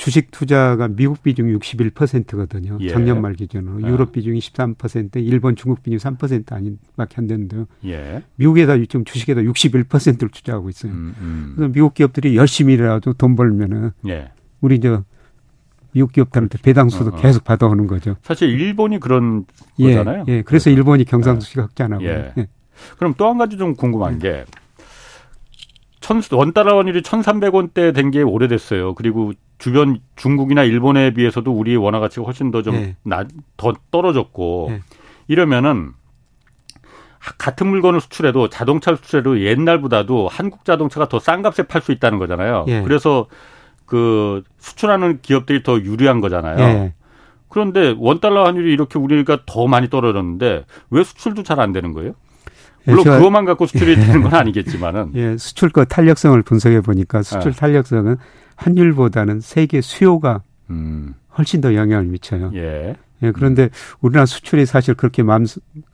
주식 0.00 0.30
투자가 0.30 0.88
미국 0.88 1.22
비중이 1.22 1.52
61%거든요. 1.58 2.78
예. 2.80 2.88
작년 2.88 3.20
말 3.20 3.34
기준으로. 3.34 3.86
아. 3.86 3.90
유럽 3.90 4.12
비중이 4.12 4.38
13%, 4.38 5.16
일본, 5.16 5.56
중국 5.56 5.82
비중이 5.82 5.98
3% 5.98 6.50
아닌밖에 6.54 7.16
안 7.18 7.26
되는데요. 7.26 7.66
예. 7.84 8.22
미국에다 8.36 8.78
지금 8.78 9.04
주식에다 9.04 9.42
61%를 9.42 10.30
투자하고 10.30 10.70
있어요. 10.70 10.90
음, 10.92 11.14
음. 11.20 11.52
그래서 11.54 11.70
미국 11.74 11.92
기업들이 11.92 12.34
열심히 12.34 12.74
일해도 12.74 13.12
돈 13.12 13.36
벌면은 13.36 13.90
예. 14.08 14.30
우리 14.62 14.80
저 14.80 15.04
미국 15.92 16.12
기업들한테 16.12 16.56
배당수도 16.62 17.10
어, 17.10 17.18
어. 17.18 17.20
계속 17.20 17.44
받아오는 17.44 17.86
거죠. 17.86 18.16
사실 18.22 18.48
일본이 18.48 19.00
그런 19.00 19.44
예, 19.80 19.96
거잖아요. 19.96 20.24
예, 20.28 20.40
그래서 20.40 20.70
일본이 20.70 21.04
경상수지가 21.04 21.62
흑자나고. 21.64 22.04
예. 22.04 22.32
예. 22.38 22.48
그럼 22.96 23.12
또 23.18 23.28
한 23.28 23.36
가지 23.36 23.58
좀 23.58 23.74
궁금한 23.76 24.18
게 24.18 24.46
천, 26.00 26.22
원달러 26.32 26.76
원율이 26.76 27.02
1,300원대 27.02 27.94
된 27.94 28.10
게 28.10 28.22
오래됐어요. 28.22 28.94
그리고 28.94 29.34
주변 29.60 30.00
중국이나 30.16 30.64
일본에 30.64 31.12
비해서도 31.12 31.52
우리의 31.52 31.76
원화 31.76 32.00
가치가 32.00 32.24
훨씬 32.24 32.50
더 32.50 32.62
좀더 32.62 32.80
네. 33.04 33.72
떨어졌고 33.92 34.66
네. 34.70 34.80
이러면은 35.28 35.92
같은 37.38 37.66
물건을 37.68 38.00
수출해도 38.00 38.48
자동차 38.48 38.96
수출해도 38.96 39.42
옛날보다도 39.42 40.28
한국 40.28 40.64
자동차가 40.64 41.08
더 41.08 41.18
싼 41.20 41.42
값에 41.42 41.64
팔 41.64 41.82
수 41.82 41.92
있다는 41.92 42.18
거잖아요. 42.18 42.64
예. 42.68 42.80
그래서 42.82 43.26
그 43.84 44.42
수출하는 44.58 45.20
기업들이 45.20 45.62
더 45.62 45.78
유리한 45.78 46.20
거잖아요. 46.22 46.58
예. 46.58 46.94
그런데 47.48 47.94
원달러 47.98 48.44
환율이 48.46 48.72
이렇게 48.72 48.98
우리가 48.98 49.40
더 49.44 49.66
많이 49.66 49.90
떨어졌는데 49.90 50.64
왜 50.90 51.04
수출도 51.04 51.42
잘 51.42 51.60
안 51.60 51.72
되는 51.72 51.92
거예요? 51.92 52.14
예, 52.88 52.92
물론 52.92 53.04
그것만 53.04 53.44
갖고 53.44 53.66
수출이 53.66 53.96
되는 54.00 54.22
건 54.22 54.32
아니겠지만은. 54.34 55.10
예, 55.16 55.36
수출 55.36 55.68
거 55.68 55.84
탄력성을 55.84 56.40
분석해 56.42 56.80
보니까 56.80 57.22
수출 57.22 57.50
아. 57.50 57.54
탄력성은 57.54 58.16
환율보다는 58.60 59.40
세계 59.40 59.80
수요가 59.80 60.42
음. 60.70 61.14
훨씬 61.36 61.60
더 61.60 61.74
영향을 61.74 62.04
미쳐요. 62.06 62.52
예. 62.54 62.94
예 63.22 63.32
그런데 63.32 63.70
우리나라 64.00 64.26
수출이 64.26 64.66
사실 64.66 64.94
그렇게 64.94 65.22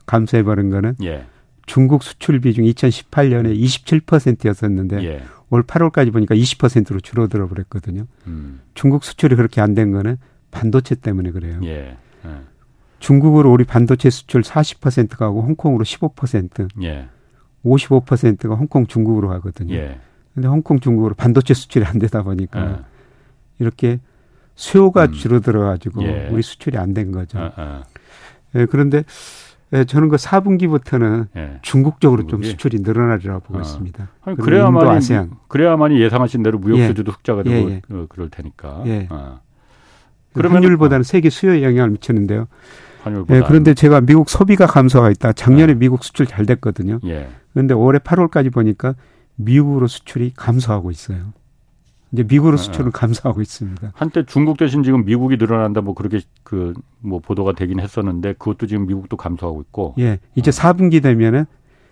감소해 0.05 0.43
버린 0.43 0.69
거는 0.69 0.95
예. 1.03 1.25
중국 1.65 2.03
수출 2.03 2.39
비중 2.39 2.65
2018년에 2.65 3.57
27%였었는데 3.59 5.03
예. 5.03 5.23
올 5.49 5.63
8월까지 5.63 6.11
보니까 6.11 6.35
20%로 6.35 6.99
줄어들어 6.99 7.47
버렸거든요. 7.47 8.05
음. 8.27 8.61
중국 8.73 9.03
수출이 9.03 9.35
그렇게 9.35 9.61
안 9.61 9.73
된 9.75 9.91
거는 9.91 10.17
반도체 10.51 10.95
때문에 10.95 11.31
그래요. 11.31 11.59
예. 11.63 11.97
예. 12.25 12.29
중국으로 12.99 13.51
우리 13.51 13.63
반도체 13.63 14.09
수출 14.09 14.41
40% 14.41 15.17
가고 15.17 15.41
홍콩으로 15.41 15.83
15%, 15.85 16.67
예. 16.83 17.07
55%가 17.63 18.55
홍콩 18.55 18.87
중국으로 18.87 19.27
가거든요. 19.29 19.75
예. 19.75 19.99
근데 20.37 20.47
홍콩 20.49 20.79
중국으로 20.79 21.15
반도체 21.15 21.55
수출이 21.55 21.83
안 21.83 21.97
되다 21.97 22.21
보니까 22.21 22.69
예. 22.69 22.75
이렇게 23.57 23.99
수요가 24.53 25.05
음. 25.05 25.11
줄어들어 25.11 25.61
가지고 25.65 26.03
예. 26.03 26.29
우리 26.31 26.43
수출이 26.43 26.77
안 26.77 26.93
된 26.93 27.11
거죠. 27.11 27.39
아, 27.39 27.51
아. 27.55 27.83
예, 28.53 28.67
그런데 28.67 29.03
예, 29.73 29.83
저는 29.83 30.09
그 30.09 30.17
4분기부터는 30.17 31.29
예. 31.35 31.57
중국 31.63 31.99
쪽으로 31.99 32.27
좀 32.27 32.43
수출이 32.43 32.81
늘어나리라고 32.81 33.39
보고 33.39 33.57
아. 33.57 33.61
있습니다. 33.63 34.09
그래야만이 34.39 34.87
아세안. 34.87 35.31
그래야만이 35.47 35.99
예상하신 35.99 36.43
대로 36.43 36.59
무역 36.59 36.77
예. 36.77 36.85
수주도 36.87 37.13
흑자가 37.13 37.41
되고 37.41 37.71
예, 37.71 37.73
예. 37.73 37.81
그럴 38.07 38.29
테니까. 38.29 38.83
예. 38.85 39.07
아. 39.09 39.39
그러면 40.33 40.57
환율보다는 40.61 41.01
세계 41.01 41.31
수요에 41.31 41.63
영향을 41.63 41.89
미치는데요. 41.89 42.45
예, 43.31 43.41
그런데 43.47 43.73
제가 43.73 44.01
미국 44.01 44.29
소비가 44.29 44.67
감소가 44.67 45.09
있다. 45.09 45.33
작년에 45.33 45.73
네. 45.73 45.79
미국 45.79 46.03
수출 46.03 46.27
잘 46.27 46.45
됐거든요. 46.45 46.99
예. 47.05 47.27
그런데 47.53 47.73
올해 47.73 47.97
8월까지 47.97 48.53
보니까 48.53 48.93
미국으로 49.37 49.87
수출이 49.87 50.33
감소하고 50.35 50.91
있어요. 50.91 51.33
이제 52.11 52.23
미국으로 52.23 52.55
아, 52.55 52.57
수출은 52.57 52.87
아. 52.87 52.91
감소하고 52.91 53.41
있습니다. 53.41 53.91
한때 53.95 54.25
중국 54.25 54.57
대신 54.57 54.83
지금 54.83 55.05
미국이 55.05 55.37
늘어난다 55.37 55.81
뭐 55.81 55.93
그렇게 55.93 56.19
그 56.43 56.73
뭐 56.99 57.19
보도가 57.19 57.53
되긴 57.53 57.79
했었는데 57.79 58.33
그것도 58.33 58.67
지금 58.67 58.87
미국도 58.87 59.17
감소하고 59.17 59.61
있고. 59.61 59.95
예. 59.99 60.19
이제 60.35 60.49
어. 60.49 60.51
4분기 60.51 61.01
되면은 61.01 61.45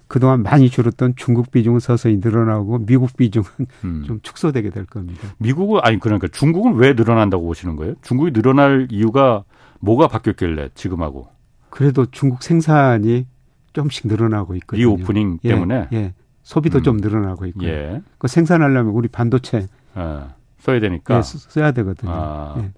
그동안 0.08 0.43
많이 0.43 0.70
줄었던 0.70 1.16
중국 1.16 1.50
비중은 1.50 1.80
서서히 1.80 2.18
늘어나고 2.18 2.86
미국 2.86 3.18
비중은 3.18 3.48
음. 3.86 4.04
좀 4.06 4.20
축소되게 4.22 4.70
될 4.70 4.86
겁니다. 4.86 5.28
미국은 5.39 5.80
아니 5.84 6.00
그러니까 6.00 6.28
중국은 6.28 6.76
왜 6.76 6.93
늘어난다고 6.93 7.46
보시는 7.46 7.76
거예요? 7.76 7.96
중국이 8.04 8.32
늘어날 8.32 8.88
이유가 8.91 9.43
뭐가 9.80 10.08
바뀌었길래 10.08 10.70
지금하고? 10.76 11.28
그래도 11.72 12.06
중국 12.06 12.43
생산이 12.43 13.26
조금씩 13.74 14.08
늘어나고 14.08 14.56
있거든요. 14.56 14.96
reopening 14.96 15.39
예, 15.43 15.50
때문에. 15.50 15.88
예. 15.93 16.14
소비도 16.46 16.78
음. 16.78 16.84
좀 16.84 16.98
늘어나고 16.98 17.48
있고요. 17.48 17.68
예. 17.68 18.02
그 18.20 18.28
생산하려면 18.28 18.93
우리 18.93 19.08
반도체 19.08 19.68
아, 19.96 20.36
써야 20.60 20.80
되니까 20.80 21.18
예, 21.18 21.22
써야 21.24 21.72
되거든요. 21.72 22.12
아, 22.14 22.56
예. 22.60 22.72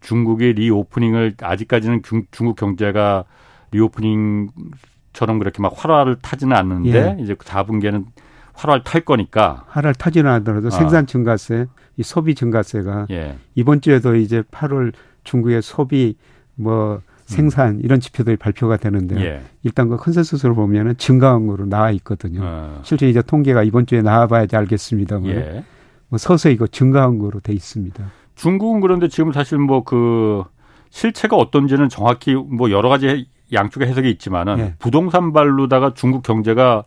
중국의 0.00 0.52
reopening을 0.52 1.34
아직까지는 1.40 2.02
중, 2.04 2.26
국 2.30 2.54
경제가 2.54 3.24
reopening처럼 3.72 5.40
그렇게 5.40 5.60
막 5.60 5.72
활활을 5.76 6.16
타지는 6.22 6.56
않는데 6.56 7.16
예. 7.18 7.22
이제 7.22 7.34
4분기에는 7.34 8.04
활활 8.52 8.84
탈 8.84 9.00
거니까 9.00 9.64
활활 9.66 9.94
타지는 9.94 10.30
않더라도 10.30 10.68
아. 10.68 10.70
생산 10.70 11.08
증가세, 11.08 11.66
이 11.96 12.04
소비 12.04 12.36
증가세가 12.36 13.08
예. 13.10 13.36
이번 13.56 13.80
주에도 13.80 14.14
이제 14.14 14.42
8월 14.42 14.92
중국의 15.24 15.60
소비 15.62 16.16
뭐 16.54 17.02
생산 17.32 17.80
이런 17.80 18.00
지표들이 18.00 18.36
발표가 18.36 18.76
되는데 18.76 19.20
예. 19.24 19.42
일단 19.62 19.88
그 19.88 19.96
consensus를 19.96 20.54
보면은 20.54 20.96
증가한 20.96 21.46
거로 21.46 21.66
나와 21.66 21.90
있거든요. 21.92 22.40
어. 22.42 22.80
실제 22.84 23.08
이제 23.08 23.22
통계가 23.22 23.62
이번 23.62 23.86
주에 23.86 24.02
나와봐야지 24.02 24.56
알겠습니다만 24.56 25.30
예. 25.30 25.64
뭐 26.08 26.18
서서히 26.18 26.56
그 26.56 26.68
증가한 26.68 27.18
거로 27.18 27.40
돼 27.40 27.52
있습니다. 27.52 28.04
중국은 28.34 28.80
그런데 28.80 29.08
지금 29.08 29.32
사실 29.32 29.58
뭐 29.58 29.82
그 29.84 30.44
실체가 30.92 31.36
어떤지는 31.36 31.88
정확히 31.88 32.34
뭐 32.34 32.70
여러 32.70 32.88
가지 32.88 33.26
양쪽의 33.52 33.88
해석이 33.88 34.10
있지만은 34.10 34.58
예. 34.58 34.74
부동산 34.78 35.32
발로다가 35.32 35.94
중국 35.94 36.22
경제가 36.22 36.84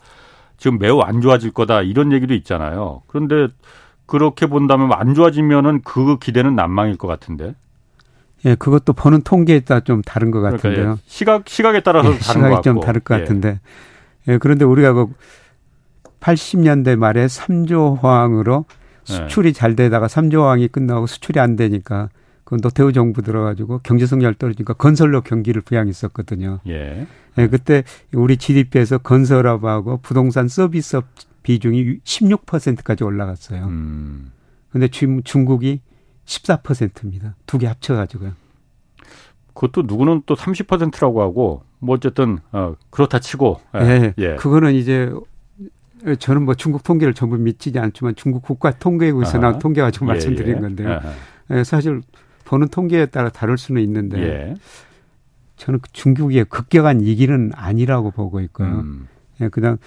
지금 0.58 0.78
매우 0.78 1.02
안 1.02 1.22
좋아질 1.22 1.52
거다 1.52 1.82
이런 1.82 2.14
얘기도 2.14 2.34
있잖아요. 2.36 3.02
그런데 3.08 3.48
그렇게 4.06 4.46
본다면 4.46 4.92
안 4.94 5.16
좋아지면은 5.16 5.82
그 5.84 6.18
기대는 6.20 6.56
난망일 6.56 6.98
것 6.98 7.08
같은데. 7.08 7.56
예, 8.46 8.56
그것도 8.56 8.94
보는 8.94 9.22
통계에 9.22 9.62
따라 9.62 9.80
좀 9.82 10.02
다른 10.04 10.32
것 10.32 10.40
그러니까 10.40 10.58
같은데요. 10.58 10.84
그러니까 10.84 11.04
시각 11.08 11.50
시각에 11.50 11.82
따라서 11.82 12.14
예, 12.14 12.18
다른 12.20 12.42
시각이 12.42 12.62
좀 12.64 12.80
다를 12.80 13.02
것 13.02 13.16
예. 13.16 13.20
같은데. 13.20 13.60
예, 14.28 14.38
그런데 14.38 14.66
우리가 14.66 14.94
그 14.94 15.08
80년대 16.20 16.96
말에 16.96 17.26
3조 17.26 18.02
호황으로 18.02 18.66
수출이 19.04 19.50
예. 19.50 19.54
잘 19.54 19.76
되다가 19.76 20.08
3조 20.08 20.36
호황이 20.36 20.68
끝나고 20.68 21.08
수출이 21.08 21.40
안 21.40 21.56
되니까 21.56 22.10
그 22.44 22.58
노태우 22.58 22.94
정부 22.94 23.24
들어가지고 23.24 23.80
경제 23.84 24.06
성장이 24.06 24.36
떨어지니까 24.38 24.74
건설로 24.74 25.22
경기를 25.22 25.62
부양했었거든요. 25.62 26.60
예. 26.68 27.08
예, 27.38 27.48
그때 27.48 27.84
우리 28.14 28.38
GDP에서 28.38 29.00
건설업하고 29.00 29.98
부동산 29.98 30.48
서비스업 30.48 31.06
비중이 31.42 32.00
16%까지 32.04 33.04
올라갔어요. 33.04 33.66
음. 33.66 34.32
근데 34.72 34.88
중국이 34.88 35.82
14%입니다. 36.26 37.36
두 37.46 37.58
개 37.58 37.68
합쳐가지고요. 37.68 38.34
그것도 39.54 39.84
누구는 39.84 40.24
또 40.26 40.36
30%라고 40.36 41.22
하고 41.22 41.64
뭐 41.80 41.96
어쨌든 41.96 42.40
어 42.52 42.76
그렇다 42.90 43.20
치고 43.20 43.62
예, 43.76 43.80
예. 43.80 44.14
예. 44.18 44.36
그거는 44.36 44.74
이제 44.74 45.12
저는 46.20 46.44
뭐 46.44 46.54
중국 46.56 46.84
통계를 46.84 47.14
전부 47.14 47.38
믿지 47.38 47.72
않지만 47.78 48.16
중국 48.16 48.42
국가 48.44 48.72
통계국에서 48.72 49.38
나온 49.40 49.60
통계 49.60 49.82
가지고 49.82 50.06
예, 50.06 50.08
말씀드린 50.10 50.58
예. 50.58 50.60
건데요. 50.62 51.00
예, 51.52 51.64
사실 51.64 52.02
보는 52.44 52.68
통계에 52.68 53.06
따라 53.06 53.30
다를 53.30 53.58
수는 53.58 53.82
있는데 53.84 54.20
예. 54.20 54.56
저는 55.58 55.80
그 55.80 55.90
중국의 55.94 56.46
급격한 56.46 57.00
위기는 57.02 57.52
아니라고 57.56 58.12
보고 58.12 58.42
있고요. 58.42 58.68
음. 58.68 59.08
예, 59.42 59.48
그냥 59.48 59.78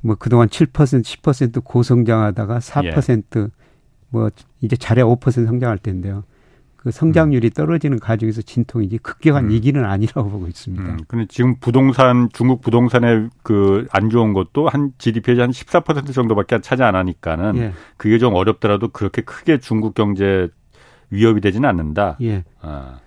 뭐 0.00 0.14
그동안 0.14 0.48
7% 0.48 0.70
10% 0.72 1.64
고성장하다가 1.64 2.58
4% 2.60 3.50
뭐 4.16 4.26
예. 4.26 4.30
이제 4.62 4.76
잘해 4.76 5.02
5% 5.02 5.46
성장할 5.46 5.78
텐데요. 5.78 6.24
그 6.76 6.92
성장률이 6.92 7.50
떨어지는 7.50 7.98
과정에서 7.98 8.42
진통이지 8.42 8.98
급격한 8.98 9.46
음. 9.46 9.50
위기는 9.50 9.84
아니라고 9.84 10.30
보고 10.30 10.46
있습니다. 10.46 10.84
음. 10.84 10.98
근데 11.08 11.26
지금 11.28 11.56
부동산 11.58 12.28
중국 12.32 12.60
부동산의 12.62 13.28
그 13.42 13.86
안 13.90 14.08
좋은 14.08 14.32
것도 14.32 14.68
한 14.68 14.92
GDP의 14.98 15.38
한14% 15.38 16.14
정도밖에 16.14 16.60
차지 16.60 16.82
안 16.84 16.94
하니까는 16.94 17.56
예. 17.56 17.72
그게 17.96 18.18
좀 18.18 18.34
어렵더라도 18.34 18.88
그렇게 18.88 19.22
크게 19.22 19.58
중국 19.58 19.94
경제 19.94 20.48
위협이 21.10 21.40
되지는 21.40 21.68
않는다. 21.68 22.16
예. 22.22 22.44
아. 22.60 23.00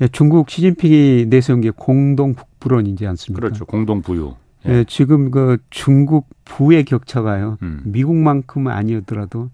예, 0.00 0.08
중국 0.08 0.50
시진핑이 0.50 1.26
내세운 1.28 1.60
게 1.60 1.70
공동 1.70 2.34
북부론이지 2.34 3.06
않습니까? 3.06 3.40
그렇죠. 3.40 3.64
공동 3.64 4.02
부유. 4.02 4.34
예. 4.66 4.70
예, 4.78 4.84
지금 4.88 5.30
그 5.30 5.58
중국 5.70 6.28
부의 6.44 6.84
격차가요. 6.84 7.58
음. 7.62 7.82
미국만큼은 7.84 8.72
아니었더라도 8.72 9.50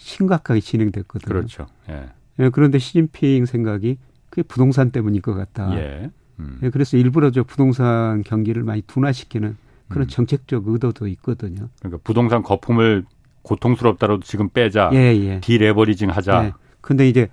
심각하게 0.00 0.60
진행됐거든요. 0.60 1.32
그렇죠. 1.32 1.66
예. 1.88 2.06
예, 2.38 2.48
그런데 2.48 2.78
시진핑 2.78 3.44
생각이 3.44 3.98
그게 4.30 4.42
부동산 4.42 4.90
때문일 4.90 5.20
것 5.20 5.34
같다. 5.34 5.76
예. 5.78 6.10
음. 6.38 6.58
예, 6.62 6.70
그래서 6.70 6.96
일부러 6.96 7.30
저 7.30 7.42
부동산 7.42 8.22
경기를 8.22 8.62
많이 8.62 8.80
둔화시키는 8.82 9.56
그런 9.88 10.06
음. 10.06 10.08
정책적 10.08 10.66
의도도 10.66 11.06
있거든요. 11.08 11.68
그러니까 11.80 12.00
부동산 12.02 12.42
거품을 12.42 13.04
고통스럽다라도 13.42 14.22
지금 14.22 14.48
빼자. 14.48 14.90
예, 14.94 15.14
예. 15.16 15.40
deleveraging 15.40 16.10
하자. 16.10 16.44
예. 16.46 16.52
근데 16.80 17.08
이제 17.08 17.28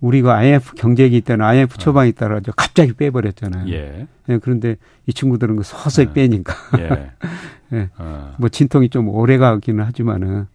우리가 0.00 0.36
IMF 0.36 0.74
경제위기 0.74 1.22
때는 1.22 1.44
IMF 1.44 1.78
처방에 1.78 2.12
따라 2.12 2.40
갑자기 2.54 2.92
빼버렸잖아요. 2.92 3.72
예. 3.72 4.06
예. 4.28 4.38
그런데 4.38 4.76
이 5.06 5.14
친구들은 5.14 5.56
그 5.56 5.62
서서히 5.62 6.08
예. 6.10 6.12
빼니까. 6.12 6.54
예. 6.78 7.10
예. 7.72 7.90
어. 7.96 8.34
뭐 8.38 8.50
진통이 8.50 8.90
좀 8.90 9.08
오래 9.08 9.38
가기는 9.38 9.82
하지만은 9.82 10.46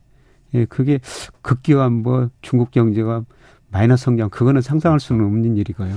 예, 0.53 0.65
그게 0.65 0.99
급기야 1.41 1.89
뭐 1.89 2.29
중국 2.41 2.71
경제가 2.71 3.23
마이너스 3.71 4.05
성장 4.05 4.29
그거는 4.29 4.61
상상할 4.61 4.99
수는 4.99 5.25
없는 5.25 5.57
일이고요. 5.57 5.95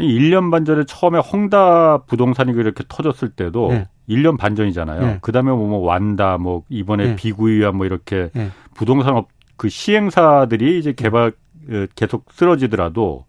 1년 0.00 0.50
반 0.50 0.64
전에 0.64 0.84
처음에 0.86 1.18
헝다 1.18 2.04
부동산이 2.06 2.52
이렇게 2.52 2.84
터졌을 2.88 3.30
때도 3.30 3.68
네. 3.72 3.88
1년 4.08 4.38
반 4.38 4.54
전이잖아요. 4.54 5.00
네. 5.00 5.18
그다음에 5.20 5.50
뭐, 5.50 5.66
뭐 5.66 5.78
완다 5.80 6.38
뭐 6.38 6.62
이번에 6.68 7.08
네. 7.08 7.16
비구이위안 7.16 7.72
뭐 7.72 7.84
이렇게 7.84 8.30
네. 8.34 8.50
부동산 8.74 9.16
업 9.16 9.28
그 9.58 9.68
시행사들이 9.68 10.78
이제 10.78 10.92
개발 10.92 11.32
어, 11.70 11.86
계속 11.94 12.24
쓰러지더라도 12.30 13.26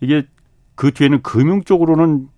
이게 0.00 0.22
그 0.76 0.92
뒤에는 0.92 1.20
금융 1.20 1.62
쪽으로는 1.62 2.28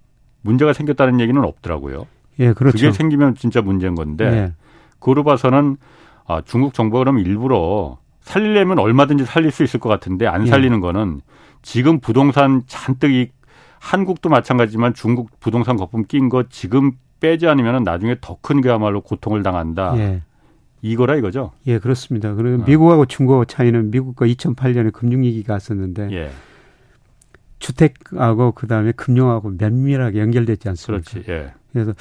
문제가 0.40 0.72
생겼다는 0.72 1.20
얘기는 1.20 1.40
없더라고요. 1.44 2.06
예, 2.40 2.52
그렇죠. 2.52 2.76
그게 2.76 2.92
생기면 2.92 3.34
진짜 3.36 3.60
문제인 3.60 3.94
건데 3.94 4.24
예. 4.24 4.52
그로 4.98 5.22
봐서는 5.22 5.76
아, 6.26 6.42
중국 6.44 6.74
정부가 6.74 7.00
그럼 7.00 7.18
일부러 7.18 7.98
살리려면 8.20 8.78
얼마든지 8.78 9.24
살릴 9.24 9.50
수 9.52 9.62
있을 9.62 9.78
것 9.80 9.88
같은데 9.88 10.26
안 10.26 10.42
예. 10.42 10.46
살리는 10.50 10.76
예. 10.76 10.80
거는 10.80 11.20
지금 11.62 12.00
부동산 12.00 12.62
잔뜩 12.66 13.12
이 13.12 13.30
한국도 13.78 14.28
마찬가지지만 14.28 14.94
중국 14.94 15.38
부동산 15.38 15.76
거품 15.76 16.04
낀 16.04 16.28
거 16.28 16.44
지금 16.48 16.92
빼지 17.20 17.46
않으면 17.46 17.84
나중에 17.84 18.16
더 18.20 18.38
큰 18.40 18.60
그야말로 18.60 19.00
고통을 19.00 19.42
당한다. 19.42 19.94
예. 19.98 20.22
이거라 20.82 21.16
이거죠? 21.16 21.52
예, 21.66 21.78
그렇습니다. 21.78 22.34
그리고 22.34 22.62
어. 22.62 22.66
미국하고 22.66 23.06
중국하고 23.06 23.44
차이는 23.46 23.90
미국과 23.90 24.26
2008년에 24.26 24.92
금융위기가 24.92 25.54
왔었는데 25.54 26.08
예. 26.12 26.30
주택하고 27.58 28.52
그다음에 28.52 28.92
금융하고 28.92 29.50
면밀하게 29.58 30.20
연결되지 30.20 30.68
않습니까? 30.70 31.10
그렇지. 31.10 31.30
예. 31.30 31.52
그래서 31.72 31.94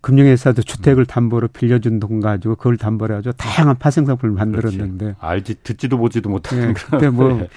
금융회사도 0.00 0.62
주택을 0.62 1.02
음. 1.02 1.06
담보로 1.06 1.48
빌려준 1.48 2.00
돈 2.00 2.20
가지고 2.20 2.56
그걸 2.56 2.76
담보로 2.76 3.14
해가지고 3.14 3.32
다양한 3.34 3.76
파생상품을 3.78 4.34
만들었는데 4.34 5.04
그렇지. 5.04 5.18
알지 5.20 5.54
듣지도 5.62 5.98
보지도 5.98 6.30
못하는 6.30 6.70
예, 6.70 6.72
그때 6.72 7.10
뭐 7.10 7.38
예. 7.40 7.48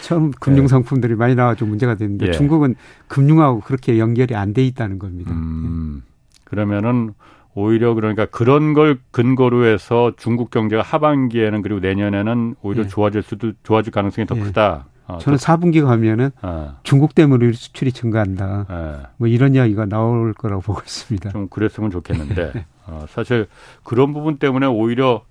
처음 0.00 0.32
금융 0.32 0.66
상품들이 0.66 1.12
예. 1.12 1.16
많이 1.16 1.34
나와가지고 1.34 1.68
문제가 1.68 1.94
됐는데 1.94 2.28
예. 2.28 2.32
중국은 2.32 2.74
금융하고 3.06 3.60
그렇게 3.60 3.98
연결이 3.98 4.34
안 4.34 4.52
돼 4.52 4.64
있다는 4.64 4.98
겁니다. 4.98 5.32
음, 5.32 6.02
그러면은 6.44 7.14
오히려 7.54 7.94
그러니까 7.94 8.26
그런 8.26 8.74
걸 8.74 8.98
근거로 9.12 9.64
해서 9.64 10.12
중국 10.16 10.50
경제가 10.50 10.82
하반기에는 10.82 11.62
그리고 11.62 11.78
내년에는 11.80 12.56
오히려 12.62 12.84
예. 12.84 12.88
좋아질 12.88 13.22
수도 13.22 13.52
좋아질 13.62 13.92
가능성이 13.92 14.26
더 14.26 14.36
예. 14.36 14.40
크다. 14.40 14.86
어, 15.06 15.18
저는 15.18 15.38
4분기 15.38 15.84
가면은 15.84 16.30
어. 16.42 16.78
중국 16.82 17.14
때문에 17.14 17.52
수출이 17.52 17.92
증가한다. 17.92 18.66
예. 18.70 19.06
뭐 19.18 19.28
이런 19.28 19.54
이야기가 19.54 19.86
나올 19.86 20.32
거라고 20.32 20.62
보고 20.62 20.80
있습니다. 20.80 21.30
좀 21.30 21.48
그랬으면 21.48 21.90
좋겠는데 21.90 22.64
어, 22.86 23.04
사실 23.08 23.46
그런 23.82 24.12
부분 24.14 24.38
때문에 24.38 24.66
오히려 24.66 25.24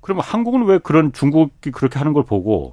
그러면 0.00 0.24
한국은 0.24 0.64
왜 0.64 0.78
그런 0.78 1.12
중국이 1.12 1.70
그렇게 1.70 1.98
하는 1.98 2.12
걸 2.12 2.24
보고 2.24 2.72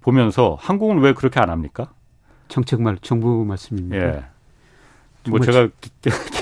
보면서 0.00 0.56
한국은 0.60 0.98
왜 0.98 1.14
그렇게 1.14 1.40
안 1.40 1.48
합니까? 1.50 1.92
정책 2.48 2.82
말 2.82 2.98
정부 2.98 3.44
말씀입니다. 3.44 3.96
예. 3.96 4.24
뭐 5.30 5.40
제가 5.40 5.68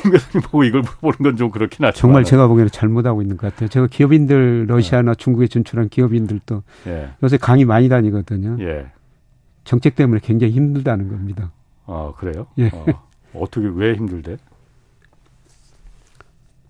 김 0.02 0.10
교수님 0.10 0.42
보고 0.42 0.64
이걸 0.64 0.82
보는 0.82 1.18
건 1.18 1.36
좀 1.36 1.50
그렇긴 1.52 1.86
하죠. 1.86 1.96
정말 1.96 2.24
제가 2.24 2.48
보기에는 2.48 2.70
잘못하고 2.72 3.22
있는 3.22 3.36
것 3.36 3.52
같아요. 3.52 3.68
제가 3.68 3.86
기업인들 3.86 4.66
러시아나 4.66 5.12
네. 5.12 5.16
중국에 5.16 5.46
진출한 5.46 5.88
기업인들도 5.88 6.62
예. 6.88 7.10
요새 7.22 7.36
강의 7.36 7.64
많이 7.64 7.88
다니거든요. 7.88 8.56
예. 8.60 8.90
정책 9.64 9.94
때문에 9.94 10.20
굉장히 10.22 10.52
힘들다는 10.52 11.08
겁니다. 11.08 11.52
아 11.86 12.12
그래요? 12.16 12.46
예. 12.58 12.70
어, 13.34 13.44
떻게왜 13.50 13.94
힘들대? 13.94 14.36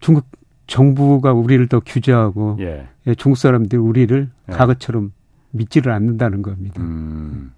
중국 0.01 0.27
정부가 0.67 1.33
우리를 1.33 1.67
더 1.69 1.81
규제하고 1.81 2.57
예. 2.61 2.89
예 3.07 3.15
중국 3.15 3.37
사람들이 3.37 3.81
우리를 3.81 4.31
예. 4.49 4.53
과거처럼 4.53 5.13
믿지를 5.51 5.93
않는다는 5.93 6.43
겁니다. 6.43 6.81
음. 6.83 7.53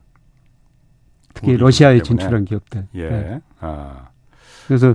특히 1.33 1.57
러시아에 1.57 2.03
진출한 2.03 2.45
기업들. 2.45 2.87
예. 2.95 3.01
예. 3.03 3.41
아. 3.61 4.09
그래서 4.67 4.95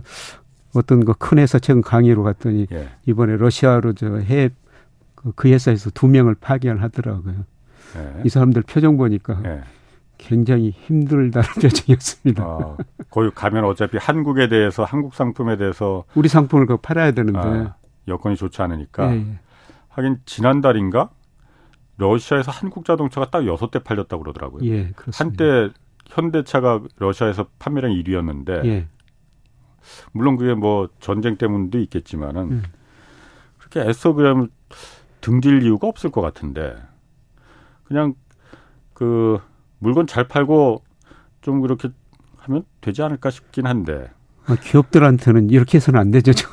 어떤 0.73 1.03
그 1.03 1.13
큰 1.13 1.39
회사 1.39 1.59
최근 1.59 1.81
강의로 1.81 2.23
갔더니 2.23 2.67
예. 2.71 2.89
이번에 3.05 3.37
러시아로 3.37 3.93
저 3.93 4.17
해외 4.17 4.49
그, 5.15 5.31
그 5.35 5.49
회사에서 5.49 5.89
두 5.89 6.07
명을 6.07 6.35
파견하더라고요. 6.35 7.45
예. 7.97 8.21
이 8.23 8.29
사람들 8.29 8.63
표정 8.63 8.97
보니까 8.97 9.41
예. 9.45 9.61
굉장히 10.19 10.69
힘들다는 10.69 11.47
표정이었습니다. 11.59 12.45
어, 12.45 12.77
거기 13.09 13.31
가면 13.31 13.63
어차피 13.63 13.97
한국에 13.97 14.47
대해서 14.49 14.83
한국 14.83 15.15
상품에 15.15 15.57
대해서 15.57 16.03
우리 16.13 16.29
상품을 16.29 16.67
그 16.67 16.77
팔아야 16.77 17.13
되는데 17.13 17.39
아, 17.39 17.75
여건이 18.07 18.35
좋지 18.35 18.61
않으니까 18.61 19.11
예, 19.11 19.17
예. 19.17 19.39
하긴 19.87 20.19
지난달인가 20.25 21.09
러시아에서 21.97 22.51
한국 22.51 22.85
자동차가 22.85 23.29
딱 23.31 23.47
여섯 23.47 23.71
대 23.71 23.79
팔렸다고 23.79 24.21
그러더라고요. 24.23 24.69
예, 24.69 24.91
한때 25.13 25.69
현대차가 26.05 26.81
러시아에서 26.97 27.47
판매량 27.57 27.91
1위였는데 27.91 28.65
예. 28.65 28.87
물론 30.11 30.35
그게 30.35 30.53
뭐 30.53 30.89
전쟁 30.99 31.37
때문도 31.37 31.79
있겠지만은 31.79 32.51
음. 32.51 32.63
그렇게 33.57 33.87
애써 33.89 34.13
그냥 34.13 34.49
등질 35.21 35.63
이유가 35.63 35.87
없을 35.87 36.11
것 36.11 36.21
같은데 36.21 36.75
그냥 37.85 38.15
그 38.93 39.39
물건 39.79 40.07
잘 40.07 40.27
팔고 40.27 40.83
좀 41.41 41.61
그렇게 41.61 41.89
하면 42.37 42.63
되지 42.81 43.01
않을까 43.01 43.29
싶긴 43.29 43.65
한데 43.65 44.09
아, 44.45 44.55
기업들한테는 44.61 45.49
이렇게 45.49 45.77
해서는 45.77 45.99
안 45.99 46.11
되죠. 46.11 46.31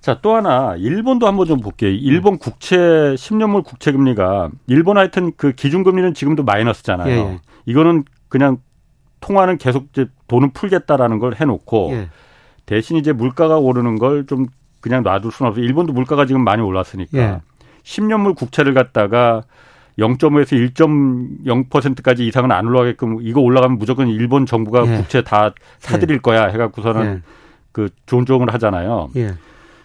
자, 0.00 0.18
또 0.22 0.34
하나 0.34 0.74
일본도 0.76 1.26
한번 1.26 1.46
좀 1.46 1.60
볼게요. 1.60 1.90
일본 1.90 2.38
국채 2.38 2.76
10년물 2.78 3.64
국채 3.64 3.92
금리가 3.92 4.50
일본 4.66 4.96
하여튼 4.96 5.32
그 5.36 5.52
기준 5.52 5.84
금리는 5.84 6.14
지금도 6.14 6.42
마이너스잖아요. 6.42 7.10
예, 7.10 7.16
예. 7.18 7.38
이거는 7.66 8.04
그냥 8.28 8.58
통화는 9.20 9.58
계속 9.58 9.88
이제 9.92 10.06
돈을 10.26 10.52
풀겠다라는 10.54 11.18
걸 11.18 11.34
해놓고 11.34 11.90
예. 11.92 12.08
대신 12.64 12.96
이제 12.96 13.12
물가가 13.12 13.58
오르는 13.58 13.98
걸 13.98 14.24
좀 14.26 14.46
그냥 14.80 15.02
놔둘 15.02 15.30
수는 15.32 15.50
없어요. 15.50 15.64
일본도 15.64 15.92
물가가 15.92 16.24
지금 16.24 16.42
많이 16.42 16.62
올랐으니까 16.62 17.18
예. 17.18 17.40
10년물 17.82 18.34
국채를 18.36 18.72
갖다가 18.72 19.42
0.5에서 19.98 20.72
1.0%까지 20.74 22.26
이상은 22.26 22.52
안 22.52 22.66
올라가게끔 22.66 23.18
이거 23.22 23.40
올라가면 23.40 23.78
무조건 23.78 24.08
일본 24.08 24.46
정부가 24.46 24.86
예. 24.86 24.96
국채 24.96 25.22
다 25.22 25.52
사들일 25.78 26.16
예. 26.16 26.18
거야 26.18 26.46
해갖고서는 26.46 27.06
예. 27.06 27.20
그 27.72 27.88
조언을 28.06 28.52
하잖아요. 28.54 29.10
예. 29.16 29.34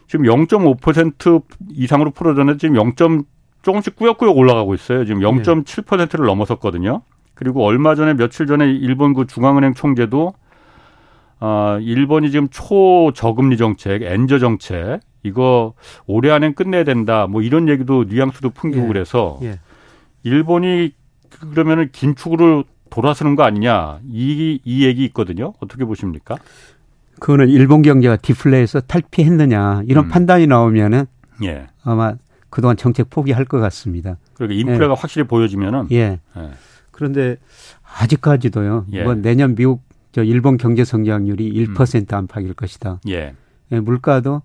지금 0.07 0.25
0.5% 0.25 1.43
이상으로 1.71 2.11
풀어졌는데 2.11 2.57
지금 2.59 2.75
0. 2.75 2.93
조금씩 3.61 3.95
꾸역꾸역 3.95 4.37
올라가고 4.37 4.75
있어요. 4.75 5.05
지금 5.05 5.21
0.7%를 5.21 6.27
넘어섰거든요. 6.27 7.01
그리고 7.33 7.65
얼마 7.65 7.95
전에 7.95 8.13
며칠 8.13 8.45
전에 8.45 8.71
일본 8.71 9.13
그 9.13 9.25
중앙은행 9.25 9.73
총재도 9.73 10.33
아, 11.39 11.79
일본이 11.81 12.31
지금 12.31 12.47
초저금리 12.49 13.57
정책, 13.57 14.03
엔저 14.03 14.39
정책 14.39 14.99
이거 15.23 15.73
올해 16.05 16.31
안엔 16.31 16.53
끝내야 16.53 16.83
된다. 16.83 17.27
뭐 17.27 17.41
이런 17.41 17.67
얘기도 17.67 18.05
뉘앙스도 18.05 18.51
풍기고 18.51 18.83
예. 18.83 18.87
그래서 18.87 19.39
예. 19.41 19.59
일본이 20.25 20.91
그러면은 21.29 21.89
긴축으로 21.91 22.63
돌아서는 22.89 23.35
거 23.35 23.43
아니냐 23.43 23.99
이, 24.09 24.59
이 24.63 24.85
얘기 24.85 25.05
있거든요. 25.05 25.53
어떻게 25.59 25.85
보십니까? 25.85 26.37
그거는 27.19 27.47
일본 27.49 27.83
경제가 27.83 28.17
디플레에서 28.17 28.81
탈피했느냐 28.81 29.83
이런 29.85 30.05
음. 30.05 30.09
판단이 30.09 30.47
나오면은 30.47 31.05
예. 31.43 31.67
아마 31.83 32.15
그동안 32.49 32.75
정책 32.75 33.09
포기할 33.09 33.45
것 33.45 33.59
같습니다. 33.59 34.17
그러니까 34.33 34.59
인플레가 34.59 34.93
예. 34.93 34.95
확실히 34.97 35.27
보여지면은 35.27 35.87
예. 35.91 36.19
예. 36.37 36.49
그런데 36.91 37.37
아직까지도요. 37.99 38.87
예. 38.93 39.01
이번 39.01 39.21
내년 39.21 39.53
미국 39.55 39.83
저 40.11 40.23
일본 40.23 40.57
경제 40.57 40.83
성장률이 40.83 41.53
1% 41.67 42.13
음. 42.13 42.17
안팎일 42.17 42.55
것이다. 42.55 42.99
예. 43.09 43.35
예. 43.71 43.79
물가도 43.79 44.41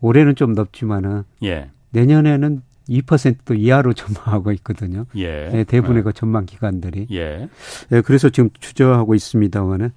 올해는 0.00 0.36
좀 0.36 0.52
높지만은 0.52 1.24
예. 1.42 1.70
내년에는 1.90 2.62
2%도 2.88 3.54
이하로 3.54 3.92
전망하고 3.94 4.52
있거든요. 4.52 5.06
예. 5.16 5.50
예 5.52 5.64
대부분의 5.64 6.00
예. 6.00 6.02
그 6.02 6.12
전망 6.12 6.46
기관들이. 6.46 7.08
예. 7.12 7.48
예. 7.92 8.00
그래서 8.00 8.28
지금 8.30 8.50
추저하고 8.58 9.14
있습니다만은 9.14 9.92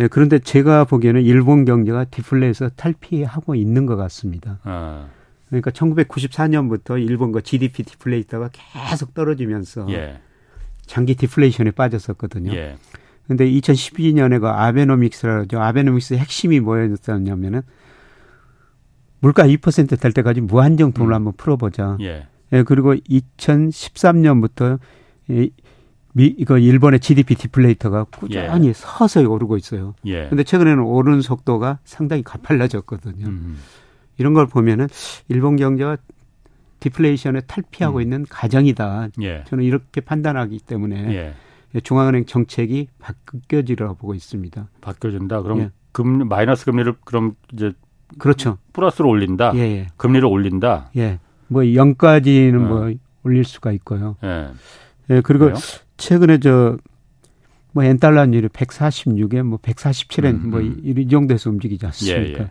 예, 0.00 0.08
그런데 0.08 0.38
제가 0.38 0.84
보기에는 0.84 1.22
일본 1.22 1.64
경제가 1.64 2.04
디플레에서 2.04 2.70
탈피하고 2.70 3.54
있는 3.54 3.86
것 3.86 3.96
같습니다. 3.96 4.58
아. 4.64 5.06
그러니까 5.48 5.70
1994년부터 5.70 7.00
일본 7.00 7.30
그 7.30 7.42
GDP 7.42 7.84
디플레이터가 7.84 8.50
계속 8.52 9.14
떨어지면서 9.14 9.86
예. 9.90 10.18
장기 10.86 11.14
디플레이션에 11.14 11.70
빠졌었거든요. 11.70 12.52
예. 12.54 12.76
근데 13.28 13.48
2012년에 13.48 14.40
그 14.40 14.48
아베노믹스라죠. 14.48 15.60
아베노믹스의 15.60 16.20
핵심이 16.20 16.60
뭐였냐면은 16.60 17.62
물가 19.24 19.46
2%될 19.46 20.12
때까지 20.12 20.42
무한정 20.42 20.92
돈을 20.92 21.12
음. 21.12 21.14
한번 21.14 21.32
풀어보자. 21.38 21.96
예. 22.02 22.26
예. 22.52 22.62
그리고 22.62 22.94
2013년부터 22.94 24.78
이, 25.30 25.50
미, 26.12 26.26
이거 26.26 26.58
일본의 26.58 27.00
GDP 27.00 27.34
디플레이터가 27.34 28.04
꾸준히 28.04 28.68
예. 28.68 28.72
서서히 28.74 29.24
오르고 29.24 29.56
있어요. 29.56 29.94
예. 30.04 30.28
근데 30.28 30.44
최근에는 30.44 30.82
오르는 30.82 31.22
속도가 31.22 31.78
상당히 31.84 32.22
가팔라졌거든요. 32.22 33.26
음. 33.26 33.56
이런 34.18 34.34
걸 34.34 34.46
보면은 34.46 34.88
일본 35.28 35.56
경제가 35.56 35.96
디플레이션에 36.80 37.40
탈피하고 37.46 37.96
음. 37.96 38.02
있는 38.02 38.26
가정이다. 38.28 39.08
예. 39.22 39.44
저는 39.46 39.64
이렇게 39.64 40.02
판단하기 40.02 40.58
때문에 40.66 41.34
예. 41.74 41.80
중앙은행 41.80 42.26
정책이 42.26 42.88
바뀌어지리라고 42.98 43.94
보고 43.94 44.14
있습니다. 44.14 44.68
바뀌어진다. 44.82 45.40
그럼 45.40 45.60
예. 45.60 45.70
금 45.92 46.28
마이너스 46.28 46.66
금리를 46.66 46.92
그럼 47.04 47.36
이제 47.54 47.72
그렇죠. 48.18 48.58
플러스로 48.72 49.08
올린다. 49.08 49.52
예, 49.54 49.60
예. 49.60 49.86
금리를 49.96 50.26
올린다. 50.26 50.90
예. 50.96 51.18
뭐 51.48 51.62
0까지는 51.62 52.56
어. 52.56 52.58
뭐 52.58 52.92
올릴 53.24 53.44
수가 53.44 53.72
있고요. 53.72 54.16
예. 54.24 54.48
예 55.10 55.20
그리고 55.20 55.46
그래요? 55.46 55.58
최근에 55.96 56.38
저 56.38 56.78
뭐 57.74 57.82
엔달러율이 57.82 58.48
146에 58.48 59.42
뭐 59.42 59.58
147엔 59.58 60.44
음, 60.44 60.50
뭐이 60.50 61.08
정도에서 61.08 61.50
움직이지 61.50 61.84
않습니까? 61.86 62.20
예, 62.22 62.44
예. 62.44 62.50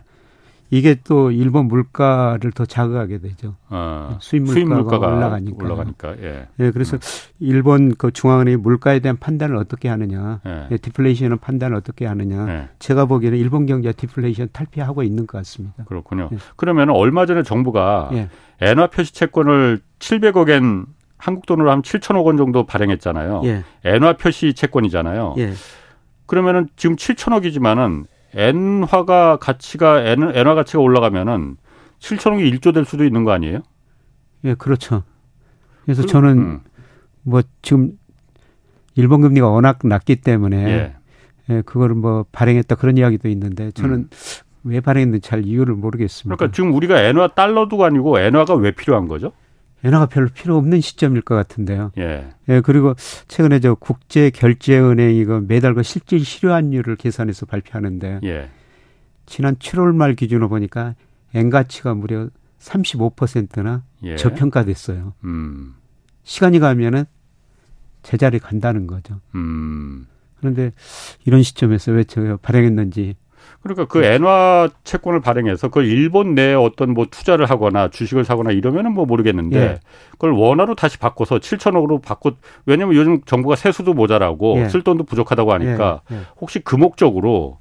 이게 0.70 0.96
또 1.04 1.30
일본 1.30 1.66
물가를 1.66 2.50
더 2.52 2.64
자극하게 2.64 3.18
되죠. 3.18 3.54
어, 3.68 4.16
수입 4.20 4.42
물가가, 4.42 4.54
수입 4.54 4.68
물가가 4.68 5.06
올라가니까. 5.08 5.64
올라가니까. 5.64 6.16
예. 6.22 6.48
예 6.58 6.70
그래서 6.70 6.96
음. 6.96 7.00
일본 7.38 7.94
그 7.94 8.10
중앙은행이 8.10 8.56
물가에 8.56 8.98
대한 8.98 9.16
판단을 9.16 9.56
어떻게 9.56 9.88
하느냐, 9.88 10.40
예. 10.46 10.68
예, 10.70 10.76
디플레이션은 10.76 11.38
판단을 11.38 11.76
어떻게 11.76 12.06
하느냐. 12.06 12.48
예. 12.48 12.68
제가 12.78 13.04
보기에는 13.06 13.38
일본 13.38 13.66
경제 13.66 13.92
디플레이션 13.92 14.48
탈피하고 14.52 15.02
있는 15.02 15.26
것 15.26 15.38
같습니다. 15.38 15.84
그렇군요. 15.84 16.30
예. 16.32 16.38
그러면 16.56 16.90
얼마 16.90 17.26
전에 17.26 17.42
정부가 17.42 18.10
예. 18.14 18.28
엔화 18.60 18.88
표시 18.88 19.12
채권을 19.12 19.80
700억엔 19.98 20.86
한국 21.18 21.46
돈으로 21.46 21.70
한 21.70 21.82
7천억 21.82 22.24
원 22.24 22.36
정도 22.36 22.66
발행했잖아요. 22.66 23.42
예. 23.44 23.64
엔화 23.84 24.16
표시 24.16 24.54
채권이잖아요. 24.54 25.34
예. 25.38 25.52
그러면은 26.26 26.68
지금 26.76 26.96
7천억이지만은 26.96 28.06
엔화가 28.34 29.38
가치가 29.38 30.02
엔, 30.02 30.22
엔화 30.34 30.54
가치가 30.54 30.80
올라가면은 30.80 31.56
7천억이 32.00 32.58
1조 32.58 32.74
될 32.74 32.84
수도 32.84 33.04
있는 33.04 33.24
거 33.24 33.32
아니에요? 33.32 33.60
예, 34.44 34.54
그렇죠. 34.54 35.04
그래서 35.84 36.02
그, 36.02 36.08
저는 36.08 36.38
음. 36.38 36.60
뭐 37.22 37.42
지금 37.62 37.92
일본 38.94 39.22
금리가 39.22 39.48
워낙 39.48 39.78
낮기 39.82 40.16
때문에 40.16 40.56
예. 40.68 40.94
예, 41.50 41.62
그거를 41.62 41.94
뭐 41.94 42.24
발행했다 42.32 42.74
그런 42.76 42.96
이야기도 42.96 43.28
있는데 43.28 43.70
저는 43.72 43.94
음. 43.96 44.08
왜 44.64 44.80
발행했는지 44.80 45.26
잘 45.26 45.44
이유를 45.46 45.74
모르겠습니다. 45.74 46.36
그러니까 46.36 46.54
지금 46.54 46.74
우리가 46.74 47.00
엔화 47.00 47.28
달러도 47.28 47.82
아니고 47.84 48.18
엔화가 48.18 48.54
왜 48.54 48.70
필요한 48.70 49.08
거죠? 49.08 49.32
엔화가 49.84 50.06
별로 50.06 50.28
필요 50.28 50.56
없는 50.56 50.80
시점일 50.80 51.20
것 51.22 51.34
같은데요. 51.34 51.92
예. 51.98 52.30
예 52.48 52.60
그리고 52.62 52.94
최근에 53.28 53.60
저 53.60 53.74
국제 53.74 54.30
결제은행 54.30 55.14
이거 55.14 55.40
매달 55.40 55.74
그 55.74 55.82
실질 55.82 56.24
실효환율을 56.24 56.96
계산해서 56.96 57.46
발표하는데 57.46 58.20
예. 58.24 58.50
지난 59.26 59.56
7월 59.56 59.94
말 59.94 60.14
기준으로 60.14 60.48
보니까 60.48 60.94
엔 61.34 61.50
가치가 61.50 61.94
무려 61.94 62.28
35%나 62.60 63.84
예. 64.04 64.16
저평가됐어요. 64.16 65.12
음. 65.24 65.74
시간이 66.22 66.58
가면은 66.58 67.04
제자리 68.02 68.38
간다는 68.38 68.86
거죠. 68.86 69.20
음. 69.34 70.06
그런데 70.38 70.72
이런 71.24 71.42
시점에서 71.42 71.92
왜 71.92 72.04
제가 72.04 72.38
발행했는지 72.38 73.16
그러니까 73.64 73.86
그 73.86 74.04
엔화 74.04 74.68
채권을 74.84 75.20
발행해서 75.20 75.68
그걸 75.68 75.86
일본 75.86 76.34
내에 76.34 76.52
어떤 76.52 76.92
뭐 76.92 77.06
투자를 77.10 77.48
하거나 77.48 77.88
주식을 77.88 78.24
사거나 78.24 78.50
이러면은 78.50 78.92
뭐 78.92 79.06
모르겠는데 79.06 79.58
예. 79.58 79.80
그걸 80.12 80.32
원화로 80.32 80.74
다시 80.74 80.98
바꿔서 80.98 81.38
7천억으로 81.38 82.02
바꿔 82.02 82.32
왜냐면 82.66 82.94
요즘 82.94 83.22
정부가 83.24 83.56
세수도 83.56 83.94
모자라고 83.94 84.58
예. 84.58 84.68
쓸 84.68 84.82
돈도 84.82 85.04
부족하다고 85.04 85.54
하니까 85.54 86.02
예. 86.12 86.16
예. 86.16 86.20
혹시 86.38 86.60
그 86.60 86.76
목적으로 86.76 87.58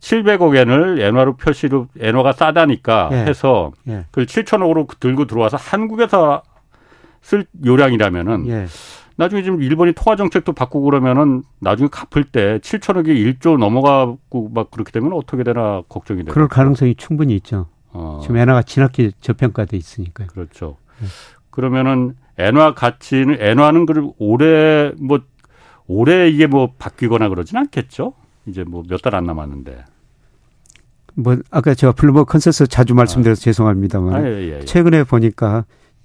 700억 0.00 0.56
엔을 0.56 1.00
엔화로 1.00 1.36
표시로 1.36 1.88
엔화가 2.00 2.32
싸다니까 2.32 3.10
예. 3.12 3.16
해서 3.16 3.72
예. 3.86 4.06
그걸 4.10 4.24
7천억으로 4.24 4.98
들고 4.98 5.26
들어와서 5.26 5.58
한국에서 5.58 6.42
쓸 7.20 7.44
요량이라면은 7.66 8.66
나중에 9.16 9.42
지금 9.42 9.62
일본이 9.62 9.92
통화 9.92 10.16
정책도 10.16 10.52
바꾸고 10.52 10.86
그러면은 10.86 11.42
나중에 11.60 11.88
갚을 11.90 12.24
때 12.24 12.58
7천억이 12.58 13.38
1조 13.38 13.58
넘어가고 13.58 14.50
막 14.52 14.70
그렇게 14.70 14.90
되면 14.92 15.12
어떻게 15.12 15.44
되나 15.44 15.82
걱정이 15.88 16.24
돼요. 16.24 16.32
그럴 16.34 16.48
가능성이 16.48 16.94
충분히 16.96 17.36
있죠. 17.36 17.66
어. 17.92 18.18
지금 18.22 18.36
엔화가 18.38 18.62
지나치게 18.62 19.12
저평가돼 19.20 19.76
있으니까요. 19.76 20.26
그렇죠. 20.28 20.76
네. 21.00 21.06
그러면은 21.50 22.16
엔화 22.38 22.74
가치는 22.74 23.36
엔화는 23.38 23.86
그 23.86 24.10
올해 24.18 24.90
뭐 25.00 25.20
올해 25.86 26.28
이게 26.28 26.46
뭐 26.48 26.72
바뀌거나 26.78 27.28
그러진 27.28 27.56
않겠죠. 27.58 28.14
이제 28.46 28.64
뭐 28.64 28.82
몇 28.88 29.00
달 29.00 29.14
안 29.14 29.24
남았는데. 29.26 29.84
뭐 31.16 31.36
아까 31.52 31.74
제가 31.74 31.92
Bloomberg 31.92 32.32
consensus 32.32 32.66
자주 32.66 32.94
말씀드려서 32.94 33.40
아. 33.40 33.44
죄송합니다만 33.44 34.14
아, 34.14 34.26
예, 34.26 34.48
예, 34.50 34.58
예. 34.58 34.64
최근에 34.64 35.04
보니까 35.04 35.64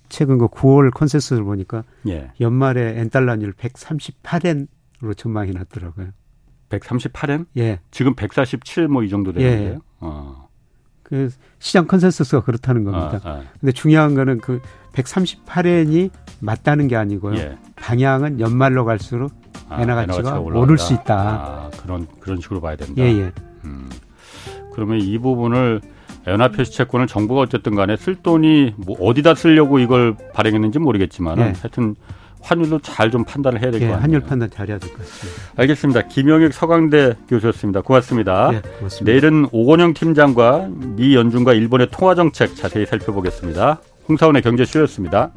최근 0.09 0.37
그 0.37 0.47
9월 0.47 0.91
consensus를 0.91 1.43
보니까 1.43 1.83
예. 2.07 2.31
연말에 2.41 2.99
엔달러 2.99 3.28
환율 3.28 3.53
138엔으로 3.53 5.15
전망이 5.15 5.51
났더라고요. 5.51 6.07
138엔? 6.69 7.45
예. 7.57 7.79
지금 7.91 8.13
147 8.15 8.87
뭐 8.87 9.03
이 9.03 9.09
정도 9.09 9.31
되는데요. 9.33 9.69
예. 9.73 9.77
어. 9.99 10.49
그 11.03 11.29
시장 11.57 11.87
consensus가 11.87 12.43
그렇다는 12.43 12.83
겁니다. 12.83 13.19
아, 13.23 13.29
아. 13.29 13.43
근데 13.59 13.71
중요한 13.71 14.13
거는 14.13 14.39
그 14.39 14.61
138엔이 14.93 16.11
맞다는 16.39 16.87
게 16.87 16.95
아니고요. 16.95 17.35
예. 17.37 17.57
방향은 17.75 18.39
연말로 18.39 18.85
갈수록 18.85 19.31
아, 19.69 19.81
엔화 19.81 19.95
가치가 19.95 20.39
오를 20.39 20.77
수 20.77 20.93
있다. 20.93 21.15
아, 21.17 21.69
그런 21.81 22.07
그런 22.19 22.39
식으로 22.39 22.61
봐야 22.61 22.75
된다. 22.75 22.93
예, 23.01 23.05
예. 23.07 23.31
음. 23.65 23.89
그러면 24.73 24.99
이 25.01 25.17
부분을 25.17 25.81
연합회 26.27 26.63
시채권을 26.63 27.07
정부가 27.07 27.41
어쨌든 27.41 27.75
간에 27.75 27.95
쓸 27.97 28.15
돈이 28.15 28.73
뭐 28.77 28.95
어디다 28.99 29.35
쓰려고 29.35 29.79
이걸 29.79 30.15
발행했는지 30.33 30.79
모르겠지만 30.79 31.35
네. 31.37 31.43
하여튼 31.59 31.95
환율도 32.41 32.79
잘 32.79 33.11
좀 33.11 33.25
판단을 33.25 33.59
해야 33.61 33.69
될것 33.71 33.81
네, 33.81 33.87
같아요. 33.87 34.01
환율 34.03 34.21
판단 34.21 34.49
잘해야 34.49 34.77
될 34.77 34.89
것 34.91 34.99
같습니다. 34.99 35.41
알겠습니다. 35.57 36.01
김영익 36.07 36.53
서강대 36.53 37.15
교수였습니다. 37.27 37.81
고맙습니다. 37.81 38.51
네, 38.51 38.61
고맙습니다. 38.77 39.11
내일은 39.11 39.47
오건영 39.51 39.93
팀장과 39.93 40.69
미 40.71 41.15
연준과 41.15 41.53
일본의 41.53 41.87
통화 41.91 42.15
정책 42.15 42.55
자세히 42.55 42.85
살펴보겠습니다. 42.85 43.79
홍사원의 44.07 44.41
경제쇼였습니다. 44.41 45.31